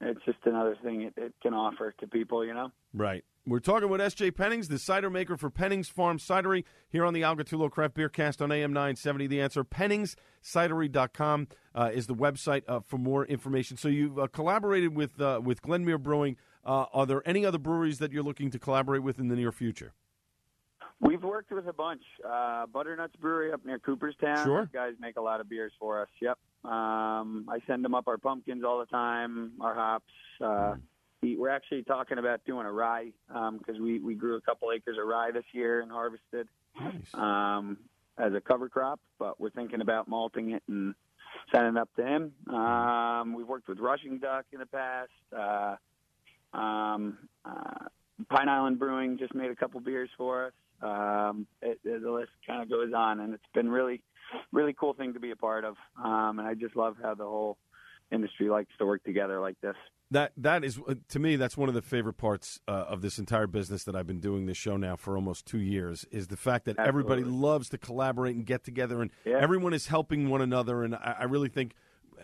it's 0.00 0.24
just 0.24 0.38
another 0.44 0.76
thing 0.82 1.02
it, 1.02 1.14
it 1.16 1.34
can 1.42 1.54
offer 1.54 1.94
to 2.00 2.06
people, 2.06 2.44
you 2.44 2.54
know. 2.54 2.70
Right. 2.94 3.24
We're 3.46 3.60
talking 3.60 3.88
with 3.88 4.00
S.J. 4.00 4.32
Pennings, 4.32 4.68
the 4.68 4.78
cider 4.78 5.08
maker 5.08 5.36
for 5.38 5.48
Pennings 5.48 5.88
Farm 5.88 6.18
Cidery, 6.18 6.64
here 6.90 7.06
on 7.06 7.14
the 7.14 7.22
Al 7.22 7.34
Gattullo 7.34 7.70
Craft 7.70 7.94
Beer 7.94 8.10
Cast 8.10 8.42
on 8.42 8.52
AM 8.52 8.74
970. 8.74 9.26
The 9.26 9.40
answer, 9.40 9.64
penningscidery.com 9.64 11.48
uh, 11.74 11.90
is 11.92 12.06
the 12.06 12.14
website 12.14 12.62
uh, 12.68 12.80
for 12.80 12.98
more 12.98 13.24
information. 13.24 13.78
So 13.78 13.88
you've 13.88 14.18
uh, 14.18 14.26
collaborated 14.26 14.94
with 14.94 15.18
uh, 15.20 15.40
with 15.42 15.62
Glenmere 15.62 15.98
Brewing. 15.98 16.36
Uh, 16.62 16.84
are 16.92 17.06
there 17.06 17.22
any 17.26 17.46
other 17.46 17.58
breweries 17.58 17.98
that 18.00 18.12
you're 18.12 18.22
looking 18.22 18.50
to 18.50 18.58
collaborate 18.58 19.02
with 19.02 19.18
in 19.18 19.28
the 19.28 19.36
near 19.36 19.50
future? 19.50 19.94
We've 21.00 21.22
worked 21.22 21.50
with 21.50 21.68
a 21.68 21.72
bunch. 21.72 22.02
Uh, 22.28 22.66
Butternuts 22.66 23.16
Brewery 23.16 23.52
up 23.52 23.64
near 23.64 23.78
Cooperstown. 23.78 24.44
Sure. 24.44 24.60
Those 24.62 24.72
guys 24.72 24.92
make 25.00 25.16
a 25.16 25.22
lot 25.22 25.40
of 25.40 25.48
beers 25.48 25.72
for 25.78 26.02
us. 26.02 26.08
Yep. 26.20 26.38
Um, 26.64 27.46
I 27.48 27.58
send 27.66 27.84
them 27.84 27.94
up 27.94 28.08
our 28.08 28.18
pumpkins 28.18 28.64
all 28.64 28.78
the 28.80 28.86
time, 28.86 29.52
our 29.60 29.74
hops. 29.74 30.12
Uh, 30.40 30.74
we- 31.22 31.36
we're 31.36 31.48
actually 31.48 31.82
talking 31.84 32.18
about 32.18 32.44
doing 32.44 32.66
a 32.66 32.72
rye 32.72 33.12
because 33.28 33.80
we, 33.80 33.98
we 33.98 34.14
grew 34.14 34.36
a 34.36 34.40
couple 34.40 34.70
acres 34.72 34.96
of 35.00 35.06
rye 35.06 35.30
this 35.30 35.44
year 35.52 35.80
and 35.80 35.90
harvested 35.90 36.48
Nice. 36.80 37.14
um, 37.14 37.78
as 38.18 38.34
a 38.34 38.40
cover 38.40 38.68
crop, 38.68 39.00
but 39.18 39.40
we're 39.40 39.50
thinking 39.50 39.80
about 39.80 40.08
malting 40.08 40.50
it 40.52 40.62
and 40.68 40.94
sending 41.52 41.76
it 41.76 41.80
up 41.80 41.88
to 41.96 42.04
him. 42.04 42.32
Um, 42.54 43.34
we've 43.34 43.46
worked 43.48 43.68
with 43.68 43.78
Rushing 43.80 44.18
Duck 44.18 44.46
in 44.52 44.58
the 44.60 44.66
past. 44.66 45.10
Uh, 45.36 45.76
um, 46.56 47.18
uh, 47.44 47.86
Pine 48.30 48.48
Island 48.48 48.78
Brewing 48.78 49.18
just 49.18 49.34
made 49.34 49.50
a 49.50 49.56
couple 49.56 49.80
beers 49.80 50.10
for 50.16 50.46
us. 50.46 50.52
Um, 50.82 51.46
it, 51.62 51.80
it- 51.84 52.02
the 52.02 52.10
list 52.10 52.30
kind 52.46 52.62
of 52.62 52.70
goes 52.70 52.92
on, 52.94 53.20
and 53.20 53.34
it's 53.34 53.42
been 53.54 53.68
really, 53.70 54.02
really 54.52 54.74
cool 54.78 54.94
thing 54.94 55.14
to 55.14 55.20
be 55.20 55.30
a 55.30 55.36
part 55.36 55.64
of. 55.64 55.76
Um, 56.02 56.38
and 56.38 56.48
I 56.48 56.54
just 56.54 56.76
love 56.76 56.96
how 57.02 57.14
the 57.14 57.24
whole 57.24 57.58
industry 58.10 58.48
likes 58.48 58.70
to 58.78 58.86
work 58.86 59.04
together 59.04 59.40
like 59.40 59.60
this. 59.60 59.76
That 60.10 60.32
that 60.38 60.64
is 60.64 60.78
uh, 60.88 60.94
to 61.10 61.18
me 61.18 61.36
that's 61.36 61.56
one 61.56 61.68
of 61.68 61.74
the 61.74 61.82
favorite 61.82 62.14
parts 62.16 62.60
uh, 62.66 62.70
of 62.88 63.02
this 63.02 63.18
entire 63.18 63.46
business 63.46 63.84
that 63.84 63.94
I've 63.94 64.06
been 64.06 64.20
doing 64.20 64.46
this 64.46 64.56
show 64.56 64.78
now 64.78 64.96
for 64.96 65.16
almost 65.16 65.44
two 65.44 65.58
years 65.58 66.06
is 66.10 66.28
the 66.28 66.36
fact 66.38 66.64
that 66.64 66.78
everybody 66.78 67.22
loves 67.24 67.68
to 67.70 67.78
collaborate 67.78 68.34
and 68.34 68.46
get 68.46 68.64
together 68.64 69.02
and 69.02 69.10
Yeah. 69.26 69.36
everyone 69.38 69.74
is 69.74 69.88
helping 69.88 70.30
one 70.30 70.40
another 70.40 70.82
and 70.82 70.94
I, 70.94 71.16
I 71.20 71.24
really 71.24 71.50
think 71.50 71.74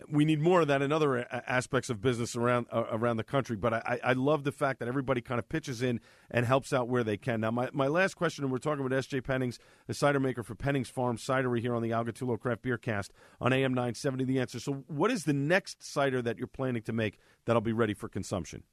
we 0.09 0.25
need 0.25 0.41
more 0.41 0.61
of 0.61 0.67
that 0.67 0.81
in 0.81 0.91
other 0.91 1.25
aspects 1.47 1.89
of 1.89 2.01
business 2.01 2.35
around 2.35 2.67
uh, 2.71 2.83
around 2.91 3.17
the 3.17 3.23
country. 3.23 3.55
But 3.55 3.73
I, 3.73 3.99
I 4.03 4.13
love 4.13 4.43
the 4.43 4.51
fact 4.51 4.79
that 4.79 4.87
everybody 4.87 5.21
kind 5.21 5.39
of 5.39 5.47
pitches 5.49 5.81
in 5.81 5.99
and 6.29 6.45
helps 6.45 6.73
out 6.73 6.87
where 6.87 7.03
they 7.03 7.17
can. 7.17 7.41
Now 7.41 7.51
my, 7.51 7.69
my 7.73 7.87
last 7.87 8.15
question, 8.15 8.43
and 8.43 8.51
we're 8.51 8.59
talking 8.59 8.83
with 8.83 8.93
S.J. 8.93 9.21
Pennings, 9.21 9.59
the 9.87 9.93
cider 9.93 10.19
maker 10.19 10.43
for 10.43 10.55
Pennings 10.55 10.89
Farm 10.89 11.17
Cidery 11.17 11.61
here 11.61 11.75
on 11.75 11.81
the 11.81 11.91
Al 11.91 12.05
Gattullo 12.05 12.39
Craft 12.39 12.61
Beer 12.61 12.77
Cast 12.77 13.13
on 13.39 13.53
AM 13.53 13.73
970. 13.73 14.23
The 14.25 14.39
answer. 14.39 14.59
So 14.59 14.83
what 14.87 15.11
is 15.11 15.23
the 15.23 15.33
next 15.33 15.83
cider 15.83 16.21
that 16.21 16.37
you're 16.37 16.47
planning 16.47 16.81
to 16.83 16.93
make 16.93 17.17
that'll 17.45 17.61
be 17.61 17.73
ready 17.73 17.93
for 17.93 18.09
consumption? 18.09 18.63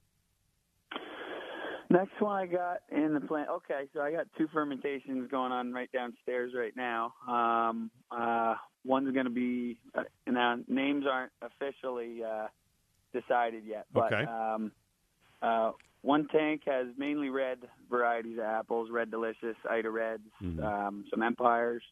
Next 1.93 2.19
one 2.19 2.35
I 2.35 2.47
got 2.47 2.77
in 2.91 3.13
the 3.13 3.21
plant. 3.21 3.49
Okay, 3.49 3.83
so 3.93 4.01
I 4.01 4.11
got 4.11 4.25
two 4.35 4.47
fermentations 4.51 5.29
going 5.29 5.51
on 5.51 5.71
right 5.71 5.91
downstairs 5.91 6.51
right 6.57 6.75
now. 6.75 7.13
Um, 7.27 7.91
uh, 8.09 8.55
one's 8.83 9.13
going 9.13 9.25
to 9.25 9.31
be 9.31 9.77
uh, 9.93 10.01
now 10.25 10.57
names 10.67 11.05
aren't 11.07 11.31
officially 11.43 12.23
uh, 12.23 12.47
decided 13.13 13.63
yet, 13.63 13.85
but 13.93 14.11
Okay. 14.11 14.23
um, 14.25 14.71
uh, 15.43 15.73
one 16.01 16.27
tank 16.29 16.61
has 16.65 16.87
mainly 16.97 17.29
red 17.29 17.59
varieties 17.91 18.39
of 18.39 18.45
apples, 18.45 18.89
Red 18.91 19.11
Delicious, 19.11 19.55
Ida 19.69 19.91
Reds, 19.91 20.27
Mhm. 20.41 20.63
um, 20.63 21.05
some 21.11 21.21
Empires, 21.21 21.83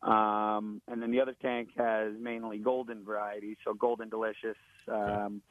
um, 0.00 0.80
and 0.88 1.02
then 1.02 1.10
the 1.10 1.20
other 1.20 1.34
tank 1.42 1.68
has 1.76 2.14
mainly 2.18 2.56
golden 2.56 3.04
varieties, 3.04 3.58
so 3.64 3.74
Golden 3.74 4.08
Delicious, 4.08 4.56
um, 4.88 5.42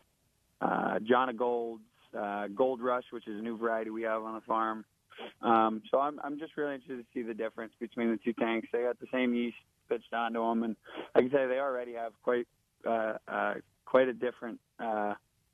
uh, 0.60 0.98
Jonagolds, 1.00 1.82
uh, 2.18 2.48
Gold 2.48 2.82
Rush, 2.82 3.06
which 3.12 3.28
is 3.28 3.40
a 3.40 3.42
new 3.42 3.58
variety 3.58 3.90
we 3.90 4.04
have 4.04 4.24
on 4.24 4.36
the 4.36 4.42
farm. 4.42 4.86
Um, 5.42 5.82
so 5.90 6.00
I'm 6.00 6.20
I'm 6.24 6.40
just 6.40 6.58
really 6.58 6.76
interested 6.76 6.98
to 6.98 7.06
see 7.14 7.22
the 7.22 7.34
difference 7.34 7.74
between 7.80 8.12
the 8.12 8.18
two 8.18 8.34
tanks. 8.34 8.68
They 8.72 8.84
got 8.84 9.00
the 9.00 9.08
same 9.14 9.34
yeast 9.34 9.58
pitched 9.88 10.14
onto 10.14 10.40
them, 10.40 10.64
and 10.64 10.76
I 11.14 11.22
say, 11.22 11.48
they 11.48 11.60
already 11.60 11.94
have 11.94 12.14
quite 12.24 12.48
uh, 12.86 13.14
uh, 13.28 13.54
quite 13.86 14.08
a 14.08 14.14
different 14.14 14.60
uh, 14.80 15.14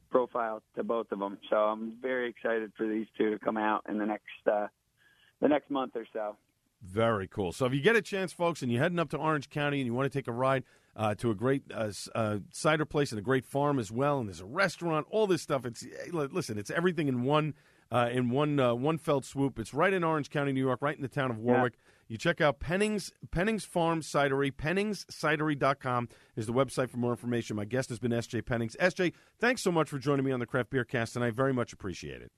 profile 0.09 0.63
to 0.75 0.83
both 0.83 1.11
of 1.11 1.19
them. 1.19 1.37
So 1.49 1.55
I'm 1.55 1.93
very 2.01 2.29
excited 2.29 2.71
for 2.75 2.87
these 2.87 3.07
two 3.17 3.31
to 3.31 3.39
come 3.39 3.57
out 3.57 3.83
in 3.87 3.97
the 3.97 4.05
next 4.05 4.47
uh, 4.51 4.67
the 5.41 5.47
next 5.47 5.69
month 5.69 5.95
or 5.95 6.05
so. 6.11 6.37
Very 6.81 7.27
cool. 7.27 7.51
So 7.51 7.65
if 7.65 7.73
you 7.73 7.81
get 7.81 7.95
a 7.95 8.01
chance, 8.01 8.33
folks, 8.33 8.63
and 8.63 8.71
you're 8.71 8.81
heading 8.81 8.97
up 8.97 9.09
to 9.09 9.17
Orange 9.17 9.49
County 9.49 9.79
and 9.79 9.85
you 9.85 9.93
want 9.93 10.11
to 10.11 10.17
take 10.17 10.27
a 10.27 10.31
ride 10.31 10.63
uh, 10.95 11.15
to 11.15 11.31
a 11.31 11.35
great 11.35 11.63
uh, 11.73 11.91
uh, 12.15 12.37
cider 12.51 12.85
place 12.85 13.11
and 13.11 13.19
a 13.19 13.23
great 13.23 13.45
farm 13.45 13.79
as 13.79 13.91
well, 13.91 14.19
and 14.19 14.27
there's 14.27 14.41
a 14.41 14.45
restaurant, 14.45 15.07
all 15.09 15.27
this 15.27 15.41
stuff. 15.41 15.65
It's 15.65 15.83
eh, 15.83 16.11
listen, 16.11 16.57
it's 16.57 16.71
everything 16.71 17.07
in 17.07 17.23
one 17.23 17.53
uh, 17.91 18.09
in 18.11 18.29
one 18.29 18.59
uh, 18.59 18.73
one 18.73 18.97
felt 18.97 19.25
swoop. 19.25 19.59
It's 19.59 19.73
right 19.73 19.93
in 19.93 20.03
Orange 20.03 20.29
County, 20.29 20.51
New 20.51 20.61
York, 20.61 20.81
right 20.81 20.95
in 20.95 21.01
the 21.01 21.07
town 21.07 21.31
of 21.31 21.37
Warwick. 21.37 21.77
You 22.07 22.17
check 22.17 22.41
out 22.41 22.59
Pennings 22.59 23.11
Pennings 23.31 23.63
Farm 23.63 24.01
Cidery. 24.01 24.51
PenningsCidery.com 24.51 26.09
is 26.35 26.45
the 26.45 26.53
website 26.53 26.89
for 26.89 26.97
more 26.97 27.11
information. 27.11 27.55
My 27.55 27.65
guest 27.65 27.89
has 27.89 27.99
been 27.99 28.11
S.J. 28.11 28.41
Pennings. 28.41 28.75
S.J., 28.79 29.13
thanks 29.39 29.61
so 29.61 29.71
much 29.71 29.89
for 29.89 29.97
joining 29.97 30.25
me 30.25 30.31
on 30.31 30.41
the 30.41 30.45
Craft 30.45 30.71
Beer 30.71 30.83
Cast, 30.83 31.15
and 31.15 31.23
I 31.23 31.31
very 31.31 31.53
much 31.53 31.71
appreciate 31.71 32.21
it. 32.21 32.31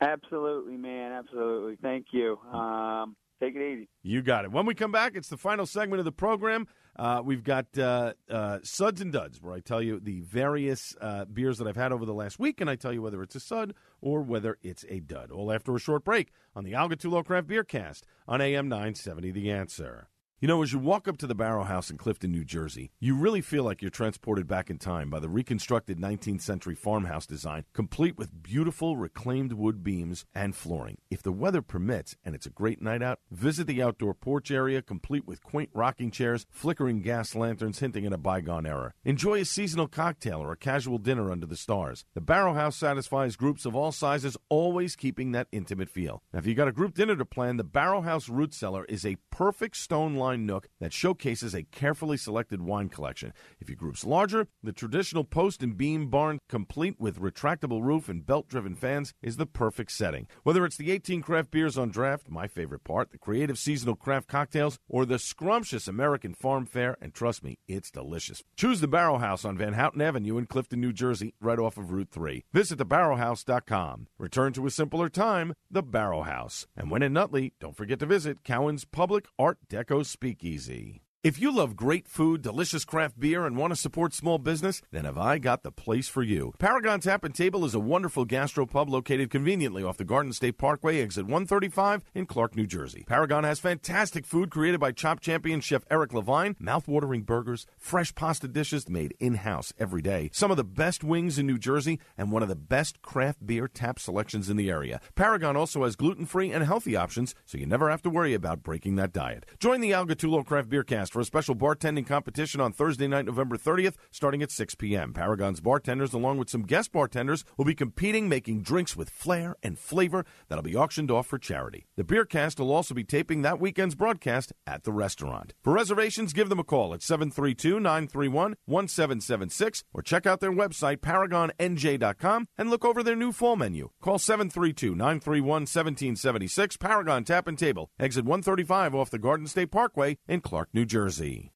Absolutely, 0.00 0.76
man. 0.76 1.12
Absolutely. 1.12 1.76
Thank 1.82 2.06
you. 2.12 2.36
Um, 2.52 3.16
take 3.40 3.56
it 3.56 3.62
easy. 3.62 3.88
You 4.02 4.22
got 4.22 4.44
it. 4.44 4.52
When 4.52 4.66
we 4.66 4.74
come 4.74 4.92
back, 4.92 5.16
it's 5.16 5.28
the 5.28 5.36
final 5.36 5.66
segment 5.66 5.98
of 5.98 6.04
the 6.04 6.12
program. 6.12 6.66
Uh, 6.98 7.22
we've 7.24 7.44
got 7.44 7.66
uh, 7.78 8.14
uh, 8.30 8.58
Suds 8.62 9.00
and 9.00 9.12
Duds, 9.12 9.40
where 9.42 9.54
I 9.54 9.60
tell 9.60 9.82
you 9.82 10.00
the 10.00 10.20
various 10.20 10.94
uh, 11.00 11.26
beers 11.26 11.58
that 11.58 11.66
I've 11.66 11.76
had 11.76 11.92
over 11.92 12.06
the 12.06 12.14
last 12.14 12.38
week, 12.38 12.60
and 12.60 12.70
I 12.70 12.76
tell 12.76 12.92
you 12.92 13.02
whether 13.02 13.22
it's 13.22 13.34
a 13.34 13.40
Sud 13.40 13.74
or 14.00 14.22
whether 14.22 14.58
it's 14.62 14.84
a 14.88 15.00
Dud. 15.00 15.30
All 15.30 15.52
after 15.52 15.74
a 15.74 15.78
short 15.78 16.04
break 16.04 16.32
on 16.54 16.64
the 16.64 16.74
Al 16.74 16.88
Gattullo 16.88 17.24
Craft 17.24 17.48
Beer 17.48 17.64
Cast 17.64 18.06
on 18.26 18.40
AM 18.40 18.68
970 18.68 19.30
The 19.30 19.50
Answer. 19.50 20.08
You 20.38 20.48
know, 20.48 20.62
as 20.62 20.70
you 20.70 20.78
walk 20.78 21.08
up 21.08 21.16
to 21.18 21.26
the 21.26 21.34
Barrel 21.34 21.64
House 21.64 21.88
in 21.88 21.96
Clifton, 21.96 22.30
New 22.30 22.44
Jersey, 22.44 22.90
you 23.00 23.16
really 23.16 23.40
feel 23.40 23.64
like 23.64 23.80
you're 23.80 23.90
transported 23.90 24.46
back 24.46 24.68
in 24.68 24.76
time 24.76 25.08
by 25.08 25.18
the 25.18 25.30
reconstructed 25.30 25.98
19th 25.98 26.42
century 26.42 26.74
farmhouse 26.74 27.24
design, 27.24 27.64
complete 27.72 28.18
with 28.18 28.42
beautiful 28.42 28.98
reclaimed 28.98 29.54
wood 29.54 29.82
beams 29.82 30.26
and 30.34 30.54
flooring. 30.54 30.98
If 31.10 31.22
the 31.22 31.32
weather 31.32 31.62
permits 31.62 32.16
and 32.22 32.34
it's 32.34 32.44
a 32.44 32.50
great 32.50 32.82
night 32.82 33.02
out, 33.02 33.20
visit 33.30 33.66
the 33.66 33.82
outdoor 33.82 34.12
porch 34.12 34.50
area, 34.50 34.82
complete 34.82 35.26
with 35.26 35.42
quaint 35.42 35.70
rocking 35.72 36.10
chairs, 36.10 36.44
flickering 36.50 37.00
gas 37.00 37.34
lanterns 37.34 37.78
hinting 37.78 38.04
at 38.04 38.12
a 38.12 38.18
bygone 38.18 38.66
era. 38.66 38.92
Enjoy 39.06 39.40
a 39.40 39.44
seasonal 39.46 39.88
cocktail 39.88 40.42
or 40.42 40.52
a 40.52 40.56
casual 40.58 40.98
dinner 40.98 41.30
under 41.30 41.46
the 41.46 41.56
stars. 41.56 42.04
The 42.12 42.20
Barrel 42.20 42.52
House 42.52 42.76
satisfies 42.76 43.36
groups 43.36 43.64
of 43.64 43.74
all 43.74 43.90
sizes, 43.90 44.36
always 44.50 44.96
keeping 44.96 45.32
that 45.32 45.48
intimate 45.50 45.88
feel. 45.88 46.22
Now, 46.34 46.40
if 46.40 46.46
you've 46.46 46.58
got 46.58 46.68
a 46.68 46.72
group 46.72 46.92
dinner 46.92 47.16
to 47.16 47.24
plan, 47.24 47.56
the 47.56 47.64
Barrel 47.64 48.02
House 48.02 48.28
Root 48.28 48.52
Cellar 48.52 48.84
is 48.84 49.06
a 49.06 49.16
perfect 49.30 49.78
stone 49.78 50.14
nook 50.34 50.68
that 50.80 50.92
showcases 50.92 51.54
a 51.54 51.62
carefully 51.62 52.16
selected 52.16 52.60
wine 52.60 52.88
collection. 52.88 53.32
If 53.60 53.68
your 53.68 53.76
group's 53.76 54.04
larger, 54.04 54.48
the 54.64 54.72
traditional 54.72 55.22
post 55.22 55.62
and 55.62 55.76
beam 55.76 56.08
barn, 56.08 56.40
complete 56.48 56.98
with 56.98 57.20
retractable 57.20 57.82
roof 57.82 58.08
and 58.08 58.26
belt 58.26 58.48
driven 58.48 58.74
fans, 58.74 59.14
is 59.22 59.36
the 59.36 59.46
perfect 59.46 59.92
setting. 59.92 60.26
Whether 60.42 60.64
it's 60.64 60.76
the 60.76 60.90
18 60.90 61.22
craft 61.22 61.52
beers 61.52 61.78
on 61.78 61.90
draft, 61.90 62.28
my 62.28 62.48
favorite 62.48 62.82
part, 62.82 63.12
the 63.12 63.18
creative 63.18 63.58
seasonal 63.58 63.94
craft 63.94 64.26
cocktails, 64.26 64.80
or 64.88 65.06
the 65.06 65.20
scrumptious 65.20 65.86
American 65.86 66.34
farm 66.34 66.66
fare, 66.66 66.96
and 67.00 67.14
trust 67.14 67.44
me, 67.44 67.58
it's 67.68 67.90
delicious. 67.92 68.42
Choose 68.56 68.80
the 68.80 68.88
Barrel 68.88 69.18
House 69.18 69.44
on 69.44 69.56
Van 69.56 69.74
Houten 69.74 70.00
Avenue 70.00 70.38
in 70.38 70.46
Clifton, 70.46 70.80
New 70.80 70.92
Jersey, 70.92 71.34
right 71.40 71.58
off 71.58 71.76
of 71.76 71.92
Route 71.92 72.10
3. 72.10 72.44
Visit 72.52 72.78
thebarrelhouse.com. 72.78 74.06
Return 74.18 74.52
to 74.54 74.66
a 74.66 74.70
simpler 74.70 75.08
time, 75.08 75.54
the 75.70 75.82
Barrel 75.82 76.22
House. 76.24 76.66
And 76.76 76.90
when 76.90 77.02
in 77.02 77.12
Nutley, 77.12 77.52
don't 77.60 77.76
forget 77.76 77.98
to 78.00 78.06
visit 78.06 78.44
Cowan's 78.44 78.84
Public 78.84 79.26
Art 79.38 79.58
Deco 79.68 80.04
Speakeasy. 80.16 81.02
If 81.26 81.40
you 81.40 81.50
love 81.50 81.74
great 81.74 82.06
food, 82.06 82.42
delicious 82.42 82.84
craft 82.84 83.18
beer, 83.18 83.46
and 83.46 83.56
want 83.56 83.72
to 83.72 83.76
support 83.76 84.14
small 84.14 84.38
business, 84.38 84.80
then 84.92 85.06
have 85.06 85.18
I 85.18 85.38
got 85.38 85.64
the 85.64 85.72
place 85.72 86.06
for 86.06 86.22
you. 86.22 86.54
Paragon 86.60 87.00
Tap 87.00 87.24
and 87.24 87.34
Table 87.34 87.64
is 87.64 87.74
a 87.74 87.80
wonderful 87.80 88.24
gastropub 88.24 88.88
located 88.88 89.28
conveniently 89.28 89.82
off 89.82 89.96
the 89.96 90.04
Garden 90.04 90.32
State 90.32 90.56
Parkway, 90.56 91.00
exit 91.00 91.24
135 91.24 92.04
in 92.14 92.26
Clark, 92.26 92.54
New 92.54 92.64
Jersey. 92.68 93.02
Paragon 93.08 93.42
has 93.42 93.58
fantastic 93.58 94.24
food 94.24 94.52
created 94.52 94.78
by 94.78 94.92
Chopped 94.92 95.20
Champion 95.20 95.60
Chef 95.60 95.82
Eric 95.90 96.14
Levine, 96.14 96.54
mouth-watering 96.60 97.22
burgers, 97.22 97.66
fresh 97.76 98.14
pasta 98.14 98.46
dishes 98.46 98.88
made 98.88 99.12
in-house 99.18 99.72
every 99.80 100.02
day, 100.02 100.30
some 100.32 100.52
of 100.52 100.56
the 100.56 100.62
best 100.62 101.02
wings 101.02 101.40
in 101.40 101.46
New 101.48 101.58
Jersey, 101.58 101.98
and 102.16 102.30
one 102.30 102.44
of 102.44 102.48
the 102.48 102.54
best 102.54 103.02
craft 103.02 103.44
beer 103.44 103.66
tap 103.66 103.98
selections 103.98 104.48
in 104.48 104.56
the 104.56 104.70
area. 104.70 105.00
Paragon 105.16 105.56
also 105.56 105.82
has 105.82 105.96
gluten-free 105.96 106.52
and 106.52 106.62
healthy 106.62 106.94
options, 106.94 107.34
so 107.44 107.58
you 107.58 107.66
never 107.66 107.90
have 107.90 108.02
to 108.02 108.10
worry 108.10 108.32
about 108.32 108.62
breaking 108.62 108.94
that 108.94 109.12
diet. 109.12 109.44
Join 109.58 109.80
the 109.80 109.92
Al 109.92 110.06
Gattullo 110.06 110.46
Craft 110.46 110.68
Beer 110.68 110.84
Cast 110.84 111.15
for 111.16 111.22
a 111.22 111.24
special 111.24 111.56
bartending 111.56 112.06
competition 112.06 112.60
on 112.60 112.74
Thursday 112.74 113.08
night, 113.08 113.24
November 113.24 113.56
30th, 113.56 113.94
starting 114.10 114.42
at 114.42 114.50
6 114.50 114.74
p.m. 114.74 115.14
Paragon's 115.14 115.62
bartenders, 115.62 116.12
along 116.12 116.36
with 116.36 116.50
some 116.50 116.60
guest 116.60 116.92
bartenders, 116.92 117.42
will 117.56 117.64
be 117.64 117.74
competing, 117.74 118.28
making 118.28 118.60
drinks 118.60 118.98
with 118.98 119.08
flair 119.08 119.56
and 119.62 119.78
flavor 119.78 120.26
that'll 120.50 120.62
be 120.62 120.76
auctioned 120.76 121.10
off 121.10 121.26
for 121.26 121.38
charity. 121.38 121.86
The 121.96 122.04
Beer 122.04 122.26
Cast 122.26 122.60
will 122.60 122.70
also 122.70 122.92
be 122.92 123.02
taping 123.02 123.40
that 123.40 123.58
weekend's 123.58 123.94
broadcast 123.94 124.52
at 124.66 124.84
the 124.84 124.92
restaurant. 124.92 125.54
For 125.64 125.72
reservations, 125.72 126.34
give 126.34 126.50
them 126.50 126.58
a 126.58 126.64
call 126.64 126.92
at 126.92 127.02
732 127.02 127.80
931 127.80 128.56
1776 128.66 129.84
or 129.94 130.02
check 130.02 130.26
out 130.26 130.40
their 130.40 130.52
website, 130.52 130.98
paragonnj.com, 130.98 132.48
and 132.58 132.68
look 132.68 132.84
over 132.84 133.02
their 133.02 133.16
new 133.16 133.32
fall 133.32 133.56
menu. 133.56 133.88
Call 134.02 134.18
732 134.18 134.90
931 134.90 135.62
1776, 135.62 136.76
Paragon 136.76 137.24
Tap 137.24 137.48
and 137.48 137.58
Table, 137.58 137.88
exit 137.98 138.26
135 138.26 138.94
off 138.94 139.08
the 139.08 139.18
Garden 139.18 139.46
State 139.46 139.70
Parkway 139.70 140.18
in 140.28 140.42
Clark, 140.42 140.68
New 140.74 140.84
Jersey. 140.84 141.05
When 141.06 141.50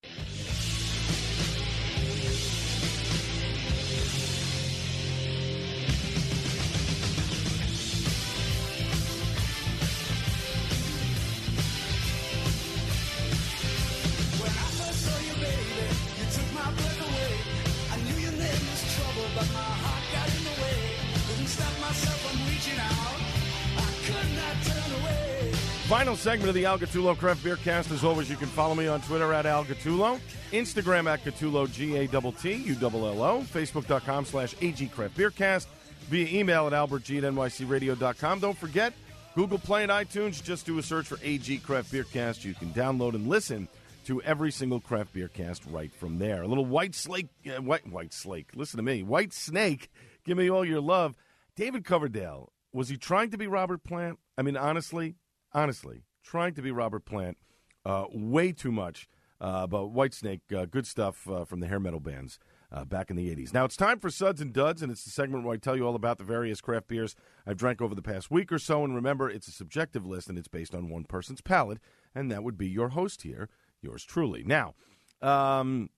Final 25.91 26.15
segment 26.15 26.49
of 26.49 26.55
the 26.55 26.67
Al 26.67 26.79
Gattullo 26.79 27.19
Craft 27.19 27.43
Beer 27.43 27.57
Cast. 27.57 27.91
As 27.91 28.05
always, 28.05 28.31
you 28.31 28.37
can 28.37 28.47
follow 28.47 28.77
me 28.77 28.87
on 28.87 29.01
Twitter 29.01 29.33
at 29.33 29.45
Algatulo, 29.45 30.21
Instagram 30.53 31.13
at 31.13 31.25
Gattullo, 31.25 31.69
G 31.69 31.97
A 31.97 32.07
T 32.07 32.33
T 32.39 32.53
U 32.53 32.77
L 32.81 33.09
L 33.09 33.23
O, 33.25 33.41
Facebook.com 33.41 34.25
slash 34.25 34.55
AG 34.61 34.87
Craft 34.87 35.17
Beer 35.17 35.33
Cast, 35.33 35.67
via 36.03 36.29
email 36.29 36.69
at 36.69 36.73
AlbertG 36.73 37.19
at 37.19 37.25
NYCRadio.com. 37.35 38.39
Don't 38.39 38.57
forget, 38.57 38.93
Google 39.35 39.59
Play 39.59 39.83
and 39.83 39.91
iTunes, 39.91 40.41
just 40.41 40.65
do 40.65 40.79
a 40.79 40.83
search 40.85 41.09
for 41.09 41.19
AG 41.25 41.59
Craft 41.59 41.91
Beer 41.91 42.05
Cast. 42.05 42.45
You 42.45 42.55
can 42.55 42.73
download 42.73 43.15
and 43.15 43.27
listen 43.27 43.67
to 44.05 44.23
every 44.23 44.53
single 44.53 44.79
craft 44.79 45.13
beer 45.13 45.27
cast 45.27 45.65
right 45.67 45.93
from 45.93 46.21
there. 46.21 46.43
A 46.43 46.47
little 46.47 46.67
white 46.67 46.95
slake, 46.95 47.31
uh, 47.49 47.61
white 47.61 47.91
white 47.91 48.13
slake. 48.15 48.51
Listen 48.55 48.77
to 48.77 48.85
me, 48.85 49.03
white 49.03 49.33
snake. 49.33 49.91
Give 50.25 50.39
me 50.39 50.49
all 50.49 50.65
your 50.65 50.81
love. 50.81 51.17
David 51.57 51.85
Coverdale 51.85 52.53
was 52.73 52.89
he 52.89 52.97
trying 52.97 53.33
to 53.33 53.39
be 53.39 53.49
Robert 53.49 53.83
Plant? 53.83 54.21
I 54.39 54.43
mean, 54.43 54.57
honestly, 54.57 55.17
honestly, 55.53 56.03
trying 56.23 56.55
to 56.55 56.63
be 56.63 56.71
Robert 56.71 57.05
Plant. 57.05 57.37
Uh, 57.85 58.05
way 58.13 58.53
too 58.53 58.73
much. 58.73 59.09
Uh, 59.41 59.67
but 59.67 59.95
Whitesnake, 59.95 60.41
uh, 60.55 60.67
good 60.67 60.87
stuff 60.87 61.29
uh, 61.29 61.45
from 61.47 61.61
the 61.61 61.67
hair 61.67 61.81
metal 61.81 62.01
bands 62.01 62.39
uh, 62.71 62.85
back 62.85 63.11
in 63.11 63.17
the 63.17 63.35
80s. 63.35 63.55
Now 63.55 63.65
it's 63.65 63.77
time 63.77 63.99
for 63.99 64.11
Suds 64.11 64.41
and 64.41 64.53
Duds, 64.53 64.83
and 64.83 64.93
it's 64.93 65.03
the 65.03 65.11
segment 65.11 65.45
where 65.45 65.55
I 65.55 65.57
tell 65.57 65.77
you 65.77 65.87
all 65.87 65.95
about 65.95 66.19
the 66.19 66.25
various 66.25 66.61
craft 66.61 66.89
beers 66.89 67.17
I've 67.47 67.57
drank 67.57 67.81
over 67.81 67.95
the 67.95 68.03
past 68.03 68.31
week 68.31 68.53
or 68.53 68.59
so. 68.59 68.85
And 68.85 68.95
remember, 68.95 69.31
it's 69.31 69.49
a 69.49 69.53
subjective 69.53 70.05
list, 70.05 70.29
and 70.29 70.39
it's 70.39 70.49
based 70.49 70.75
on 70.75 70.91
one 70.91 71.05
person's 71.05 71.41
palate, 71.41 71.79
and 72.15 72.31
that 72.31 72.45
would 72.45 72.59
be 72.59 72.69
your 72.69 72.91
host 72.91 73.23
here, 73.23 73.49
yours 73.81 74.05
truly. 74.05 74.45
Now, 74.45 74.75
um, 75.23 75.89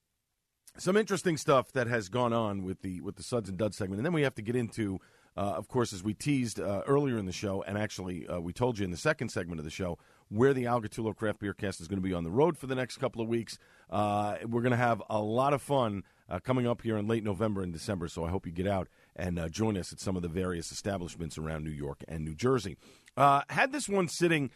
some 0.79 0.97
interesting 0.97 1.37
stuff 1.37 1.73
that 1.73 1.89
has 1.89 2.09
gone 2.09 2.33
on 2.33 2.63
with 2.63 2.83
the 2.83 3.01
with 3.01 3.17
the 3.17 3.25
Suds 3.25 3.49
and 3.49 3.59
Duds 3.59 3.77
segment, 3.77 3.99
and 3.99 4.07
then 4.07 4.13
we 4.13 4.23
have 4.23 4.37
to 4.37 4.43
get 4.43 4.55
into, 4.55 5.01
uh, 5.37 5.55
of 5.57 5.69
course, 5.69 5.93
as 5.93 6.03
we 6.03 6.13
teased 6.13 6.61
uh, 6.61 6.83
earlier 6.87 7.19
in 7.19 7.27
the 7.27 7.33
show, 7.33 7.63
and 7.63 7.79
actually 7.79 8.27
uh, 8.27 8.39
we 8.39 8.53
told 8.53 8.79
you 8.79 8.85
in 8.85 8.91
the 8.91 8.97
second 8.97 9.31
segment 9.31 9.59
of 9.59 9.65
the 9.65 9.71
show 9.71 9.99
where 10.29 10.53
the 10.53 10.67
Al 10.67 10.81
Gattullo 10.81 11.15
Craft 11.15 11.41
Beer 11.41 11.55
Cast 11.55 11.81
is 11.81 11.89
going 11.89 12.01
to 12.01 12.07
be 12.07 12.15
on 12.15 12.25
the 12.25 12.31
road 12.31 12.59
for 12.59 12.67
the 12.67 12.75
next 12.75 12.99
couple 12.99 13.23
of 13.23 13.29
weeks. 13.29 13.59
Uh, 13.91 14.37
we're 14.47 14.61
going 14.63 14.73
to 14.73 14.77
have 14.77 15.03
a 15.09 15.21
lot 15.21 15.53
of 15.53 15.63
fun 15.63 16.05
uh, 16.29 16.39
coming 16.39 16.67
up 16.67 16.83
here 16.83 16.97
in 16.97 17.07
late 17.07 17.25
November 17.25 17.63
and 17.63 17.73
December, 17.73 18.09
so 18.09 18.25
I 18.25 18.31
hope 18.31 18.47
you 18.47 18.53
get 18.53 18.67
out 18.67 18.89
and 19.17 19.39
uh, 19.39 19.49
join 19.49 19.77
us 19.77 19.93
at 19.93 20.01
some 20.01 20.17
of 20.17 20.23
the 20.23 20.29
various 20.29 20.71
establishments 20.71 21.39
around 21.39 21.65
New 21.65 21.71
York 21.71 22.03
and 22.09 22.25
New 22.25 22.35
Jersey. 22.35 22.77
Had 23.17 23.73
this 23.73 23.89
one 23.89 24.09
sitting 24.09 24.51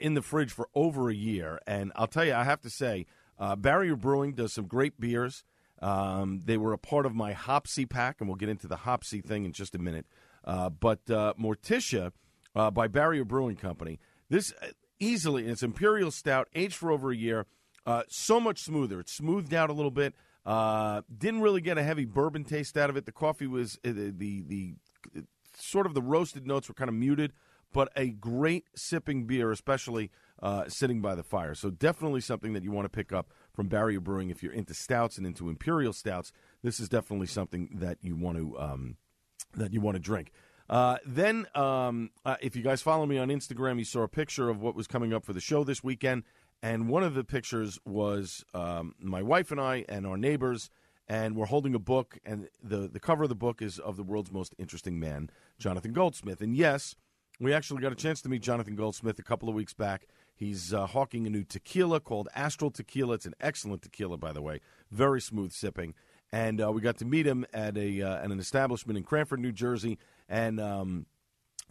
in 0.00 0.14
the 0.14 0.22
fridge 0.22 0.52
for 0.52 0.68
over 0.74 1.10
a 1.10 1.14
year, 1.14 1.60
and 1.66 1.92
I'll 1.96 2.06
tell 2.06 2.24
you, 2.24 2.34
I 2.34 2.44
have 2.44 2.60
to 2.62 2.70
say, 2.70 3.06
Barrier 3.58 3.96
Brewing 3.96 4.32
does 4.32 4.52
some 4.52 4.66
great 4.66 4.98
beers. 5.00 5.44
Um, 5.80 6.42
they 6.44 6.56
were 6.56 6.72
a 6.72 6.78
part 6.78 7.06
of 7.06 7.14
my 7.14 7.32
Hopsy 7.32 7.86
pack, 7.86 8.20
and 8.20 8.28
we'll 8.28 8.36
get 8.36 8.48
into 8.48 8.68
the 8.68 8.76
Hopsy 8.76 9.20
thing 9.20 9.44
in 9.44 9.52
just 9.52 9.74
a 9.74 9.78
minute. 9.78 10.06
Uh, 10.44 10.70
but 10.70 11.08
uh, 11.10 11.34
Morticia 11.40 12.12
uh, 12.54 12.70
by 12.70 12.88
Barrier 12.88 13.24
Brewing 13.24 13.56
Company, 13.56 13.98
this 14.28 14.52
easily, 14.98 15.46
it's 15.46 15.62
Imperial 15.62 16.10
Stout, 16.10 16.48
aged 16.54 16.74
for 16.74 16.90
over 16.90 17.10
a 17.10 17.16
year, 17.16 17.46
so 18.08 18.40
much 18.40 18.62
smoother. 18.62 19.00
It's 19.00 19.12
smoothed 19.12 19.54
out 19.54 19.70
a 19.70 19.72
little 19.72 19.90
bit. 19.90 20.14
Didn't 20.44 21.40
really 21.40 21.60
get 21.60 21.78
a 21.78 21.82
heavy 21.82 22.04
bourbon 22.04 22.44
taste 22.44 22.76
out 22.76 22.90
of 22.90 22.96
it. 22.96 23.06
The 23.06 23.12
coffee 23.12 23.46
was 23.46 23.78
the, 23.82 24.12
the 24.16 24.42
the 24.42 24.74
sort 25.56 25.86
of 25.86 25.94
the 25.94 26.02
roasted 26.02 26.46
notes 26.46 26.68
were 26.68 26.74
kind 26.74 26.88
of 26.88 26.94
muted, 26.94 27.32
but 27.72 27.90
a 27.96 28.10
great 28.10 28.64
sipping 28.74 29.26
beer, 29.26 29.50
especially 29.50 30.10
uh, 30.42 30.68
sitting 30.68 31.00
by 31.00 31.14
the 31.14 31.22
fire. 31.22 31.54
So 31.54 31.70
definitely 31.70 32.20
something 32.20 32.52
that 32.54 32.64
you 32.64 32.70
want 32.72 32.86
to 32.86 32.88
pick 32.88 33.12
up 33.12 33.30
from 33.52 33.68
Barrier 33.68 34.00
Brewing 34.00 34.30
if 34.30 34.42
you're 34.42 34.52
into 34.52 34.74
stouts 34.74 35.18
and 35.18 35.26
into 35.26 35.48
imperial 35.48 35.92
stouts. 35.92 36.32
This 36.62 36.80
is 36.80 36.88
definitely 36.88 37.26
something 37.26 37.70
that 37.74 37.98
you 38.02 38.16
want 38.16 38.38
to 38.38 38.58
um, 38.58 38.96
that 39.54 39.72
you 39.72 39.80
want 39.80 39.96
to 39.96 40.00
drink. 40.00 40.32
Uh, 40.70 40.96
then, 41.04 41.46
um, 41.54 42.10
uh, 42.24 42.36
if 42.40 42.56
you 42.56 42.62
guys 42.62 42.80
follow 42.80 43.04
me 43.04 43.18
on 43.18 43.28
Instagram, 43.28 43.78
you 43.78 43.84
saw 43.84 44.02
a 44.02 44.08
picture 44.08 44.48
of 44.48 44.62
what 44.62 44.74
was 44.74 44.86
coming 44.86 45.12
up 45.12 45.24
for 45.24 45.32
the 45.32 45.40
show 45.40 45.64
this 45.64 45.84
weekend. 45.84 46.22
And 46.62 46.88
one 46.88 47.02
of 47.02 47.14
the 47.14 47.24
pictures 47.24 47.78
was 47.84 48.44
um, 48.54 48.94
my 49.00 49.20
wife 49.20 49.50
and 49.50 49.60
I 49.60 49.84
and 49.88 50.06
our 50.06 50.16
neighbors, 50.16 50.70
and 51.08 51.34
we're 51.34 51.46
holding 51.46 51.74
a 51.74 51.80
book. 51.80 52.18
And 52.24 52.48
the, 52.62 52.88
the 52.88 53.00
cover 53.00 53.24
of 53.24 53.28
the 53.28 53.34
book 53.34 53.60
is 53.60 53.78
of 53.80 53.96
the 53.96 54.04
world's 54.04 54.30
most 54.30 54.54
interesting 54.58 55.00
man, 55.00 55.28
Jonathan 55.58 55.92
Goldsmith. 55.92 56.40
And 56.40 56.56
yes, 56.56 56.94
We 57.42 57.52
actually 57.52 57.80
got 57.82 57.90
a 57.90 57.96
chance 57.96 58.22
to 58.22 58.28
meet 58.28 58.40
Jonathan 58.40 58.76
Goldsmith 58.76 59.18
a 59.18 59.22
couple 59.24 59.48
of 59.48 59.56
weeks 59.56 59.74
back. 59.74 60.06
He's 60.34 60.72
uh, 60.72 60.86
hawking 60.86 61.26
a 61.26 61.30
new 61.30 61.42
tequila 61.42 61.98
called 61.98 62.28
Astral 62.36 62.70
Tequila. 62.70 63.14
It's 63.14 63.26
an 63.26 63.34
excellent 63.40 63.82
tequila, 63.82 64.16
by 64.16 64.32
the 64.32 64.40
way, 64.40 64.60
very 64.92 65.20
smooth 65.20 65.50
sipping. 65.50 65.94
And 66.32 66.62
uh, 66.62 66.72
we 66.72 66.80
got 66.80 66.96
to 66.98 67.04
meet 67.04 67.26
him 67.26 67.44
at 67.52 67.76
a 67.76 68.00
uh, 68.00 68.24
at 68.24 68.30
an 68.30 68.40
establishment 68.40 68.96
in 68.96 69.04
Cranford, 69.04 69.40
New 69.40 69.52
Jersey, 69.52 69.98
and 70.28 70.58
um, 70.58 71.06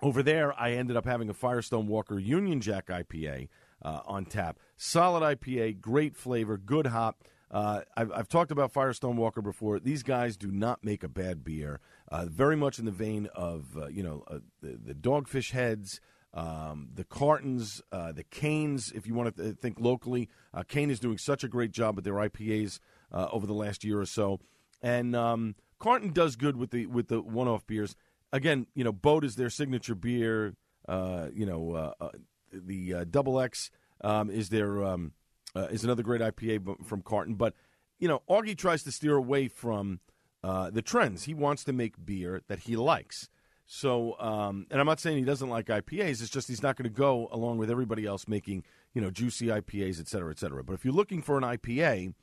over 0.02 0.24
there, 0.24 0.60
I 0.60 0.72
ended 0.72 0.98
up 0.98 1.06
having 1.06 1.30
a 1.30 1.34
Firestone 1.34 1.88
Walker 1.88 2.18
Union 2.18 2.60
Jack 2.62 2.88
IPA 2.88 3.50
uh, 3.84 4.00
on 4.06 4.26
tap. 4.26 4.58
Solid 4.78 5.22
IPA, 5.22 5.80
great 5.80 6.16
flavor, 6.16 6.58
good 6.58 6.88
hop. 6.88 7.24
Uh, 7.52 7.82
I've, 7.98 8.12
I've, 8.12 8.28
talked 8.30 8.52
about 8.52 8.72
Firestone 8.72 9.18
Walker 9.18 9.42
before. 9.42 9.80
These 9.80 10.04
guys 10.04 10.38
do 10.38 10.52
not 10.52 10.84
make 10.86 11.04
a 11.04 11.10
bad 11.10 11.44
beer. 11.44 11.82
Uh, 12.10 12.26
very 12.26 12.56
much 12.56 12.80
in 12.80 12.86
the 12.86 12.92
vein 12.92 13.28
of 13.36 13.78
uh, 13.78 13.88
you 13.88 14.04
know 14.04 14.24
the, 14.62 14.80
the, 14.82 14.94
Dogfish 14.94 15.52
Heads, 15.52 16.00
um, 16.34 16.90
the 16.94 17.04
Cartons, 17.04 17.82
the 17.92 18.24
Kanes. 18.32 18.94
If 18.96 19.06
you 19.06 19.14
want 19.14 19.36
to 19.36 19.54
think 19.54 19.82
locally, 19.82 20.30
Kane 20.70 20.90
is 20.90 21.00
doing 21.00 21.18
such 21.18 21.44
a 21.44 21.50
great 21.50 21.72
job 21.72 21.98
with 21.98 22.06
their 22.06 22.14
IPAs 22.14 22.80
over 23.14 23.46
the 23.46 23.54
last 23.54 23.84
year 23.84 24.00
or 24.00 24.06
so, 24.06 24.40
and 24.82 25.16
um, 25.16 25.56
Carton 25.80 26.12
does 26.12 26.36
good 26.36 26.56
with 26.56 26.72
the 26.72 26.86
with 26.86 27.08
the 27.08 27.22
one-off 27.22 27.66
beers 27.68 27.96
again, 28.32 28.68
you 28.74 28.84
know, 28.84 28.92
Boat 28.92 29.24
is 29.24 29.36
their 29.36 29.50
signature 29.50 29.96
beer. 29.96 30.56
Uh, 30.88 31.28
you 31.34 31.46
know, 31.46 31.74
uh, 31.74 31.94
uh, 32.04 32.10
the 32.52 32.94
uh, 32.94 33.06
Double 33.10 33.40
X 33.40 33.72
um, 34.02 34.30
is 34.30 34.50
their 34.50 34.84
um, 34.84 35.14
uh, 35.56 35.68
is 35.72 35.84
another 35.84 36.04
great 36.04 36.22
IPA 36.22 36.86
from 36.86 37.02
Carton. 37.02 37.36
But 37.36 37.54
you 38.00 38.08
know, 38.08 38.22
Augie 38.30 38.58
tries 38.58 38.84
to 38.84 38.92
steer 38.92 39.16
away 39.16 39.48
from 39.48 40.00
uh, 40.44 40.72
the 40.72 40.82
trends. 40.82 41.24
He 41.26 41.34
wants 41.34 41.64
to 41.66 41.74
make 41.74 42.04
beer 42.04 42.42
that 42.48 42.60
he 42.60 42.76
likes. 42.76 43.30
So, 43.68 44.20
um, 44.20 44.66
and 44.70 44.82
I'm 44.82 44.86
not 44.86 45.00
saying 45.00 45.18
he 45.18 45.24
doesn't 45.24 45.48
like 45.48 45.68
IPAs. 45.68 46.22
It's 46.22 46.30
just 46.30 46.50
he's 46.50 46.64
not 46.64 46.76
going 46.76 46.92
to 46.92 46.96
go 46.96 47.30
along 47.32 47.58
with 47.58 47.72
everybody 47.72 48.06
else 48.06 48.28
making 48.28 48.64
you 48.94 49.02
know 49.02 49.12
juicy 49.12 49.48
IPAs, 49.48 50.00
et 50.00 50.08
cetera, 50.08 50.32
et 50.32 50.40
cetera. 50.40 50.64
But 50.64 50.74
if 50.74 50.84
you're 50.84 50.94
looking 50.94 51.22
for 51.22 51.38
an 51.38 51.44
IPA 51.44 52.14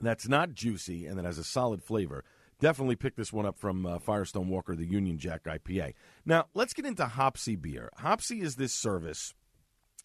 that's 0.00 0.28
not 0.28 0.54
juicy 0.54 1.06
and 1.06 1.18
that 1.18 1.24
has 1.24 1.38
a 1.38 1.44
solid 1.44 1.82
flavor, 1.82 2.24
definitely 2.60 2.96
pick 2.96 3.16
this 3.16 3.32
one 3.32 3.46
up 3.46 3.58
from 3.58 3.86
uh, 3.86 3.98
Firestone 3.98 4.48
Walker, 4.48 4.74
the 4.76 4.86
Union 4.86 5.18
Jack 5.18 5.44
IPA. 5.44 5.94
Now, 6.24 6.46
let's 6.54 6.74
get 6.74 6.86
into 6.86 7.06
Hopsy 7.06 7.56
Beer. 7.56 7.90
Hopsy 7.96 8.40
is 8.40 8.56
this 8.56 8.72
service 8.72 9.34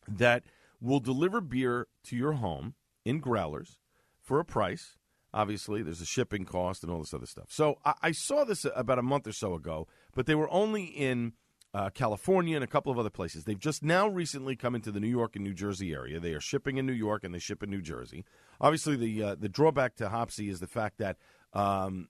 that 0.08 0.44
will 0.82 1.00
deliver 1.00 1.42
beer 1.42 1.88
to 2.06 2.16
your 2.16 2.34
home 2.34 2.76
in 3.06 3.20
growlers 3.20 3.78
for 4.22 4.40
a 4.40 4.46
price. 4.46 4.96
Obviously, 5.34 5.84
there's 5.84 6.02
a 6.02 6.06
shipping 6.06 6.46
cost 6.46 6.84
and 6.84 6.92
all 6.92 7.00
this 7.00 7.14
other 7.14 7.26
stuff. 7.26 7.48
So 7.50 7.78
I, 7.86 7.94
I 8.02 8.12
saw 8.12 8.44
this 8.44 8.66
about 8.76 9.00
a 9.00 9.04
month 9.04 9.28
or 9.28 9.32
so 9.32 9.54
ago, 9.54 9.88
but 10.16 10.26
they 10.26 10.36
were 10.36 10.50
only 10.50 10.84
in 10.84 11.34
uh, 11.74 11.90
California 11.92 12.56
and 12.56 12.64
a 12.64 12.68
couple 12.68 12.92
of 12.92 12.98
other 12.98 13.10
places. 13.10 13.44
They've 13.44 13.60
just 13.60 13.84
now 13.84 14.08
recently 14.08 14.56
come 14.56 14.76
into 14.76 14.92
the 14.92 15.00
New 15.00 15.08
York 15.08 15.36
and 15.36 15.44
New 15.44 15.54
Jersey 15.54 15.94
area. 15.94 16.20
They 16.20 16.34
are 16.34 16.40
shipping 16.40 16.78
in 16.78 16.86
New 16.86 16.94
York 16.94 17.24
and 17.24 17.34
they 17.34 17.40
ship 17.40 17.62
in 17.62 17.70
New 17.70 17.82
Jersey. 17.82 18.26
Obviously, 18.60 18.96
the 18.96 19.24
uh, 19.24 19.36
the 19.36 19.50
drawback 19.50 19.96
to 19.98 20.10
Hopsy 20.10 20.50
is 20.50 20.60
the 20.60 20.68
fact 20.68 20.98
that 20.98 21.18
um, 21.54 22.10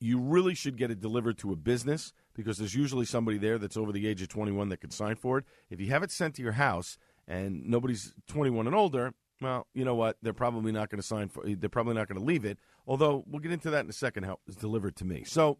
you 0.00 0.18
really 0.18 0.54
should 0.54 0.76
get 0.76 0.90
it 0.90 1.00
delivered 1.00 1.38
to 1.38 1.52
a 1.52 1.56
business 1.56 2.12
because 2.34 2.58
there's 2.58 2.74
usually 2.74 3.04
somebody 3.04 3.38
there 3.38 3.58
that's 3.58 3.76
over 3.76 3.92
the 3.92 4.06
age 4.06 4.22
of 4.22 4.28
21 4.28 4.68
that 4.68 4.80
can 4.80 4.90
sign 4.90 5.16
for 5.16 5.38
it. 5.38 5.44
If 5.70 5.80
you 5.80 5.88
have 5.88 6.02
it 6.02 6.12
sent 6.12 6.34
to 6.36 6.42
your 6.42 6.52
house 6.52 6.98
and 7.26 7.66
nobody's 7.66 8.14
21 8.28 8.66
and 8.66 8.76
older, 8.76 9.12
well, 9.40 9.66
you 9.74 9.84
know 9.84 9.94
what? 9.94 10.16
They're 10.22 10.32
probably 10.32 10.72
not 10.72 10.90
going 10.90 11.00
to 11.00 11.06
sign 11.06 11.28
for. 11.28 11.44
They're 11.46 11.68
probably 11.68 11.94
not 11.94 12.08
going 12.08 12.18
to 12.18 12.24
leave 12.24 12.44
it. 12.44 12.58
Although 12.86 13.24
we'll 13.26 13.40
get 13.40 13.52
into 13.52 13.70
that 13.70 13.84
in 13.84 13.90
a 13.90 13.94
second. 13.94 14.24
How 14.24 14.38
it's 14.46 14.56
delivered 14.56 14.96
to 14.96 15.04
me. 15.04 15.24
So, 15.24 15.58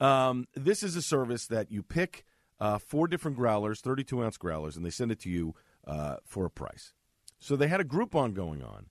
um, 0.00 0.46
this 0.54 0.82
is 0.82 0.96
a 0.96 1.02
service 1.02 1.46
that 1.46 1.70
you 1.70 1.82
pick 1.82 2.24
uh, 2.60 2.78
four 2.78 3.08
different 3.08 3.36
growlers, 3.36 3.80
32 3.80 4.22
ounce 4.22 4.36
growlers, 4.36 4.76
and 4.76 4.84
they 4.84 4.90
send 4.90 5.12
it 5.12 5.20
to 5.20 5.30
you 5.30 5.54
uh, 5.86 6.16
for 6.24 6.44
a 6.44 6.50
price. 6.50 6.92
So 7.38 7.56
they 7.56 7.68
had 7.68 7.80
a 7.80 7.84
Groupon 7.84 8.34
going 8.34 8.62
on. 8.62 8.86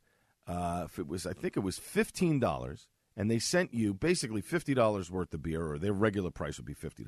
Uh, 0.48 0.84
if 0.86 0.98
it 0.98 1.08
was, 1.08 1.26
I 1.26 1.34
think 1.34 1.58
it 1.58 1.62
was 1.62 1.78
fifteen 1.78 2.40
dollars 2.40 2.88
and 3.18 3.32
they 3.32 3.40
sent 3.40 3.74
you 3.74 3.96
basically 3.96 4.44
$50 4.44 5.10
worth 5.10 5.34
of 5.34 5.42
beer, 5.42 5.66
or 5.66 5.80
their 5.80 5.92
regular 5.92 6.30
price 6.30 6.58
would 6.58 6.68
be 6.68 6.76
$50. 6.76 7.08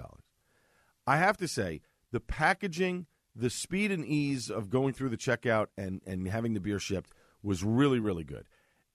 I 1.05 1.17
have 1.17 1.37
to 1.37 1.47
say, 1.47 1.81
the 2.11 2.19
packaging, 2.19 3.05
the 3.35 3.51
speed 3.51 3.91
and 3.91 4.03
ease 4.03 4.49
of 4.49 4.71
going 4.71 4.93
through 4.93 5.09
the 5.09 5.17
checkout 5.17 5.67
and, 5.77 6.01
and 6.07 6.27
having 6.27 6.55
the 6.55 6.59
beer 6.59 6.79
shipped 6.79 7.11
was 7.43 7.63
really, 7.63 7.99
really 7.99 8.23
good. 8.23 8.47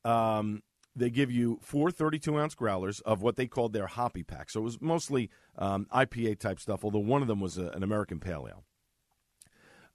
Um, 0.04 0.62
they 0.96 1.10
give 1.10 1.30
you 1.30 1.58
four 1.62 1.90
32 1.90 2.38
ounce 2.38 2.54
growlers 2.54 3.00
of 3.00 3.22
what 3.22 3.36
they 3.36 3.46
called 3.46 3.72
their 3.72 3.86
hoppy 3.86 4.22
pack. 4.22 4.50
So 4.50 4.60
it 4.60 4.64
was 4.64 4.80
mostly 4.80 5.30
um, 5.58 5.86
IPA 5.92 6.38
type 6.38 6.60
stuff, 6.60 6.84
although 6.84 6.98
one 6.98 7.22
of 7.22 7.28
them 7.28 7.40
was 7.40 7.58
a, 7.58 7.68
an 7.68 7.82
American 7.82 8.20
Pale 8.20 8.48
Ale. 8.48 8.64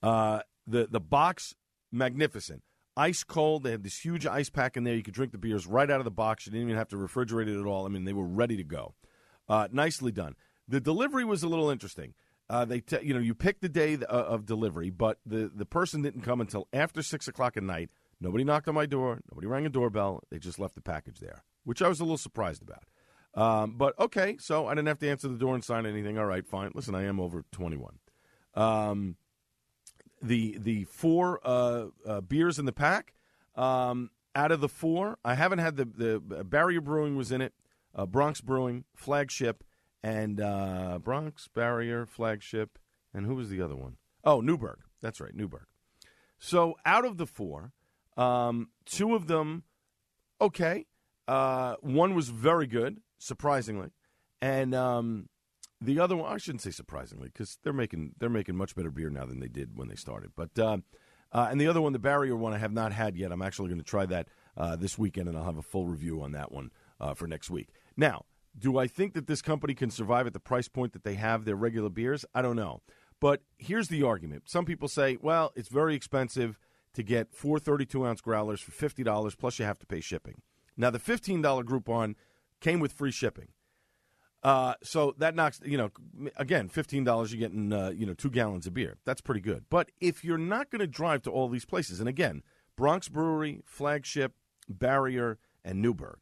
Uh, 0.01 0.39
the, 0.67 0.87
the 0.89 0.99
box, 0.99 1.55
magnificent 1.91 2.63
ice 2.99 3.23
cold. 3.23 3.63
They 3.63 3.71
had 3.71 3.83
this 3.83 4.03
huge 4.03 4.25
ice 4.25 4.49
pack 4.49 4.75
in 4.75 4.83
there. 4.83 4.93
You 4.93 5.03
could 5.03 5.13
drink 5.13 5.31
the 5.31 5.37
beers 5.37 5.65
right 5.65 5.89
out 5.89 5.99
of 5.99 6.05
the 6.05 6.11
box. 6.11 6.45
You 6.45 6.51
didn't 6.51 6.67
even 6.67 6.77
have 6.77 6.89
to 6.89 6.97
refrigerate 6.97 7.47
it 7.47 7.59
at 7.59 7.65
all. 7.65 7.85
I 7.85 7.89
mean, 7.89 8.03
they 8.03 8.13
were 8.13 8.27
ready 8.27 8.57
to 8.57 8.63
go. 8.63 8.93
Uh, 9.47 9.67
nicely 9.71 10.11
done. 10.11 10.35
The 10.67 10.79
delivery 10.79 11.25
was 11.25 11.41
a 11.41 11.47
little 11.47 11.69
interesting. 11.69 12.13
Uh, 12.49 12.65
they, 12.65 12.81
t- 12.81 12.99
you 13.01 13.13
know, 13.13 13.19
you 13.19 13.33
pick 13.33 13.61
the 13.61 13.69
day 13.69 13.95
uh, 13.95 14.05
of 14.05 14.45
delivery, 14.45 14.89
but 14.89 15.19
the 15.25 15.51
the 15.53 15.65
person 15.65 16.01
didn't 16.01 16.21
come 16.21 16.41
until 16.41 16.67
after 16.73 17.01
six 17.01 17.27
o'clock 17.27 17.55
at 17.57 17.63
night. 17.63 17.89
Nobody 18.21 18.43
knocked 18.43 18.67
on 18.67 18.75
my 18.75 18.85
door. 18.85 19.19
Nobody 19.31 19.47
rang 19.47 19.65
a 19.65 19.69
doorbell. 19.69 20.23
They 20.29 20.39
just 20.39 20.59
left 20.59 20.75
the 20.75 20.81
package 20.81 21.19
there, 21.19 21.43
which 21.63 21.81
I 21.81 21.87
was 21.87 21.99
a 21.99 22.03
little 22.03 22.17
surprised 22.17 22.61
about. 22.61 22.83
Um, 23.33 23.75
but 23.77 23.97
okay, 23.99 24.37
so 24.39 24.67
I 24.67 24.71
didn't 24.71 24.87
have 24.87 24.99
to 24.99 25.09
answer 25.09 25.27
the 25.27 25.37
door 25.37 25.55
and 25.55 25.63
sign 25.63 25.85
anything. 25.85 26.17
All 26.17 26.25
right, 26.25 26.45
fine. 26.45 26.71
Listen, 26.73 26.95
I 26.95 27.05
am 27.05 27.19
over 27.19 27.45
twenty 27.51 27.77
one. 27.77 27.99
Um, 28.55 29.15
the 30.21 30.57
the 30.59 30.83
four 30.85 31.39
uh, 31.43 31.87
uh, 32.05 32.21
beers 32.21 32.59
in 32.59 32.65
the 32.65 32.73
pack. 32.73 33.13
Um, 33.55 34.09
out 34.35 34.51
of 34.51 34.61
the 34.61 34.69
four, 34.69 35.17
I 35.23 35.35
haven't 35.35 35.59
had 35.59 35.77
the 35.77 35.85
the 35.85 36.43
Barrier 36.43 36.81
Brewing 36.81 37.15
was 37.15 37.31
in 37.31 37.41
it, 37.41 37.53
uh, 37.95 38.05
Bronx 38.05 38.41
Brewing, 38.41 38.85
Flagship, 38.95 39.63
and 40.03 40.41
uh, 40.41 40.99
Bronx 41.01 41.47
Barrier 41.47 42.05
Flagship, 42.05 42.79
and 43.13 43.25
who 43.25 43.35
was 43.35 43.49
the 43.49 43.61
other 43.61 43.75
one? 43.75 43.97
Oh, 44.23 44.41
Newburgh. 44.41 44.79
That's 45.01 45.21
right, 45.21 45.35
Newburgh. 45.35 45.67
So 46.37 46.75
out 46.85 47.05
of 47.05 47.17
the 47.17 47.25
four, 47.25 47.73
um, 48.19 48.69
two 48.85 49.15
of 49.15 49.27
them 49.27 49.63
okay. 50.41 50.85
Uh, 51.27 51.75
one 51.81 52.15
was 52.15 52.29
very 52.29 52.65
good, 52.65 53.01
surprisingly, 53.19 53.91
and 54.41 54.73
um, 54.73 55.29
the 55.81 55.99
other 55.99 56.15
one, 56.15 56.31
I 56.31 56.37
shouldn't 56.37 56.61
say 56.61 56.71
surprisingly, 56.71 57.29
because 57.31 57.57
they're 57.63 57.73
making 57.73 58.15
they're 58.19 58.29
making 58.29 58.55
much 58.55 58.75
better 58.75 58.91
beer 58.91 59.09
now 59.09 59.25
than 59.25 59.39
they 59.39 59.47
did 59.47 59.77
when 59.77 59.87
they 59.87 59.95
started. 59.95 60.31
But 60.35 60.57
uh, 60.57 60.77
uh, 61.31 61.47
and 61.51 61.61
the 61.61 61.67
other 61.67 61.81
one, 61.81 61.93
the 61.93 61.99
Barrier 61.99 62.35
one, 62.35 62.53
I 62.53 62.57
have 62.57 62.73
not 62.73 62.91
had 62.91 63.15
yet. 63.15 63.31
I'm 63.31 63.41
actually 63.41 63.69
going 63.69 63.79
to 63.79 63.85
try 63.85 64.05
that 64.07 64.27
uh, 64.57 64.75
this 64.75 64.97
weekend, 64.97 65.27
and 65.29 65.37
I'll 65.37 65.45
have 65.45 65.57
a 65.57 65.63
full 65.63 65.85
review 65.85 66.21
on 66.21 66.31
that 66.33 66.51
one 66.51 66.71
uh, 66.99 67.13
for 67.13 67.27
next 67.27 67.49
week. 67.49 67.69
Now, 67.95 68.25
do 68.57 68.77
I 68.77 68.87
think 68.87 69.13
that 69.13 69.27
this 69.27 69.41
company 69.41 69.73
can 69.73 69.91
survive 69.91 70.27
at 70.27 70.33
the 70.33 70.39
price 70.39 70.67
point 70.67 70.93
that 70.93 71.03
they 71.03 71.15
have 71.15 71.45
their 71.45 71.55
regular 71.55 71.89
beers? 71.89 72.25
I 72.33 72.41
don't 72.41 72.55
know. 72.55 72.81
But 73.19 73.43
here's 73.57 73.87
the 73.87 74.03
argument: 74.03 74.43
some 74.47 74.65
people 74.65 74.87
say, 74.87 75.17
well, 75.21 75.51
it's 75.55 75.69
very 75.69 75.95
expensive 75.95 76.57
to 76.93 77.03
get 77.03 77.33
four 77.33 77.59
32 77.59 78.05
ounce 78.05 78.21
growlers 78.21 78.61
for 78.61 78.71
fifty 78.71 79.03
dollars, 79.03 79.35
plus 79.35 79.59
you 79.59 79.65
have 79.65 79.79
to 79.79 79.85
pay 79.85 79.99
shipping. 80.01 80.41
Now, 80.77 80.89
the 80.89 80.99
fifteen 80.99 81.41
dollar 81.41 81.63
Groupon 81.63 82.15
came 82.61 82.79
with 82.79 82.93
free 82.93 83.11
shipping. 83.11 83.49
Uh, 84.41 84.73
so 84.81 85.13
that 85.17 85.35
knocks, 85.35 85.59
you 85.65 85.77
know, 85.77 85.89
again, 86.37 86.69
fifteen 86.69 87.03
dollars, 87.03 87.33
you're 87.33 87.39
getting, 87.39 87.73
uh, 87.73 87.89
you 87.89 88.05
know, 88.05 88.13
two 88.13 88.29
gallons 88.29 88.65
of 88.65 88.73
beer. 88.73 88.97
That's 89.05 89.21
pretty 89.21 89.41
good. 89.41 89.65
But 89.69 89.91
if 89.99 90.23
you're 90.23 90.37
not 90.37 90.69
going 90.69 90.79
to 90.79 90.87
drive 90.87 91.21
to 91.23 91.29
all 91.31 91.49
these 91.49 91.65
places, 91.65 91.99
and 91.99 92.07
again, 92.07 92.41
Bronx 92.77 93.09
Brewery, 93.09 93.61
Flagship, 93.65 94.33
Barrier, 94.69 95.37
and 95.65 95.81
Newburgh, 95.81 96.19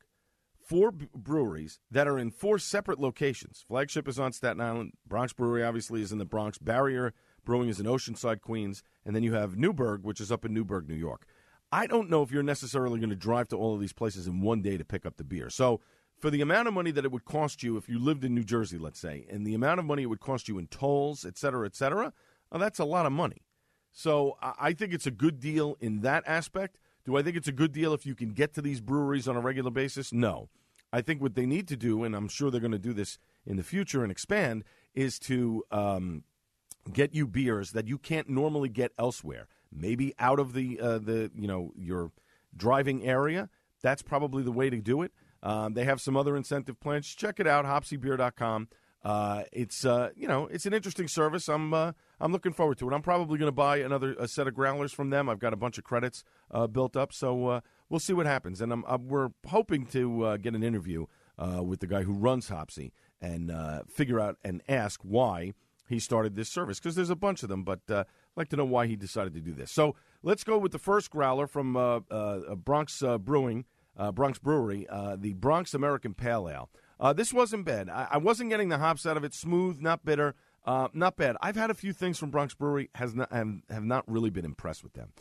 four 0.59 0.91
b- 0.91 1.07
breweries 1.13 1.79
that 1.91 2.07
are 2.07 2.17
in 2.17 2.31
four 2.31 2.57
separate 2.57 2.99
locations. 2.99 3.63
Flagship 3.67 4.07
is 4.07 4.17
on 4.19 4.33
Staten 4.33 4.61
Island. 4.61 4.93
Bronx 5.05 5.33
Brewery 5.33 5.63
obviously 5.63 6.01
is 6.01 6.11
in 6.11 6.17
the 6.17 6.25
Bronx. 6.25 6.57
Barrier 6.57 7.13
Brewing 7.47 7.69
is 7.69 7.79
in 7.79 7.85
Oceanside, 7.85 8.41
Queens, 8.41 8.83
and 9.05 9.15
then 9.15 9.23
you 9.23 9.33
have 9.33 9.55
Newburgh, 9.55 10.03
which 10.03 10.19
is 10.19 10.33
up 10.33 10.43
in 10.43 10.53
Newburgh, 10.53 10.89
New 10.89 10.95
York. 10.95 11.25
I 11.71 11.87
don't 11.87 12.09
know 12.09 12.21
if 12.21 12.29
you're 12.29 12.43
necessarily 12.43 12.99
going 12.99 13.09
to 13.09 13.15
drive 13.15 13.47
to 13.47 13.55
all 13.55 13.73
of 13.73 13.79
these 13.79 13.93
places 13.93 14.27
in 14.27 14.41
one 14.41 14.61
day 14.61 14.75
to 14.77 14.83
pick 14.83 15.05
up 15.05 15.15
the 15.15 15.23
beer. 15.23 15.49
So 15.49 15.79
for 16.19 16.29
the 16.29 16.41
amount 16.41 16.67
of 16.67 16.73
money 16.73 16.91
that 16.91 17.05
it 17.05 17.11
would 17.11 17.23
cost 17.23 17.63
you 17.63 17.77
if 17.77 17.87
you 17.87 17.99
lived 17.99 18.25
in 18.25 18.35
New 18.35 18.43
Jersey, 18.43 18.77
let's 18.77 18.99
say, 18.99 19.25
and 19.29 19.47
the 19.47 19.53
amount 19.53 19.79
of 19.79 19.85
money 19.85 20.03
it 20.03 20.07
would 20.07 20.19
cost 20.19 20.49
you 20.49 20.57
in 20.57 20.67
tolls, 20.67 21.25
et 21.25 21.37
cetera, 21.37 21.65
et 21.65 21.73
cetera, 21.73 22.11
well, 22.51 22.59
that's 22.59 22.79
a 22.79 22.85
lot 22.85 23.05
of 23.05 23.13
money. 23.13 23.43
So 23.93 24.37
I 24.41 24.73
think 24.73 24.93
it's 24.93 25.07
a 25.07 25.11
good 25.11 25.39
deal 25.39 25.77
in 25.79 26.01
that 26.01 26.23
aspect. 26.27 26.77
Do 27.05 27.15
I 27.15 27.23
think 27.23 27.37
it's 27.37 27.47
a 27.47 27.53
good 27.53 27.71
deal 27.71 27.93
if 27.93 28.05
you 28.05 28.13
can 28.13 28.31
get 28.31 28.53
to 28.55 28.61
these 28.61 28.81
breweries 28.81 29.27
on 29.27 29.37
a 29.37 29.39
regular 29.39 29.71
basis? 29.71 30.11
No. 30.11 30.49
I 30.91 31.01
think 31.01 31.21
what 31.21 31.35
they 31.35 31.45
need 31.45 31.69
to 31.69 31.77
do, 31.77 32.03
and 32.03 32.13
I'm 32.13 32.27
sure 32.27 32.51
they're 32.51 32.59
going 32.59 32.71
to 32.73 32.77
do 32.77 32.93
this 32.93 33.17
in 33.45 33.55
the 33.55 33.63
future 33.63 34.03
and 34.03 34.11
expand, 34.11 34.65
is 34.93 35.17
to 35.19 35.63
um, 35.71 36.23
get 36.93 37.13
you 37.13 37.27
beers 37.27 37.71
that 37.71 37.87
you 37.87 37.97
can't 37.97 38.29
normally 38.29 38.69
get 38.69 38.91
elsewhere. 38.97 39.47
Maybe 39.71 40.13
out 40.19 40.39
of 40.39 40.53
the 40.53 40.79
uh, 40.79 40.97
the 40.99 41.31
you 41.35 41.47
know 41.47 41.71
your 41.77 42.11
driving 42.55 43.05
area. 43.05 43.49
That's 43.81 44.01
probably 44.01 44.43
the 44.43 44.51
way 44.51 44.69
to 44.69 44.77
do 44.81 45.01
it. 45.01 45.11
Um, 45.43 45.73
they 45.73 45.83
have 45.83 46.01
some 46.01 46.17
other 46.17 46.35
incentive 46.35 46.79
plans. 46.79 47.07
Check 47.07 47.39
it 47.39 47.47
out, 47.47 47.65
hopsybeer.com. 47.65 48.69
uh, 49.03 49.43
it's 49.51 49.85
uh, 49.85 50.09
you 50.15 50.27
know 50.27 50.47
it's 50.47 50.65
an 50.65 50.73
interesting 50.73 51.07
service. 51.07 51.47
I'm 51.47 51.73
uh, 51.73 51.91
I'm 52.19 52.31
looking 52.31 52.53
forward 52.53 52.77
to 52.79 52.89
it. 52.89 52.93
I'm 52.93 53.01
probably 53.01 53.37
going 53.37 53.47
to 53.47 53.55
buy 53.55 53.77
another 53.77 54.15
a 54.17 54.27
set 54.27 54.47
of 54.47 54.53
growlers 54.55 54.91
from 54.93 55.09
them. 55.09 55.29
I've 55.29 55.39
got 55.39 55.53
a 55.53 55.57
bunch 55.57 55.77
of 55.77 55.83
credits 55.83 56.23
uh, 56.49 56.67
built 56.67 56.95
up, 56.97 57.13
so 57.13 57.47
uh, 57.47 57.61
we'll 57.89 57.99
see 57.99 58.13
what 58.13 58.25
happens. 58.25 58.61
And 58.61 58.71
I'm, 58.73 58.83
I'm, 58.87 59.07
we're 59.07 59.29
hoping 59.47 59.85
to 59.87 60.23
uh, 60.23 60.37
get 60.37 60.55
an 60.55 60.63
interview 60.63 61.05
uh, 61.37 61.61
with 61.63 61.79
the 61.79 61.87
guy 61.87 62.03
who 62.03 62.13
runs 62.13 62.49
Hopsy 62.49 62.91
and 63.21 63.51
uh, 63.51 63.83
figure 63.87 64.19
out 64.19 64.37
and 64.43 64.61
ask 64.67 64.99
why 65.03 65.53
he 65.87 65.99
started 65.99 66.35
this 66.35 66.49
service 66.49 66.79
because 66.79 66.95
there's 66.95 67.09
a 67.09 67.15
bunch 67.15 67.43
of 67.43 67.49
them, 67.49 67.63
but 67.63 67.79
uh, 67.89 67.99
I'd 67.99 68.05
like 68.35 68.49
to 68.49 68.55
know 68.55 68.65
why 68.65 68.87
he 68.87 68.95
decided 68.95 69.33
to 69.33 69.39
do 69.41 69.53
this. 69.53 69.71
So 69.71 69.95
let's 70.21 70.43
go 70.43 70.57
with 70.57 70.71
the 70.71 70.79
first 70.79 71.09
growler 71.09 71.47
from 71.47 71.77
uh, 71.77 72.01
uh, 72.11 72.55
Bronx 72.55 73.01
uh, 73.01 73.17
Brewing, 73.17 73.65
uh, 73.97 74.11
Bronx 74.11 74.37
Brewery, 74.37 74.87
uh, 74.89 75.15
the 75.15 75.33
Bronx 75.33 75.73
American 75.73 76.13
Pale 76.13 76.49
Ale. 76.49 77.13
This 77.13 77.33
wasn't 77.33 77.65
bad. 77.65 77.89
I, 77.89 78.07
I 78.11 78.17
wasn't 78.17 78.49
getting 78.49 78.69
the 78.69 78.77
hops 78.77 79.05
out 79.05 79.17
of 79.17 79.23
it. 79.23 79.33
Smooth, 79.33 79.79
not 79.79 80.03
bitter, 80.03 80.35
not 80.65 81.15
bad. 81.15 81.37
I've 81.41 81.55
had 81.55 81.69
a 81.69 81.75
few 81.75 81.93
things 81.93 82.19
from 82.19 82.31
Bronx 82.31 82.53
Brewery, 82.53 82.89
has 82.95 83.15
not 83.15 83.31
have, 83.31 83.61
have 83.69 83.83
not 83.83 84.03
really 84.07 84.29
been 84.29 84.45
impressed 84.45 84.83
with 84.83 84.93
them. 84.93 85.13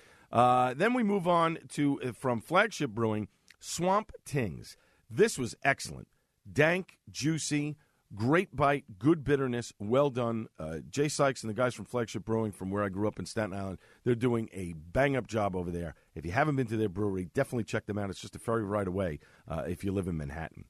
Then 0.76 0.94
we 0.94 1.02
move 1.02 1.28
on 1.28 1.58
to 1.74 2.12
from 2.12 2.40
Flagship 2.40 2.90
Brewing, 2.90 3.28
Swamp 3.60 4.12
Tings. 4.24 4.76
This 5.08 5.38
was 5.38 5.54
excellent, 5.62 6.08
dank, 6.50 6.98
juicy, 7.10 7.76
great 8.16 8.56
bite, 8.56 8.84
good 8.98 9.22
bitterness, 9.22 9.72
well 9.78 10.10
done. 10.10 10.48
Uh, 10.58 10.78
Jay 10.90 11.08
Sykes 11.08 11.42
and 11.42 11.50
the 11.50 11.54
guys 11.54 11.74
from 11.74 11.84
Flagship 11.84 12.24
Brewing, 12.24 12.50
from 12.50 12.70
where 12.70 12.82
I 12.82 12.88
grew 12.88 13.06
up 13.06 13.18
in 13.18 13.26
Staten 13.26 13.52
Island, 13.52 13.78
they're 14.04 14.14
doing 14.14 14.48
a 14.52 14.72
bang 14.72 15.16
up 15.16 15.26
job 15.26 15.54
over 15.54 15.70
there. 15.70 15.94
If 16.14 16.24
you 16.24 16.32
haven't 16.32 16.56
been 16.56 16.66
to 16.68 16.76
their 16.76 16.88
brewery, 16.88 17.28
definitely 17.34 17.64
check 17.64 17.86
them 17.86 17.98
out. 17.98 18.10
It's 18.10 18.20
just 18.20 18.34
a 18.34 18.40
ferry 18.40 18.64
right 18.64 18.88
away 18.88 19.20
uh, 19.46 19.64
if 19.68 19.84
you 19.84 19.92
live 19.92 20.08
in 20.08 20.16
Manhattan. 20.16 20.64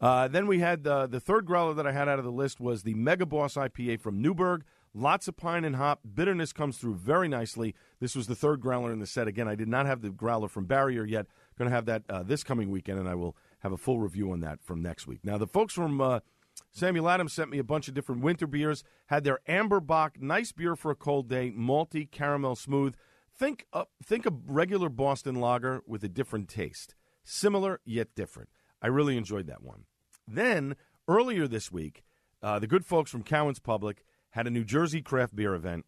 Uh, 0.00 0.28
then 0.28 0.46
we 0.46 0.60
had 0.60 0.86
uh, 0.86 1.06
the 1.06 1.20
third 1.20 1.44
growler 1.44 1.74
that 1.74 1.86
I 1.86 1.92
had 1.92 2.08
out 2.08 2.18
of 2.18 2.24
the 2.24 2.32
list 2.32 2.60
was 2.60 2.82
the 2.82 2.94
Mega 2.94 3.26
Boss 3.26 3.54
IPA 3.54 4.00
from 4.00 4.22
Newburgh. 4.22 4.64
Lots 4.94 5.26
of 5.26 5.36
pine 5.36 5.64
and 5.64 5.76
hop. 5.76 6.00
Bitterness 6.14 6.52
comes 6.52 6.76
through 6.76 6.96
very 6.96 7.28
nicely. 7.28 7.74
This 8.00 8.14
was 8.14 8.26
the 8.26 8.34
third 8.34 8.60
growler 8.60 8.92
in 8.92 8.98
the 8.98 9.06
set. 9.06 9.26
Again, 9.26 9.48
I 9.48 9.54
did 9.54 9.68
not 9.68 9.86
have 9.86 10.02
the 10.02 10.10
growler 10.10 10.48
from 10.48 10.66
Barrier 10.66 11.04
yet. 11.04 11.26
Going 11.56 11.70
to 11.70 11.74
have 11.74 11.86
that 11.86 12.02
uh, 12.10 12.22
this 12.22 12.42
coming 12.44 12.70
weekend, 12.70 12.98
and 12.98 13.08
I 13.08 13.14
will 13.14 13.36
have 13.60 13.72
a 13.72 13.78
full 13.78 14.00
review 14.00 14.32
on 14.32 14.40
that 14.40 14.62
from 14.62 14.82
next 14.82 15.06
week. 15.06 15.20
Now, 15.22 15.38
the 15.38 15.46
folks 15.46 15.72
from 15.72 16.00
uh, 16.00 16.20
Samuel 16.70 17.08
Adams 17.08 17.32
sent 17.32 17.50
me 17.50 17.58
a 17.58 17.64
bunch 17.64 17.88
of 17.88 17.94
different 17.94 18.22
winter 18.22 18.46
beers. 18.46 18.82
Had 19.06 19.24
their 19.24 19.40
Amber 19.46 19.80
Bock, 19.80 20.20
nice 20.20 20.52
beer 20.52 20.74
for 20.74 20.90
a 20.90 20.96
cold 20.96 21.28
day, 21.28 21.52
malty, 21.56 22.10
caramel 22.10 22.56
smooth. 22.56 22.94
Think 23.34 23.66
uh, 23.72 23.84
think 24.04 24.26
a 24.26 24.32
regular 24.46 24.88
Boston 24.88 25.36
lager 25.36 25.82
with 25.86 26.04
a 26.04 26.08
different 26.08 26.48
taste, 26.48 26.94
similar 27.24 27.80
yet 27.84 28.14
different. 28.14 28.50
I 28.80 28.88
really 28.88 29.16
enjoyed 29.16 29.46
that 29.46 29.62
one. 29.62 29.84
Then 30.26 30.76
earlier 31.08 31.46
this 31.46 31.70
week, 31.72 32.04
uh, 32.42 32.58
the 32.58 32.66
good 32.66 32.84
folks 32.84 33.10
from 33.10 33.22
Cowan's 33.22 33.58
Public 33.58 34.04
had 34.30 34.46
a 34.46 34.50
New 34.50 34.64
Jersey 34.64 35.02
craft 35.02 35.36
beer 35.36 35.54
event. 35.54 35.86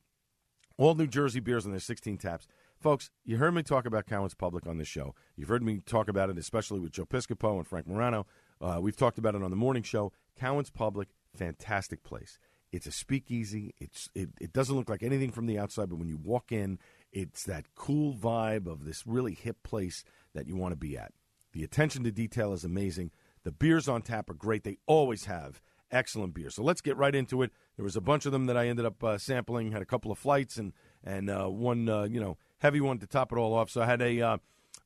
All 0.76 0.94
New 0.94 1.06
Jersey 1.06 1.40
beers 1.40 1.64
on 1.64 1.70
their 1.70 1.80
16 1.80 2.18
taps. 2.18 2.46
Folks, 2.80 3.10
you 3.24 3.36
heard 3.36 3.54
me 3.54 3.62
talk 3.62 3.86
about 3.86 4.06
Cowan's 4.06 4.34
Public 4.34 4.66
on 4.66 4.76
this 4.76 4.88
show. 4.88 5.14
You've 5.36 5.48
heard 5.48 5.62
me 5.62 5.80
talk 5.86 6.08
about 6.08 6.30
it, 6.30 6.36
especially 6.36 6.80
with 6.80 6.92
Joe 6.92 7.06
Piscopo 7.06 7.56
and 7.56 7.66
Frank 7.66 7.86
Morano. 7.86 8.26
Uh, 8.60 8.78
we've 8.80 8.96
talked 8.96 9.18
about 9.18 9.34
it 9.34 9.42
on 9.42 9.50
the 9.50 9.56
morning 9.56 9.82
show. 9.82 10.12
Cowan's 10.38 10.70
Public, 10.70 11.08
fantastic 11.36 12.02
place. 12.02 12.38
It's 12.72 12.86
a 12.86 12.92
speakeasy. 12.92 13.74
It's 13.78 14.08
it, 14.14 14.30
it 14.40 14.52
doesn't 14.52 14.74
look 14.74 14.88
like 14.88 15.02
anything 15.02 15.30
from 15.30 15.46
the 15.46 15.58
outside, 15.58 15.88
but 15.90 15.98
when 15.98 16.08
you 16.08 16.16
walk 16.16 16.50
in, 16.50 16.78
it's 17.12 17.44
that 17.44 17.66
cool 17.76 18.12
vibe 18.14 18.66
of 18.66 18.84
this 18.84 19.06
really 19.06 19.34
hip 19.34 19.62
place 19.62 20.04
that 20.34 20.48
you 20.48 20.56
want 20.56 20.72
to 20.72 20.76
be 20.76 20.98
at. 20.98 21.12
The 21.52 21.62
attention 21.62 22.02
to 22.02 22.10
detail 22.10 22.52
is 22.52 22.64
amazing. 22.64 23.12
The 23.44 23.52
beers 23.52 23.88
on 23.88 24.02
tap 24.02 24.28
are 24.28 24.34
great. 24.34 24.64
They 24.64 24.78
always 24.86 25.26
have 25.26 25.60
excellent 25.92 26.34
beer. 26.34 26.50
So 26.50 26.64
let's 26.64 26.80
get 26.80 26.96
right 26.96 27.14
into 27.14 27.42
it. 27.42 27.52
There 27.76 27.84
was 27.84 27.94
a 27.94 28.00
bunch 28.00 28.26
of 28.26 28.32
them 28.32 28.46
that 28.46 28.56
I 28.56 28.66
ended 28.66 28.84
up 28.84 29.02
uh, 29.04 29.18
sampling. 29.18 29.70
Had 29.70 29.82
a 29.82 29.86
couple 29.86 30.10
of 30.10 30.18
flights 30.18 30.56
and 30.56 30.72
and 31.04 31.30
uh, 31.30 31.46
one 31.46 31.88
uh, 31.88 32.02
you 32.04 32.20
know 32.20 32.36
heavy 32.58 32.80
one 32.80 32.98
to 32.98 33.06
top 33.06 33.32
it 33.32 33.38
all 33.38 33.54
off. 33.54 33.70
So 33.70 33.82
I 33.82 33.86
had 33.86 34.02
a 34.02 34.20
uh, 34.20 34.36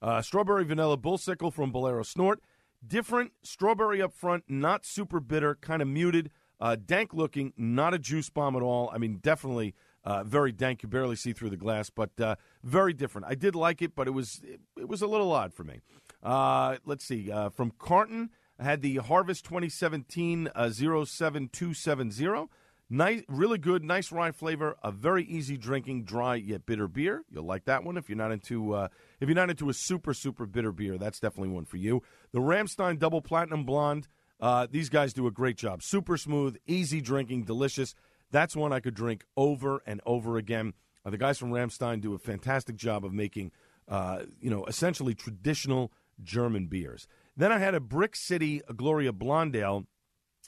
uh, 0.03 0.23
strawberry 0.23 0.65
vanilla 0.65 0.99
bullsickle 0.99 1.53
from 1.53 1.73
Bolero 1.73 2.03
Snort. 2.03 2.41
Different 2.87 3.33
strawberry 3.43 4.01
up 4.01 4.13
front, 4.13 4.45
not 4.49 4.87
super 4.87 5.21
bitter, 5.21 5.57
kind 5.57 5.83
of 5.83 5.89
muted, 5.89 6.31
uh, 6.61 6.77
dank 6.77 7.13
looking, 7.13 7.53
not 7.57 7.95
a 7.95 7.99
juice 7.99 8.31
bomb 8.31 8.57
at 8.57 8.63
all. 8.63 8.91
I 8.93 8.99
mean, 8.99 9.19
definitely 9.21 9.75
uh, 10.05 10.25
very 10.25 10.53
dank. 10.53 10.83
You 10.83 10.89
barely 10.89 11.17
see 11.17 11.33
through 11.33 11.51
the 11.51 11.57
glass, 11.57 11.91
but 11.91 12.19
uh, 12.21 12.37
very 12.63 12.93
different. 12.93 13.27
I 13.29 13.35
did 13.35 13.55
like 13.55 13.83
it, 13.83 13.95
but 13.95 14.07
it 14.07 14.13
was 14.13 14.41
it, 14.45 14.61
it 14.77 14.89
was 14.89 15.03
a 15.03 15.07
little 15.07 15.33
odd 15.33 15.53
for 15.53 15.65
me. 15.65 15.81
Uh, 16.23 16.77
let's 16.85 17.05
see. 17.05 17.31
Uh, 17.31 17.49
from 17.51 17.73
Carton, 17.79 18.31
I 18.59 18.65
had 18.65 18.83
the 18.83 18.97
Harvest 18.97 19.45
2017 19.45 20.49
uh, 20.55 20.71
07270. 20.71 22.49
Nice, 22.91 23.23
really 23.29 23.59
good, 23.59 23.85
nice 23.85 24.11
rye 24.11 24.33
flavor. 24.33 24.77
A 24.83 24.91
very 24.91 25.23
easy 25.25 25.59
drinking, 25.59 26.05
dry 26.05 26.37
yet 26.37 26.65
bitter 26.65 26.89
beer. 26.89 27.23
You'll 27.31 27.45
like 27.45 27.67
that 27.67 27.85
one 27.85 27.99
if 27.99 28.09
you're 28.09 28.17
not 28.17 28.33
into 28.33 28.73
uh, 28.73 28.89
if 29.21 29.29
you're 29.29 29.37
not 29.37 29.51
into 29.51 29.69
a 29.69 29.75
super 29.75 30.15
super 30.15 30.47
bitter 30.47 30.73
beer. 30.73 30.99
That's 30.99 31.21
definitely 31.21 31.55
one 31.55 31.65
for 31.65 31.77
you. 31.77 32.03
The 32.33 32.41
Ramstein 32.41 32.99
Double 32.99 33.23
Platinum 33.23 33.65
Blonde. 33.65 34.09
Uh, 34.41 34.67
these 34.71 34.89
guys 34.89 35.13
do 35.13 35.27
a 35.27 35.33
great 35.33 35.57
job. 35.57 35.83
Super 35.83 36.17
smooth, 36.17 36.57
easy 36.67 37.01
drinking, 37.01 37.45
delicious. 37.45 37.95
That's 38.31 38.55
one 38.55 38.73
I 38.73 38.81
could 38.81 38.95
drink 38.95 39.25
over 39.37 39.83
and 39.87 40.01
over 40.07 40.37
again. 40.37 40.75
Uh, 41.05 41.11
the 41.11 41.19
guys 41.19 41.39
from 41.39 41.51
Ramstein 41.51 42.01
do 42.01 42.15
a 42.15 42.19
fantastic 42.19 42.77
job 42.77 43.05
of 43.05 43.13
making, 43.13 43.51
uh, 43.89 44.21
you 44.41 44.51
know, 44.51 44.65
essentially 44.67 45.15
traditional 45.15 45.93
German 46.23 46.67
beers. 46.67 47.07
Then 47.37 47.53
I 47.53 47.59
had 47.59 47.75
a 47.75 47.81
Brick 47.81 48.17
City 48.17 48.61
Gloria 48.77 49.13
Blondale, 49.13 49.87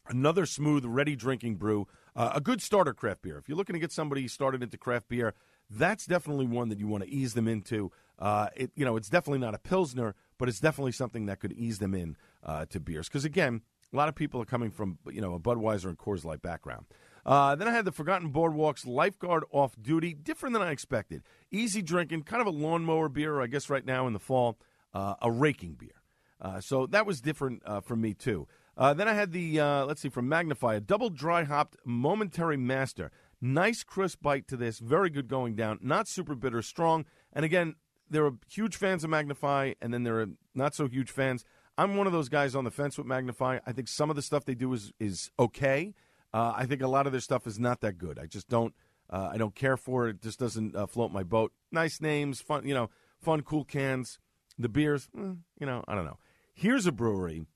another 0.08 0.46
smooth, 0.46 0.84
ready 0.84 1.16
drinking 1.16 1.56
brew. 1.56 1.86
Uh, 2.14 2.32
a 2.34 2.40
good 2.40 2.60
starter 2.60 2.92
craft 2.92 3.22
beer. 3.22 3.38
If 3.38 3.48
you're 3.48 3.56
looking 3.56 3.74
to 3.74 3.80
get 3.80 3.92
somebody 3.92 4.26
started 4.28 4.62
into 4.62 4.76
craft 4.76 5.08
beer, 5.08 5.34
that's 5.70 6.04
definitely 6.06 6.46
one 6.46 6.68
that 6.68 6.78
you 6.78 6.88
want 6.88 7.04
to 7.04 7.10
ease 7.10 7.34
them 7.34 7.46
into. 7.46 7.92
Uh, 8.20 8.48
it, 8.54 8.70
you 8.76 8.84
know, 8.84 8.96
it's 8.96 9.08
definitely 9.08 9.38
not 9.38 9.54
a 9.54 9.58
pilsner, 9.58 10.14
but 10.38 10.48
it's 10.48 10.60
definitely 10.60 10.92
something 10.92 11.26
that 11.26 11.40
could 11.40 11.52
ease 11.52 11.78
them 11.78 11.94
in 11.94 12.16
uh, 12.44 12.66
to 12.66 12.78
beers. 12.78 13.08
Because 13.08 13.24
again, 13.24 13.62
a 13.92 13.96
lot 13.96 14.08
of 14.08 14.14
people 14.14 14.40
are 14.40 14.46
coming 14.46 14.70
from 14.70 14.98
you 15.10 15.20
know 15.20 15.34
a 15.34 15.40
Budweiser 15.40 15.86
and 15.86 15.98
Coors 15.98 16.24
Light 16.24 16.42
background. 16.42 16.86
Uh, 17.24 17.54
then 17.54 17.68
I 17.68 17.72
had 17.72 17.84
the 17.84 17.92
Forgotten 17.92 18.32
Boardwalks 18.32 18.86
Lifeguard 18.86 19.44
Off 19.50 19.74
Duty, 19.80 20.14
different 20.14 20.54
than 20.54 20.62
I 20.62 20.70
expected. 20.70 21.22
Easy 21.50 21.82
drinking, 21.82 22.22
kind 22.22 22.40
of 22.40 22.46
a 22.46 22.50
lawnmower 22.50 23.08
beer, 23.08 23.40
I 23.40 23.46
guess, 23.46 23.68
right 23.68 23.84
now 23.84 24.06
in 24.06 24.12
the 24.12 24.18
fall. 24.18 24.58
Uh, 24.92 25.14
a 25.22 25.30
raking 25.30 25.74
beer. 25.74 26.02
Uh, 26.40 26.60
so 26.60 26.86
that 26.86 27.06
was 27.06 27.20
different 27.20 27.62
uh, 27.64 27.80
for 27.80 27.94
me, 27.94 28.14
too. 28.14 28.48
Uh, 28.76 28.94
then 28.94 29.06
I 29.06 29.14
had 29.14 29.30
the, 29.30 29.60
uh, 29.60 29.84
let's 29.84 30.00
see, 30.00 30.08
from 30.08 30.28
Magnify, 30.28 30.74
a 30.74 30.80
double 30.80 31.10
dry 31.10 31.44
hopped 31.44 31.76
Momentary 31.84 32.56
Master. 32.56 33.12
Nice 33.40 33.84
crisp 33.84 34.22
bite 34.22 34.48
to 34.48 34.56
this, 34.56 34.78
very 34.78 35.10
good 35.10 35.28
going 35.28 35.54
down, 35.54 35.78
not 35.80 36.08
super 36.08 36.34
bitter, 36.34 36.62
strong. 36.62 37.04
And 37.32 37.44
again, 37.44 37.76
there 38.10 38.26
are 38.26 38.32
huge 38.50 38.76
fans 38.76 39.04
of 39.04 39.10
Magnify, 39.10 39.74
and 39.80 39.94
then 39.94 40.02
there 40.02 40.20
are 40.20 40.26
not 40.54 40.74
so 40.74 40.88
huge 40.88 41.10
fans. 41.10 41.44
I'm 41.78 41.96
one 41.96 42.06
of 42.06 42.12
those 42.12 42.28
guys 42.28 42.54
on 42.54 42.64
the 42.64 42.70
fence 42.70 42.98
with 42.98 43.06
Magnify. 43.06 43.60
I 43.66 43.72
think 43.72 43.88
some 43.88 44.10
of 44.10 44.16
the 44.16 44.22
stuff 44.22 44.44
they 44.44 44.54
do 44.54 44.72
is 44.72 44.92
is 44.98 45.30
okay. 45.38 45.94
Uh, 46.32 46.52
I 46.54 46.66
think 46.66 46.82
a 46.82 46.88
lot 46.88 47.06
of 47.06 47.12
their 47.12 47.20
stuff 47.20 47.46
is 47.46 47.58
not 47.58 47.80
that 47.80 47.98
good. 47.98 48.18
I 48.18 48.26
just 48.26 48.48
don't. 48.48 48.74
Uh, 49.08 49.30
I 49.32 49.38
don't 49.38 49.54
care 49.54 49.76
for 49.76 50.06
it. 50.08 50.16
It 50.16 50.22
just 50.22 50.38
doesn't 50.38 50.76
uh, 50.76 50.86
float 50.86 51.10
my 51.10 51.24
boat. 51.24 51.52
Nice 51.72 52.00
names, 52.00 52.40
fun, 52.40 52.66
you 52.66 52.74
know, 52.74 52.90
fun, 53.18 53.42
cool 53.42 53.64
cans. 53.64 54.20
The 54.56 54.68
beers, 54.68 55.08
eh, 55.18 55.32
you 55.58 55.66
know, 55.66 55.82
I 55.88 55.94
don't 55.94 56.04
know. 56.04 56.18
Here's 56.54 56.86
a 56.86 56.92
brewery 56.92 57.46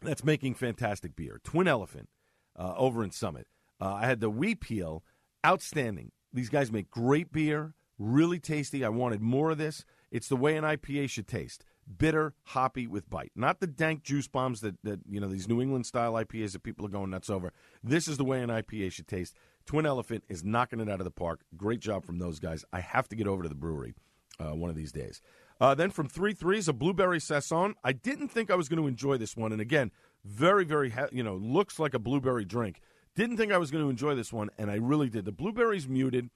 that's 0.00 0.24
making 0.24 0.54
fantastic 0.54 1.14
beer. 1.14 1.40
Twin 1.44 1.68
Elephant 1.68 2.08
uh, 2.56 2.74
over 2.76 3.04
in 3.04 3.10
Summit. 3.10 3.46
Uh, 3.80 3.94
I 3.94 4.06
had 4.06 4.20
the 4.20 4.30
Wee 4.30 4.54
Peel, 4.54 5.02
outstanding. 5.44 6.12
These 6.32 6.48
guys 6.48 6.72
make 6.72 6.90
great 6.90 7.32
beer, 7.32 7.74
really 7.98 8.38
tasty. 8.38 8.84
I 8.84 8.88
wanted 8.88 9.20
more 9.20 9.50
of 9.50 9.58
this. 9.58 9.84
It's 10.10 10.28
the 10.28 10.36
way 10.36 10.56
an 10.56 10.64
IPA 10.64 11.10
should 11.10 11.28
taste 11.28 11.64
bitter, 11.96 12.34
hoppy 12.44 12.86
with 12.86 13.08
bite. 13.08 13.32
Not 13.34 13.60
the 13.60 13.66
dank 13.66 14.02
juice 14.02 14.28
bombs 14.28 14.60
that, 14.60 14.76
that 14.84 15.00
you 15.08 15.20
know 15.20 15.28
these 15.28 15.48
New 15.48 15.60
England 15.62 15.86
style 15.86 16.12
IPAs 16.14 16.52
that 16.52 16.62
people 16.62 16.84
are 16.84 16.90
going 16.90 17.10
nuts 17.10 17.30
over. 17.30 17.52
This 17.82 18.08
is 18.08 18.16
the 18.16 18.24
way 18.24 18.42
an 18.42 18.50
IPA 18.50 18.92
should 18.92 19.08
taste. 19.08 19.34
Twin 19.66 19.86
Elephant 19.86 20.24
is 20.28 20.44
knocking 20.44 20.80
it 20.80 20.88
out 20.88 21.00
of 21.00 21.04
the 21.04 21.10
park. 21.10 21.40
Great 21.56 21.80
job 21.80 22.04
from 22.04 22.18
those 22.18 22.38
guys. 22.38 22.64
I 22.72 22.80
have 22.80 23.08
to 23.08 23.16
get 23.16 23.26
over 23.26 23.42
to 23.42 23.48
the 23.48 23.54
brewery 23.54 23.94
uh, 24.40 24.54
one 24.54 24.70
of 24.70 24.76
these 24.76 24.92
days. 24.92 25.20
Uh, 25.60 25.74
then 25.74 25.90
from 25.90 26.08
three 26.08 26.32
threes, 26.32 26.68
a 26.68 26.72
blueberry 26.72 27.20
saison. 27.20 27.74
I 27.82 27.92
didn't 27.92 28.28
think 28.28 28.50
I 28.50 28.54
was 28.54 28.68
going 28.68 28.80
to 28.80 28.88
enjoy 28.88 29.16
this 29.16 29.36
one, 29.36 29.52
and 29.52 29.60
again, 29.60 29.90
very 30.24 30.64
very 30.64 30.92
you 31.12 31.22
know 31.22 31.36
looks 31.36 31.78
like 31.78 31.94
a 31.94 31.98
blueberry 31.98 32.44
drink. 32.44 32.80
Didn't 33.14 33.36
think 33.36 33.52
I 33.52 33.58
was 33.58 33.70
going 33.70 33.82
to 33.82 33.90
enjoy 33.90 34.14
this 34.14 34.32
one, 34.32 34.50
and 34.58 34.70
I 34.70 34.76
really 34.76 35.08
did. 35.08 35.24
The 35.24 35.32
blueberries 35.32 35.88
muted, 35.88 36.30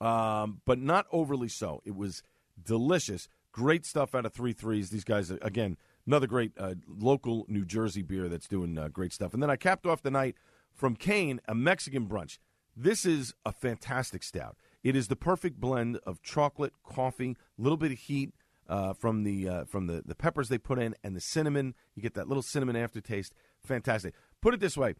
um, 0.00 0.60
but 0.64 0.78
not 0.78 1.06
overly 1.12 1.48
so. 1.48 1.82
It 1.84 1.96
was 1.96 2.22
delicious. 2.62 3.28
Great 3.52 3.86
stuff 3.86 4.14
out 4.14 4.26
of 4.26 4.32
three 4.32 4.52
threes. 4.52 4.90
These 4.90 5.04
guys, 5.04 5.30
again, 5.30 5.76
another 6.06 6.26
great 6.26 6.52
uh, 6.58 6.74
local 6.88 7.46
New 7.48 7.64
Jersey 7.64 8.02
beer 8.02 8.28
that's 8.28 8.48
doing 8.48 8.76
uh, 8.78 8.88
great 8.88 9.12
stuff. 9.12 9.32
And 9.34 9.42
then 9.42 9.50
I 9.50 9.56
capped 9.56 9.86
off 9.86 10.02
the 10.02 10.10
night 10.10 10.36
from 10.74 10.94
Kane, 10.94 11.40
a 11.48 11.54
Mexican 11.54 12.06
brunch. 12.06 12.38
This 12.76 13.06
is 13.06 13.32
a 13.46 13.52
fantastic 13.52 14.22
stout. 14.22 14.56
It 14.84 14.94
is 14.94 15.08
the 15.08 15.16
perfect 15.16 15.58
blend 15.58 15.98
of 16.06 16.22
chocolate, 16.22 16.74
coffee, 16.84 17.36
a 17.58 17.62
little 17.62 17.78
bit 17.78 17.92
of 17.92 17.98
heat 17.98 18.34
uh, 18.68 18.92
from 18.92 19.24
the 19.24 19.48
uh, 19.48 19.64
from 19.64 19.86
the, 19.86 20.02
the 20.04 20.14
peppers 20.14 20.48
they 20.48 20.58
put 20.58 20.78
in, 20.78 20.94
and 21.02 21.16
the 21.16 21.20
cinnamon. 21.20 21.74
You 21.94 22.02
get 22.02 22.14
that 22.14 22.28
little 22.28 22.42
cinnamon 22.42 22.76
aftertaste. 22.76 23.32
Fantastic. 23.64 24.14
Put 24.42 24.54
it 24.54 24.60
this 24.60 24.76
way: 24.76 24.94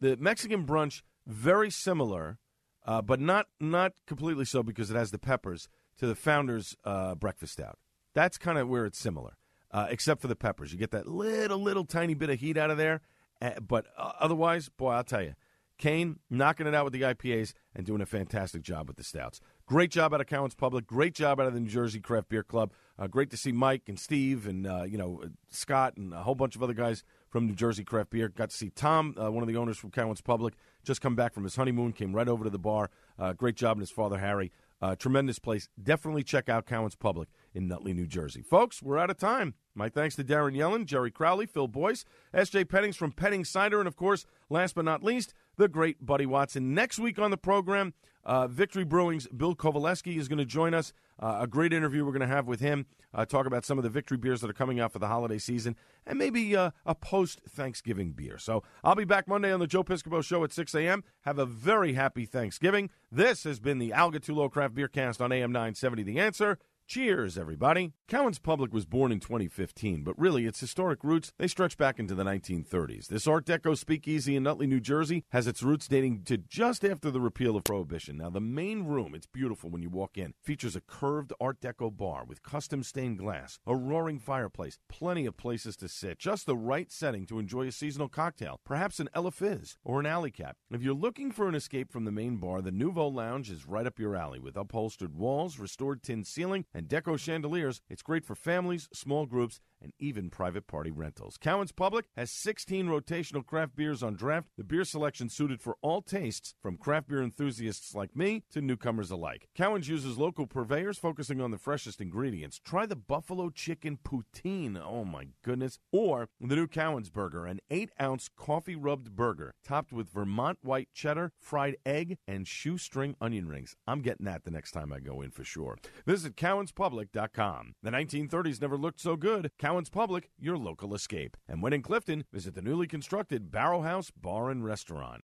the 0.00 0.16
Mexican 0.16 0.64
brunch 0.64 1.02
very 1.26 1.70
similar, 1.70 2.38
uh, 2.86 3.02
but 3.02 3.20
not 3.20 3.48
not 3.60 3.92
completely 4.06 4.44
so 4.44 4.62
because 4.62 4.90
it 4.90 4.96
has 4.96 5.10
the 5.10 5.18
peppers 5.18 5.68
to 5.98 6.06
the 6.06 6.14
founder's 6.14 6.76
uh, 6.84 7.14
breakfast 7.14 7.54
stout. 7.54 7.78
That's 8.14 8.38
kind 8.38 8.58
of 8.58 8.68
where 8.68 8.86
it's 8.86 8.98
similar, 8.98 9.36
uh, 9.72 9.88
except 9.90 10.22
for 10.22 10.28
the 10.28 10.36
peppers. 10.36 10.72
You 10.72 10.78
get 10.78 10.92
that 10.92 11.06
little 11.06 11.58
little 11.58 11.84
tiny 11.84 12.14
bit 12.14 12.30
of 12.30 12.40
heat 12.40 12.56
out 12.56 12.70
of 12.70 12.78
there, 12.78 13.02
uh, 13.42 13.60
but 13.60 13.86
uh, 13.98 14.12
otherwise, 14.20 14.68
boy, 14.68 14.92
I'll 14.92 15.04
tell 15.04 15.22
you, 15.22 15.34
Kane 15.78 16.20
knocking 16.30 16.66
it 16.66 16.74
out 16.74 16.84
with 16.84 16.92
the 16.92 17.02
IPAs 17.02 17.52
and 17.74 17.84
doing 17.84 18.00
a 18.00 18.06
fantastic 18.06 18.62
job 18.62 18.88
with 18.88 18.96
the 18.96 19.04
stouts. 19.04 19.40
Great 19.66 19.90
job 19.90 20.14
out 20.14 20.20
of 20.20 20.28
Cowan's 20.28 20.54
Public. 20.54 20.86
Great 20.86 21.12
job 21.12 21.40
out 21.40 21.46
of 21.48 21.54
the 21.54 21.60
New 21.60 21.68
Jersey 21.68 21.98
Craft 21.98 22.28
Beer 22.28 22.44
Club. 22.44 22.72
Uh, 22.98 23.08
great 23.08 23.30
to 23.30 23.36
see 23.36 23.52
Mike 23.52 23.82
and 23.88 23.98
Steve 23.98 24.46
and 24.46 24.66
uh, 24.66 24.84
you 24.84 24.96
know 24.96 25.24
Scott 25.50 25.96
and 25.96 26.14
a 26.14 26.22
whole 26.22 26.36
bunch 26.36 26.54
of 26.54 26.62
other 26.62 26.72
guys 26.72 27.02
from 27.28 27.46
New 27.46 27.54
Jersey 27.54 27.82
Craft 27.82 28.10
Beer. 28.10 28.28
Got 28.28 28.50
to 28.50 28.56
see 28.56 28.70
Tom, 28.70 29.14
one 29.16 29.42
of 29.42 29.48
the 29.48 29.56
owners 29.56 29.76
from 29.76 29.90
Cowan's 29.90 30.20
Public, 30.20 30.54
just 30.86 31.00
come 31.00 31.16
back 31.16 31.34
from 31.34 31.44
his 31.44 31.56
honeymoon. 31.56 31.92
Came 31.92 32.14
right 32.14 32.28
over 32.28 32.44
to 32.44 32.50
the 32.50 32.58
bar. 32.58 32.90
Uh, 33.18 33.32
great 33.32 33.56
job, 33.56 33.76
and 33.76 33.82
his 33.82 33.90
father 33.90 34.18
Harry. 34.18 34.52
Uh, 34.80 34.94
tremendous 34.94 35.38
place. 35.38 35.68
Definitely 35.82 36.22
check 36.22 36.48
out 36.48 36.66
Cowan's 36.66 36.94
Public 36.94 37.28
in 37.54 37.66
Nutley, 37.66 37.94
New 37.94 38.06
Jersey. 38.06 38.42
Folks, 38.42 38.82
we're 38.82 38.98
out 38.98 39.10
of 39.10 39.16
time. 39.16 39.54
My 39.74 39.88
thanks 39.88 40.16
to 40.16 40.24
Darren 40.24 40.54
Yellen, 40.54 40.84
Jerry 40.84 41.10
Crowley, 41.10 41.46
Phil 41.46 41.66
Boyce, 41.66 42.04
S.J. 42.34 42.64
Pennings 42.66 42.96
from 42.96 43.12
Petting 43.12 43.44
Cider, 43.44 43.78
and 43.78 43.88
of 43.88 43.96
course, 43.96 44.26
last 44.50 44.74
but 44.74 44.84
not 44.84 45.02
least, 45.02 45.32
the 45.56 45.68
great 45.68 46.04
Buddy 46.04 46.26
Watson. 46.26 46.74
Next 46.74 46.98
week 46.98 47.18
on 47.18 47.30
the 47.30 47.36
program, 47.36 47.94
uh, 48.24 48.48
Victory 48.48 48.84
Brewing's 48.84 49.26
Bill 49.28 49.54
Covaleski 49.54 50.16
is 50.16 50.28
going 50.28 50.38
to 50.38 50.44
join 50.44 50.74
us. 50.74 50.92
Uh, 51.18 51.38
a 51.40 51.46
great 51.46 51.72
interview 51.72 52.04
we're 52.04 52.12
going 52.12 52.20
to 52.20 52.26
have 52.26 52.46
with 52.46 52.60
him. 52.60 52.86
Uh, 53.14 53.24
talk 53.24 53.46
about 53.46 53.64
some 53.64 53.78
of 53.78 53.84
the 53.84 53.88
Victory 53.90 54.18
beers 54.18 54.40
that 54.42 54.50
are 54.50 54.54
coming 54.54 54.78
out 54.78 54.92
for 54.92 54.98
the 54.98 55.06
holiday 55.06 55.38
season, 55.38 55.76
and 56.06 56.18
maybe 56.18 56.54
uh, 56.54 56.70
a 56.84 56.94
post 56.94 57.40
Thanksgiving 57.48 58.12
beer. 58.12 58.36
So 58.36 58.62
I'll 58.84 58.94
be 58.94 59.04
back 59.04 59.26
Monday 59.26 59.52
on 59.52 59.60
the 59.60 59.66
Joe 59.66 59.84
Piscopo 59.84 60.22
Show 60.22 60.44
at 60.44 60.52
6 60.52 60.74
a.m. 60.74 61.04
Have 61.22 61.38
a 61.38 61.46
very 61.46 61.94
happy 61.94 62.26
Thanksgiving. 62.26 62.90
This 63.10 63.44
has 63.44 63.60
been 63.60 63.78
the 63.78 63.92
Al 63.92 64.12
Gattullo 64.12 64.50
Craft 64.50 64.74
Beer 64.74 64.88
Cast 64.88 65.22
on 65.22 65.32
AM 65.32 65.52
970. 65.52 66.02
The 66.02 66.18
answer. 66.18 66.58
Cheers, 66.88 67.36
everybody. 67.36 67.94
Cowan's 68.06 68.38
Public 68.38 68.72
was 68.72 68.86
born 68.86 69.10
in 69.10 69.18
2015, 69.18 70.04
but 70.04 70.16
really 70.16 70.46
its 70.46 70.60
historic 70.60 71.02
roots, 71.02 71.32
they 71.36 71.48
stretch 71.48 71.76
back 71.76 71.98
into 71.98 72.14
the 72.14 72.22
1930s. 72.22 73.08
This 73.08 73.26
Art 73.26 73.44
Deco 73.44 73.76
speakeasy 73.76 74.36
in 74.36 74.44
Nutley, 74.44 74.68
New 74.68 74.78
Jersey 74.78 75.24
has 75.30 75.48
its 75.48 75.64
roots 75.64 75.88
dating 75.88 76.22
to 76.26 76.36
just 76.38 76.84
after 76.84 77.10
the 77.10 77.20
repeal 77.20 77.56
of 77.56 77.64
Prohibition. 77.64 78.18
Now, 78.18 78.30
the 78.30 78.40
main 78.40 78.84
room, 78.84 79.16
it's 79.16 79.26
beautiful 79.26 79.68
when 79.68 79.82
you 79.82 79.90
walk 79.90 80.16
in, 80.16 80.34
features 80.40 80.76
a 80.76 80.80
curved 80.80 81.32
Art 81.40 81.60
Deco 81.60 81.94
bar 81.94 82.24
with 82.24 82.44
custom 82.44 82.84
stained 82.84 83.18
glass, 83.18 83.58
a 83.66 83.74
roaring 83.74 84.20
fireplace, 84.20 84.78
plenty 84.88 85.26
of 85.26 85.36
places 85.36 85.76
to 85.78 85.88
sit, 85.88 86.20
just 86.20 86.46
the 86.46 86.56
right 86.56 86.92
setting 86.92 87.26
to 87.26 87.40
enjoy 87.40 87.66
a 87.66 87.72
seasonal 87.72 88.08
cocktail, 88.08 88.60
perhaps 88.64 89.00
an 89.00 89.08
Ella 89.12 89.32
Fizz 89.32 89.76
or 89.82 89.98
an 89.98 90.06
Alley 90.06 90.30
Cap. 90.30 90.56
If 90.70 90.84
you're 90.84 90.94
looking 90.94 91.32
for 91.32 91.48
an 91.48 91.56
escape 91.56 91.90
from 91.90 92.04
the 92.04 92.12
main 92.12 92.36
bar, 92.36 92.62
the 92.62 92.70
Nouveau 92.70 93.08
Lounge 93.08 93.50
is 93.50 93.66
right 93.66 93.88
up 93.88 93.98
your 93.98 94.14
alley 94.14 94.38
with 94.38 94.56
upholstered 94.56 95.16
walls, 95.16 95.58
restored 95.58 96.04
tin 96.04 96.22
ceiling, 96.22 96.64
and 96.76 96.88
deco 96.88 97.18
chandeliers. 97.18 97.80
It's 97.88 98.02
great 98.02 98.24
for 98.24 98.34
families, 98.34 98.88
small 98.92 99.24
groups, 99.24 99.60
and 99.80 99.92
even 99.98 100.30
private 100.30 100.66
party 100.66 100.90
rentals. 100.90 101.36
Cowan's 101.38 101.72
Public 101.72 102.06
has 102.16 102.30
16 102.30 102.86
rotational 102.86 103.44
craft 103.44 103.76
beers 103.76 104.02
on 104.02 104.14
draft. 104.14 104.48
The 104.56 104.64
beer 104.64 104.84
selection 104.84 105.28
suited 105.28 105.60
for 105.60 105.76
all 105.80 106.02
tastes, 106.02 106.54
from 106.60 106.76
craft 106.76 107.08
beer 107.08 107.22
enthusiasts 107.22 107.94
like 107.94 108.14
me 108.16 108.42
to 108.50 108.60
newcomers 108.60 109.10
alike. 109.10 109.48
Cowan's 109.54 109.88
uses 109.88 110.18
local 110.18 110.46
purveyors 110.46 110.98
focusing 110.98 111.40
on 111.40 111.50
the 111.50 111.58
freshest 111.58 112.00
ingredients. 112.00 112.60
Try 112.64 112.86
the 112.86 112.96
buffalo 112.96 113.50
chicken 113.50 113.98
poutine. 114.04 114.80
Oh 114.82 115.04
my 115.04 115.28
goodness. 115.42 115.78
Or 115.92 116.28
the 116.40 116.56
new 116.56 116.66
Cowan's 116.66 117.10
burger, 117.10 117.46
an 117.46 117.60
8 117.70 117.90
ounce 118.00 118.28
coffee 118.36 118.76
rubbed 118.76 119.16
burger 119.16 119.54
topped 119.64 119.92
with 119.92 120.10
Vermont 120.10 120.58
white 120.62 120.88
cheddar, 120.92 121.32
fried 121.38 121.76
egg, 121.86 122.18
and 122.26 122.46
shoestring 122.46 123.14
onion 123.20 123.48
rings. 123.48 123.76
I'm 123.86 124.00
getting 124.00 124.26
that 124.26 124.44
the 124.44 124.50
next 124.50 124.72
time 124.72 124.92
I 124.92 125.00
go 125.00 125.20
in 125.22 125.30
for 125.30 125.44
sure. 125.44 125.78
Visit 126.06 126.36
cowanspublic.com. 126.72 127.74
The 127.82 127.90
1930s 127.90 128.60
never 128.60 128.76
looked 128.76 129.00
so 129.00 129.16
good. 129.16 129.50
Cowan's 129.58 129.90
Public, 129.90 130.30
your 130.38 130.58
local 130.58 130.94
escape. 130.94 131.36
And 131.48 131.62
when 131.62 131.72
in 131.72 131.82
Clifton, 131.82 132.24
visit 132.32 132.54
the 132.54 132.62
newly 132.62 132.86
constructed 132.86 133.50
Barrel 133.50 133.82
House 133.82 134.10
Bar 134.10 134.50
and 134.50 134.64
Restaurant. 134.64 135.22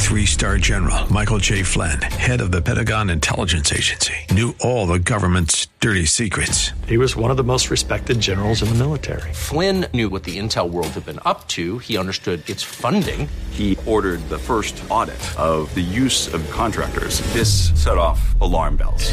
Three 0.00 0.26
star 0.26 0.58
general 0.58 1.12
Michael 1.12 1.38
J. 1.38 1.62
Flynn, 1.62 2.00
head 2.02 2.40
of 2.40 2.50
the 2.50 2.62
Pentagon 2.62 3.10
Intelligence 3.10 3.72
Agency, 3.72 4.14
knew 4.32 4.54
all 4.60 4.86
the 4.86 4.98
government's 4.98 5.68
dirty 5.80 6.04
secrets. 6.04 6.72
He 6.88 6.98
was 6.98 7.14
one 7.14 7.30
of 7.30 7.36
the 7.36 7.44
most 7.44 7.70
respected 7.70 8.18
generals 8.18 8.62
in 8.62 8.68
the 8.68 8.74
military. 8.74 9.32
Flynn 9.32 9.86
knew 9.92 10.08
what 10.08 10.24
the 10.24 10.38
intel 10.38 10.68
world 10.68 10.88
had 10.88 11.06
been 11.06 11.20
up 11.24 11.46
to. 11.48 11.78
He 11.78 11.96
understood 11.96 12.48
its 12.48 12.62
funding. 12.62 13.28
He 13.50 13.78
ordered 13.86 14.26
the 14.28 14.38
first 14.38 14.82
audit 14.90 15.20
of 15.38 15.72
the 15.74 15.80
use 15.80 16.32
of 16.34 16.48
contractors. 16.50 17.20
This 17.32 17.70
set 17.80 17.98
off 17.98 18.40
alarm 18.40 18.76
bells. 18.76 19.12